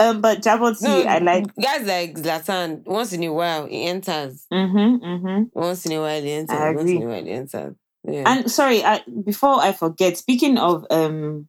Um, 0.00 0.20
but 0.20 0.40
Jaboti, 0.42 0.82
No, 0.82 1.02
I 1.02 1.18
like. 1.18 1.52
guys 1.56 1.84
like 1.84 2.14
Zlatan. 2.14 2.84
Once 2.86 3.12
in 3.12 3.24
a 3.24 3.32
while, 3.32 3.66
he 3.66 3.84
enters. 3.84 4.46
Mm-hmm, 4.52 5.04
mm-hmm. 5.04 5.42
Once 5.58 5.86
in 5.86 5.92
a 5.92 6.00
while, 6.00 6.22
he 6.22 6.32
enters. 6.32 6.56
I 6.56 6.68
agree. 6.68 6.82
Once 6.82 6.90
in 6.90 7.02
a 7.02 7.06
while, 7.10 7.24
he 7.24 7.30
enters. 7.32 7.74
Yeah. 8.04 8.22
And 8.26 8.50
sorry, 8.50 8.84
I, 8.84 9.02
before 9.24 9.60
I 9.60 9.72
forget, 9.72 10.16
speaking 10.16 10.56
of 10.56 10.86
um, 10.90 11.48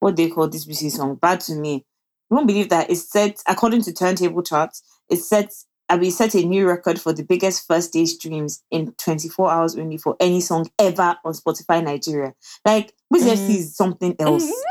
what 0.00 0.16
they 0.16 0.30
call 0.30 0.48
this 0.48 0.64
BC 0.64 0.90
song, 0.90 1.16
"Bad 1.16 1.40
to 1.40 1.54
Me," 1.54 1.84
you 2.30 2.36
won't 2.36 2.46
believe 2.48 2.70
that 2.70 2.88
it's 2.90 3.10
set 3.12 3.36
according 3.46 3.82
to 3.82 3.92
turntable 3.92 4.42
charts. 4.42 4.82
It's 5.08 5.28
set 5.28 5.52
Abi 5.88 6.10
set 6.10 6.34
a 6.34 6.42
new 6.42 6.66
record 6.66 7.00
for 7.00 7.12
the 7.12 7.22
biggest 7.22 7.66
first 7.66 7.92
day 7.92 8.06
streams 8.06 8.62
in 8.70 8.92
24 8.92 9.50
hours 9.50 9.76
only 9.76 9.98
for 9.98 10.16
any 10.20 10.40
song 10.40 10.70
ever 10.78 11.16
on 11.24 11.32
Spotify 11.34 11.84
Nigeria. 11.84 12.34
Like, 12.64 12.94
Wiz. 13.10 13.24
FC 13.24 13.56
is 13.56 13.76
something 13.76 14.16
else. 14.18 14.50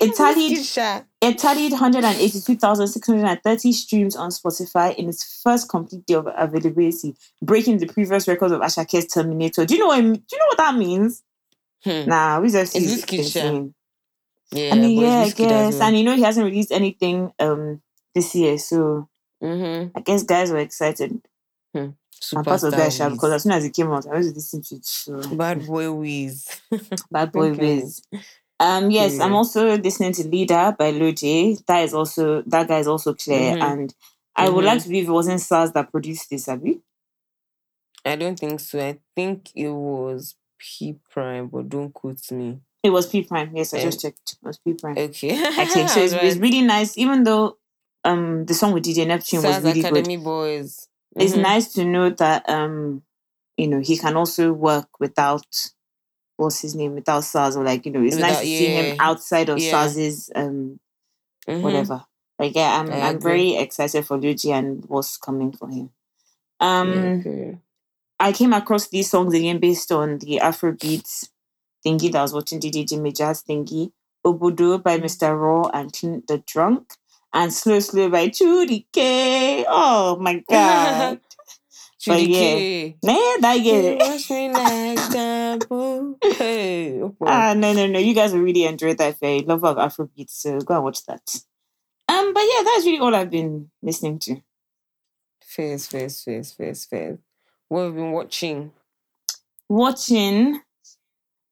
It 0.00 0.16
tallied 0.16 0.58
it 1.20 1.38
tallied 1.38 1.72
182,630 1.72 3.72
streams 3.72 4.16
on 4.16 4.30
Spotify 4.30 4.94
in 4.96 5.08
its 5.08 5.40
first 5.42 5.68
complete 5.68 6.06
day 6.06 6.14
of 6.14 6.26
availability, 6.36 7.14
breaking 7.40 7.78
the 7.78 7.86
previous 7.86 8.26
record 8.26 8.50
of 8.52 8.60
Asake's 8.62 9.06
Terminator. 9.12 9.64
Do 9.64 9.74
you 9.74 9.80
know 9.80 9.86
what? 9.88 10.00
Do 10.00 10.06
you 10.08 10.38
know 10.38 10.46
what 10.48 10.58
that 10.58 10.74
means? 10.76 11.22
Hmm. 11.84 12.08
Nah, 12.08 12.40
Wiz 12.40 12.54
FC 12.54 12.76
is 12.76 13.04
insane. 13.04 13.74
Yeah, 14.50 14.70
I 14.72 14.78
mean, 14.78 14.98
yeah, 15.00 15.20
I 15.20 15.24
it's 15.26 15.34
Wizkid 15.34 15.44
as 15.44 15.46
guess. 15.48 15.74
well. 15.74 15.82
And 15.88 15.98
you 15.98 16.04
know, 16.04 16.16
he 16.16 16.22
hasn't 16.22 16.46
released 16.46 16.72
anything 16.72 17.32
um 17.38 17.82
this 18.14 18.34
year, 18.34 18.56
so 18.58 19.08
Mhm. 19.42 19.90
I 19.94 20.00
guess 20.00 20.22
guys 20.22 20.50
were 20.50 20.58
excited. 20.58 21.20
I'm 21.74 22.44
part 22.44 22.62
of 22.62 22.72
Superstar 22.72 22.98
that 22.98 23.10
because 23.12 23.32
as 23.32 23.42
soon 23.42 23.52
as 23.52 23.64
it 23.64 23.74
came 23.74 23.90
out, 23.90 24.06
I 24.06 24.16
was 24.18 24.32
listening 24.34 24.62
to 24.64 24.76
it. 24.76 24.84
So 24.86 25.20
Bad 25.34 25.66
boy 25.66 25.92
Wiz. 25.92 26.46
bad 27.10 27.32
boy 27.32 27.50
Okay. 27.52 27.84
Um, 28.60 28.90
yes, 28.90 29.18
I'm 29.18 29.34
also 29.34 29.76
listening 29.76 30.12
to 30.12 30.28
Leader 30.28 30.74
by 30.78 30.92
Lojay. 30.92 31.64
That 31.66 31.82
is 31.84 31.94
also 31.94 32.42
that 32.46 32.68
guy 32.68 32.78
is 32.78 32.86
also 32.86 33.12
clear, 33.14 33.56
Mhm. 33.56 33.62
and 33.62 33.94
I 34.36 34.48
would 34.48 34.62
Mhm. 34.62 34.66
like 34.66 34.82
to 34.82 34.88
believe 34.88 35.08
it 35.08 35.12
wasn't 35.12 35.40
Sarz 35.40 35.72
that 35.72 35.90
produced 35.90 36.30
this, 36.30 36.48
Abby. 36.48 36.80
I 38.04 38.16
don't 38.16 38.38
think 38.38 38.60
so. 38.60 38.80
I 38.80 38.98
think 39.16 39.50
it 39.54 39.68
was 39.70 40.36
P 40.58 40.96
Prime, 41.10 41.48
but 41.48 41.68
don't 41.68 41.92
quote 41.92 42.30
me. 42.30 42.60
It 42.82 42.90
was 42.90 43.06
P 43.06 43.22
Prime. 43.22 43.50
Yes, 43.56 43.74
I 43.74 43.78
Um, 43.78 43.82
just 43.84 44.00
checked. 44.00 44.32
It 44.42 44.46
was 44.46 44.58
P 44.58 44.74
Prime. 44.74 44.96
Okay. 44.98 45.32
I 45.58 45.66
think 45.66 45.88
so. 45.88 46.00
It's, 46.04 46.12
it's 46.12 46.36
really 46.36 46.62
nice, 46.62 46.96
even 46.98 47.24
though 47.24 47.58
um 48.04 48.44
the 48.46 48.54
song 48.54 48.72
with 48.72 48.84
DJ 48.84 49.06
Neptune 49.06 49.42
was 49.42 49.50
Stars 49.56 49.64
really 49.64 49.82
good. 49.82 49.92
Academy 49.92 50.16
Boys. 50.16 50.88
It's 51.16 51.34
Mhm. 51.34 51.42
nice 51.42 51.72
to 51.74 51.84
know 51.84 52.10
that 52.10 52.48
um 52.48 53.02
you 53.56 53.68
know 53.68 53.80
he 53.80 53.96
can 53.96 54.16
also 54.16 54.52
work 54.52 54.88
without 55.00 55.70
what's 56.36 56.60
his 56.60 56.74
name 56.74 56.94
without 56.94 57.22
Sarz 57.22 57.56
or 57.56 57.64
like 57.64 57.84
you 57.86 57.92
know 57.92 58.02
it's 58.02 58.16
nice 58.16 58.30
Without- 58.30 58.40
to 58.40 58.46
see 58.46 58.66
him 58.74 58.96
outside 59.00 59.48
of 59.48 59.58
Yeah. 59.58 59.72
Sarz's 59.72 60.30
um 60.34 60.80
Mhm. 61.48 61.62
whatever. 61.62 62.04
Like 62.38 62.54
yeah, 62.54 62.80
I'm 62.80 62.90
I 62.90 63.00
I'm 63.10 63.20
very 63.20 63.56
excited 63.56 64.06
for 64.06 64.16
Luigi 64.18 64.50
and 64.52 64.84
what's 64.86 65.16
coming 65.16 65.52
for 65.52 65.68
him. 65.68 65.90
Um 66.60 67.20
Okay. 67.20 67.58
I 68.18 68.32
came 68.32 68.52
across 68.52 68.88
these 68.88 69.10
songs 69.10 69.34
again 69.34 69.58
based 69.58 69.90
on 69.92 70.18
the 70.18 70.38
Afrobeats 70.42 71.28
thingy 71.84 72.10
that 72.12 72.18
I 72.18 72.22
was 72.22 72.32
watching 72.32 72.60
DJ 72.60 72.84
Jimmy 72.88 73.12
Jatt 73.12 73.36
thingy. 73.48 73.92
Obodo 74.24 74.80
by 74.80 74.98
Mr. 74.98 75.36
Raw 75.38 75.68
and 75.74 75.92
Klint 75.92 76.26
Da 76.26 76.36
Drunk. 76.46 76.94
And 77.34 77.52
Slow 77.52 77.78
Slow 77.80 78.08
by 78.10 78.28
Judy 78.28 78.86
K. 78.92 79.64
Oh 79.68 80.16
my 80.20 80.44
god. 80.50 81.20
But 82.06 82.18
Judy 82.18 82.32
yeah. 82.32 82.38
K. 82.40 82.96
Man, 83.04 83.40
that 83.40 83.54
You 83.58 83.64
get 83.64 83.84
it. 83.84 83.98
wash 84.00 84.30
me 84.30 84.52
like 84.52 85.10
taboo. 85.10 86.18
Hey. 86.22 86.98
boy. 87.00 87.26
Ah, 87.26 87.54
no, 87.56 87.72
no, 87.72 87.86
no. 87.86 87.98
You 87.98 88.12
guys 88.14 88.32
will 88.32 88.40
really 88.40 88.64
enjoy 88.64 88.94
that 88.94 89.16
a 89.22 89.40
lover 89.40 89.68
of 89.68 89.76
Afrobeats, 89.76 90.30
so 90.30 90.60
go 90.60 90.74
and 90.74 90.84
watch 90.84 91.04
that. 91.06 91.22
Um, 92.08 92.34
but 92.34 92.40
yeah, 92.42 92.62
that's 92.64 92.84
really 92.84 92.98
all 92.98 93.14
I've 93.14 93.30
been 93.30 93.70
listening 93.82 94.18
to. 94.20 94.42
Face, 95.42 95.86
face, 95.86 96.22
face, 96.24 96.52
face, 96.52 96.84
face. 96.86 97.18
What 97.68 97.84
have 97.84 97.94
been 97.94 98.10
watching? 98.12 98.72
Watching, 99.68 100.60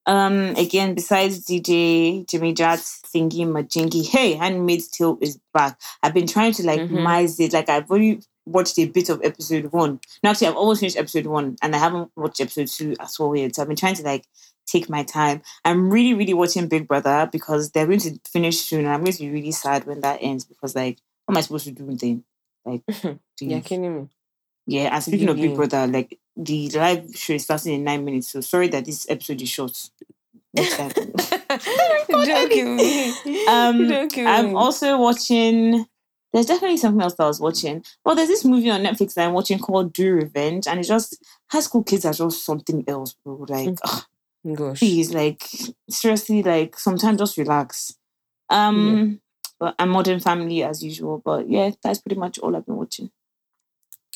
um, 0.07 0.55
again, 0.57 0.95
besides 0.95 1.45
DJ 1.47 2.27
Jimmy 2.29 2.53
Jatt 2.53 2.79
thingy 2.79 3.47
Majingi, 3.47 4.09
hey, 4.09 4.35
Handmaid's 4.35 4.89
Tale 4.89 5.19
is 5.21 5.39
back. 5.55 5.79
I've 6.03 6.15
been 6.15 6.27
trying 6.27 6.53
to 6.55 6.67
like 6.67 6.81
Mhm. 6.81 7.03
mice 7.03 7.39
it. 7.41 7.53
Like 7.53 7.69
I've 7.69 7.91
already 7.91 8.21
watched 8.47 8.79
a 8.79 8.87
bit 8.87 9.09
of 9.09 9.21
episode 9.23 9.73
one. 9.73 10.01
No, 10.23 10.31
actually, 10.31 10.49
I've 10.49 10.57
almost 10.57 10.81
finished 10.81 10.97
episode 10.97 11.27
one, 11.27 11.57
and 11.63 11.75
I 11.75 11.79
haven't 11.79 12.11
watched 12.17 12.41
episode 12.41 12.69
two 12.69 12.95
as 12.99 13.19
well 13.19 13.37
yet. 13.37 13.55
So 13.55 13.63
I've 13.63 13.69
been 13.69 13.77
trying 13.77 13.95
to 13.97 14.03
like 14.03 14.25
take 14.67 14.89
my 14.89 15.03
time. 15.03 15.43
I'm 15.65 15.91
really, 15.91 16.15
really 16.15 16.35
watching 16.35 16.69
Big 16.69 16.87
Brother 16.89 17.29
because 17.31 17.71
they're 17.73 17.87
going 17.87 18.01
to 18.01 18.19
finish 18.33 18.59
soon, 18.61 18.85
and 18.87 18.89
I'm 18.95 19.01
going 19.01 19.13
to 19.13 19.19
be 19.21 19.31
really 19.31 19.53
sad 19.53 19.85
when 19.87 20.01
that 20.01 20.19
ends 20.23 20.45
because 20.45 20.75
like, 20.75 20.99
what 21.27 21.35
am 21.35 21.39
I 21.39 21.41
supposed 21.43 21.67
to 21.67 21.73
do 21.73 21.95
then? 21.97 22.25
Like, 22.65 22.83
leave? 23.41 23.65
kidding 23.65 23.97
me. 24.03 24.09
Yeah, 24.67 24.95
and 24.95 25.03
speaking 25.03 25.29
of 25.29 25.37
Big 25.37 25.51
Yeah. 25.51 25.57
Brother, 25.57 25.87
like 25.89 26.19
the 26.37 26.71
live 26.71 27.15
show 27.15 27.35
is 27.35 27.45
starting 27.45 27.75
in 27.75 27.85
nine 27.85 28.05
minutes. 28.05 28.29
So 28.33 28.41
sorry 28.41 28.69
that 28.69 28.85
this 28.85 29.07
episode 29.09 29.43
is 29.43 29.49
short. 29.49 29.91
Next 30.53 30.77
time. 30.77 30.91
You're 32.09 32.27
joking. 32.27 33.15
Um, 33.49 33.89
joking 33.89 34.27
I'm 34.27 34.57
also 34.57 34.99
watching. 34.99 35.87
There's 36.33 36.47
definitely 36.47 36.77
something 36.77 37.03
else 37.03 37.15
that 37.15 37.25
I 37.25 37.29
was 37.29 37.41
watching. 37.41 37.85
Well, 38.05 38.15
there's 38.15 38.29
this 38.29 38.45
movie 38.45 38.71
on 38.71 38.83
Netflix 38.83 39.15
that 39.15 39.27
I'm 39.27 39.33
watching 39.35 39.59
called 39.59 39.93
Do 39.93 40.15
Revenge, 40.15 40.69
and 40.69 40.79
it's 40.79 40.89
just 40.89 41.25
high 41.51 41.61
school 41.61 41.83
kids 41.83 42.05
are 42.05 42.13
just 42.13 42.45
something 42.45 42.85
else, 42.87 43.17
bro. 43.25 43.47
Like, 43.49 43.79
ugh, 43.85 44.05
Gosh. 44.55 44.79
please, 44.79 45.13
like 45.13 45.43
seriously, 45.89 46.43
like 46.43 46.79
sometimes 46.79 47.19
just 47.19 47.37
relax. 47.37 47.97
Um, 48.49 49.21
but 49.59 49.75
I'm 49.79 49.91
Modern 49.91 50.21
Family 50.21 50.63
as 50.63 50.83
usual, 50.83 51.21
but 51.25 51.49
yeah, 51.49 51.71
that's 51.83 52.01
pretty 52.01 52.19
much 52.19 52.39
all 52.39 52.57
I've 52.57 52.67
been 52.67 52.77
watching. 52.77 53.11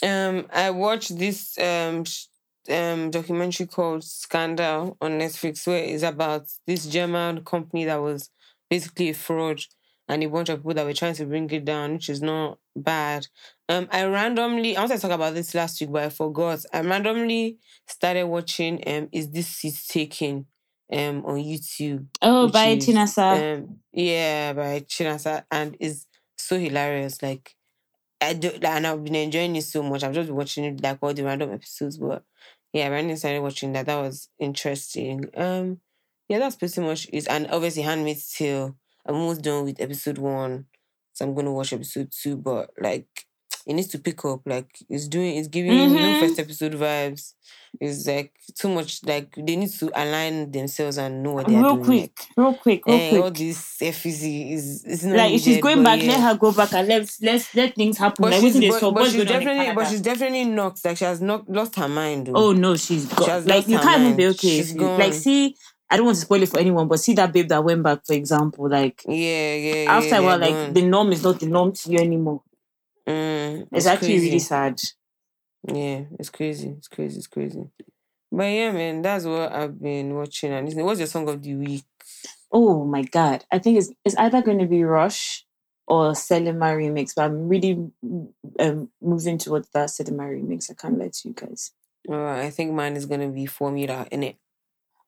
Um, 0.02 0.46
I 0.52 0.70
watched 0.70 1.16
this 1.18 1.58
um 1.58 2.04
sh- 2.04 2.26
um 2.70 3.10
documentary 3.10 3.66
called 3.66 4.04
Scandal 4.04 4.96
on 5.00 5.12
Netflix, 5.18 5.66
where 5.66 5.82
it's 5.84 6.02
about 6.02 6.46
this 6.66 6.86
German 6.86 7.44
company 7.44 7.84
that 7.84 8.00
was 8.02 8.30
basically 8.68 9.10
a 9.10 9.14
fraud, 9.14 9.60
and 10.08 10.22
a 10.22 10.26
bunch 10.28 10.48
of 10.48 10.58
people 10.58 10.74
that 10.74 10.84
were 10.84 10.92
trying 10.92 11.14
to 11.14 11.26
bring 11.26 11.48
it 11.50 11.64
down, 11.64 11.94
which 11.94 12.08
is 12.08 12.20
not 12.20 12.58
bad. 12.76 13.26
Um, 13.68 13.88
I 13.90 14.04
randomly 14.04 14.76
I 14.76 14.80
wanted 14.80 14.96
to 14.96 15.02
talk 15.02 15.12
about 15.12 15.34
this 15.34 15.54
last 15.54 15.80
week, 15.80 15.92
but 15.92 16.02
I 16.04 16.08
forgot. 16.10 16.60
I 16.72 16.80
randomly 16.80 17.58
started 17.86 18.26
watching 18.26 18.82
um 18.86 19.08
is 19.12 19.30
this 19.30 19.48
seat 19.48 19.80
taken 19.88 20.46
um 20.92 21.24
on 21.24 21.36
YouTube. 21.36 22.06
Oh, 22.20 22.48
by 22.48 22.70
is, 22.70 22.86
Tinasa. 22.86 23.56
Um, 23.56 23.78
yeah, 23.92 24.52
by 24.52 24.80
Chinasa, 24.80 25.44
and 25.50 25.76
it's 25.80 26.06
so 26.36 26.58
hilarious. 26.58 27.22
Like, 27.22 27.54
I 28.20 28.32
do, 28.34 28.50
and 28.62 28.86
I've 28.86 29.04
been 29.04 29.14
enjoying 29.14 29.56
it 29.56 29.62
so 29.64 29.82
much. 29.82 30.02
I've 30.02 30.14
just 30.14 30.28
been 30.28 30.36
watching 30.36 30.64
it 30.64 30.82
like 30.82 30.98
all 31.02 31.12
the 31.12 31.24
random 31.24 31.52
episodes, 31.52 31.98
but 31.98 32.24
yeah, 32.72 32.86
I 32.86 32.90
randomly 32.90 33.16
started 33.16 33.42
watching 33.42 33.72
that. 33.72 33.86
That 33.86 34.00
was 34.00 34.28
interesting. 34.38 35.26
Um, 35.36 35.80
yeah, 36.28 36.38
that's 36.38 36.56
pretty 36.56 36.80
much 36.80 37.08
it. 37.12 37.26
And 37.28 37.48
obviously, 37.50 37.82
Handmaid's 37.82 38.32
Tale. 38.32 38.76
I'm 39.06 39.16
almost 39.16 39.42
done 39.42 39.64
with 39.64 39.80
episode 39.80 40.18
one, 40.18 40.66
so 41.12 41.26
I'm 41.26 41.34
gonna 41.34 41.52
watch 41.52 41.72
episode 41.72 42.10
two. 42.12 42.36
But 42.36 42.70
like, 42.80 43.26
it 43.66 43.74
needs 43.74 43.88
to 43.88 43.98
pick 43.98 44.24
up. 44.24 44.40
Like, 44.46 44.68
it's 44.88 45.08
doing, 45.08 45.36
it's 45.36 45.48
giving 45.48 45.72
Mhm. 45.72 46.20
first 46.20 46.38
episode 46.38 46.72
vibes. 46.74 47.32
It's 47.80 48.06
like 48.06 48.32
too 48.56 48.68
much. 48.68 49.00
Like, 49.04 49.34
they 49.36 49.56
need 49.56 49.70
to 49.80 49.90
align 50.00 50.50
themselves 50.52 50.96
and 50.96 51.22
know 51.24 51.32
what 51.32 51.48
they're 51.48 51.60
real 51.60 51.74
doing. 51.74 51.84
quick, 51.84 52.12
like, 52.36 52.44
real 52.46 52.54
quick, 52.54 52.86
real 52.86 52.96
eh, 52.96 53.08
quick. 53.10 53.22
all 53.24 53.30
this 53.32 53.76
FEC 53.80 54.52
is 54.52 54.84
is 54.84 55.04
not 55.04 55.16
like 55.16 55.32
if 55.34 55.40
she's 55.42 55.60
going 55.60 55.82
back, 55.82 56.00
yeah. 56.00 56.12
let 56.12 56.20
her 56.20 56.34
go 56.36 56.52
back 56.52 56.72
and 56.72 56.86
let 56.86 57.10
let 57.20 57.48
let 57.54 57.74
things 57.74 57.98
happen. 57.98 58.22
But 58.22 58.30
like 58.32 58.40
she's, 58.42 58.60
but, 58.60 58.78
sup? 58.80 58.94
but 58.94 59.04
she's 59.06 59.14
going 59.14 59.28
on 59.28 59.34
in 59.34 59.46
definitely, 59.46 59.74
but 59.74 59.88
she's 59.88 60.00
definitely 60.02 60.44
knocked. 60.44 60.84
Like 60.84 60.96
she 60.98 61.04
has 61.04 61.20
not 61.20 61.48
lost 61.50 61.74
her 61.76 61.88
mind. 61.88 62.30
Oh 62.32 62.52
no, 62.52 62.76
she's 62.76 63.08
She 63.08 63.14
gone. 63.16 63.28
has 63.28 63.46
like 63.46 63.66
you 63.66 63.78
can't 63.78 64.02
even 64.02 64.16
be 64.16 64.26
okay. 64.26 64.58
She's 64.58 64.72
gone. 64.72 64.98
Like 65.00 65.12
see, 65.14 65.56
I 65.90 65.96
don't 65.96 66.06
want 66.06 66.16
to 66.16 66.22
spoil 66.22 66.42
it 66.42 66.48
for 66.50 66.60
anyone, 66.60 66.86
but 66.86 67.00
see 67.00 67.14
that 67.14 67.32
babe 67.32 67.48
that 67.48 67.64
went 67.64 67.82
back, 67.82 68.06
for 68.06 68.12
example, 68.14 68.68
like 68.70 69.02
yeah, 69.06 69.54
yeah, 69.54 69.74
yeah. 69.82 69.92
after 69.96 70.14
a 70.14 70.22
while, 70.22 70.38
like 70.38 70.50
gone. 70.54 70.72
the 70.74 70.82
norm 70.82 71.10
is 71.12 71.24
not 71.24 71.40
the 71.40 71.46
norm 71.46 71.72
to 71.72 71.90
you 71.90 71.98
anymore. 71.98 72.40
Mm, 73.08 73.68
It's, 73.72 73.86
actually 73.86 74.08
crazy. 74.08 74.26
really 74.26 74.38
sad. 74.38 74.80
Yeah, 75.66 76.04
it's 76.18 76.30
crazy. 76.30 76.70
It's 76.78 76.88
crazy. 76.88 77.18
It's 77.18 77.26
crazy. 77.26 77.68
But 78.32 78.44
yeah, 78.44 78.72
man, 78.72 79.02
that's 79.02 79.24
what 79.24 79.52
I've 79.52 79.80
been 79.80 80.14
watching. 80.14 80.52
And 80.52 80.66
listening. 80.66 80.84
what's 80.86 80.98
your 81.00 81.06
song 81.06 81.28
of 81.28 81.42
the 81.42 81.54
week? 81.54 81.84
Oh 82.50 82.84
my 82.84 83.02
god, 83.02 83.44
I 83.50 83.58
think 83.58 83.78
it's 83.78 83.90
it's 84.04 84.16
either 84.16 84.42
going 84.42 84.58
to 84.58 84.66
be 84.66 84.84
Rush 84.84 85.44
or 85.86 86.12
Selima 86.12 86.74
remix, 86.76 87.14
but 87.14 87.24
I'm 87.26 87.48
really 87.48 87.90
um, 88.60 88.90
moving 89.02 89.38
towards 89.38 89.68
that 89.70 89.88
Selima 89.88 90.24
remix. 90.24 90.70
I 90.70 90.74
can't 90.74 90.98
lie 90.98 91.08
to 91.12 91.28
you 91.28 91.34
guys. 91.34 91.72
Uh, 92.08 92.24
I 92.26 92.50
think 92.50 92.72
mine 92.72 92.96
is 92.96 93.06
gonna 93.06 93.28
be 93.28 93.46
Formula 93.46 94.06
in 94.10 94.22
it. 94.24 94.36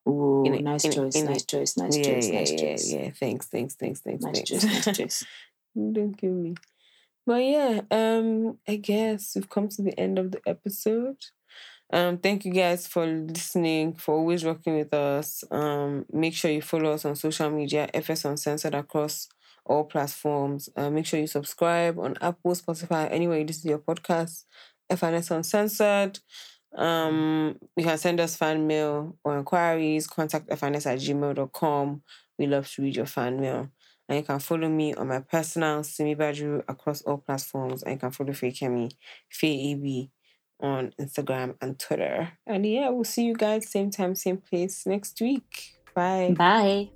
Oh, 0.05 0.43
In 0.43 0.63
nice 0.63 0.85
it, 0.85 0.93
choice, 0.93 1.15
in 1.15 1.25
nice 1.25 1.43
it. 1.43 1.47
choice, 1.47 1.77
nice 1.77 1.97
yeah, 1.97 2.03
choice, 2.13 2.27
yeah, 2.27 2.39
nice 2.39 2.51
yeah, 2.51 2.57
choice, 2.57 2.93
yeah. 2.93 3.11
Thanks, 3.19 3.47
thanks, 3.47 3.75
thanks, 3.75 3.99
thanks, 4.01 4.23
nice 4.23 4.35
thanks. 4.35 4.49
choice, 4.49 4.63
nice 4.63 4.91
choice. 4.97 5.23
Don't 5.75 6.15
kill 6.17 6.33
me. 6.33 6.55
But 7.27 7.43
yeah, 7.43 7.81
um, 7.91 8.57
I 8.67 8.77
guess 8.77 9.33
we've 9.35 9.49
come 9.49 9.67
to 9.69 9.83
the 9.83 9.99
end 9.99 10.17
of 10.17 10.31
the 10.31 10.41
episode. 10.47 11.17
Um, 11.91 12.19
thank 12.19 12.45
you 12.45 12.53
guys 12.53 12.87
for 12.87 13.05
listening, 13.07 13.95
for 13.95 14.15
always 14.15 14.45
working 14.45 14.77
with 14.77 14.93
us. 14.93 15.43
Um, 15.51 16.05
make 16.11 16.35
sure 16.35 16.51
you 16.51 16.61
follow 16.61 16.93
us 16.93 17.05
on 17.05 17.17
social 17.17 17.49
media, 17.49 17.89
FS 17.93 18.25
Uncensored 18.25 18.75
across 18.75 19.29
all 19.65 19.85
platforms. 19.85 20.69
Uh, 20.77 20.89
make 20.89 21.05
sure 21.05 21.19
you 21.19 21.27
subscribe 21.27 21.99
on 21.99 22.15
Apple, 22.21 22.53
Spotify, 22.53 23.11
anywhere 23.11 23.39
you 23.39 23.45
listen 23.45 23.63
to 23.63 23.69
your 23.69 23.79
podcast, 23.79 24.45
FNS 24.89 25.31
Uncensored. 25.31 26.19
Um, 26.75 27.57
you 27.77 27.85
can 27.85 27.97
send 27.97 28.21
us 28.21 28.37
fan 28.37 28.67
mail 28.67 29.17
or 29.25 29.37
inquiries, 29.37 30.07
contact 30.07 30.49
FNS 30.49 30.87
at 30.87 30.99
gmail.com. 30.99 32.03
We 32.39 32.47
love 32.47 32.69
to 32.71 32.83
read 32.83 32.97
your 32.97 33.05
fan 33.05 33.41
mail. 33.41 33.69
And 34.07 34.17
you 34.17 34.23
can 34.23 34.39
follow 34.39 34.69
me 34.69 34.93
on 34.93 35.07
my 35.07 35.19
personal 35.19 35.83
Simi 35.83 36.15
Badru 36.15 36.63
across 36.67 37.01
all 37.01 37.17
platforms. 37.17 37.83
And 37.83 37.93
you 37.93 37.99
can 37.99 38.11
follow 38.11 38.31
Fakemi, 38.31 38.93
FAAB 39.31 40.09
on 40.59 40.93
Instagram 40.99 41.55
and 41.61 41.77
Twitter. 41.77 42.29
And 42.45 42.65
yeah, 42.65 42.89
we'll 42.89 43.03
see 43.03 43.25
you 43.25 43.35
guys 43.35 43.69
same 43.69 43.91
time, 43.91 44.15
same 44.15 44.37
place 44.37 44.85
next 44.85 45.19
week. 45.21 45.73
Bye. 45.93 46.33
Bye. 46.37 46.89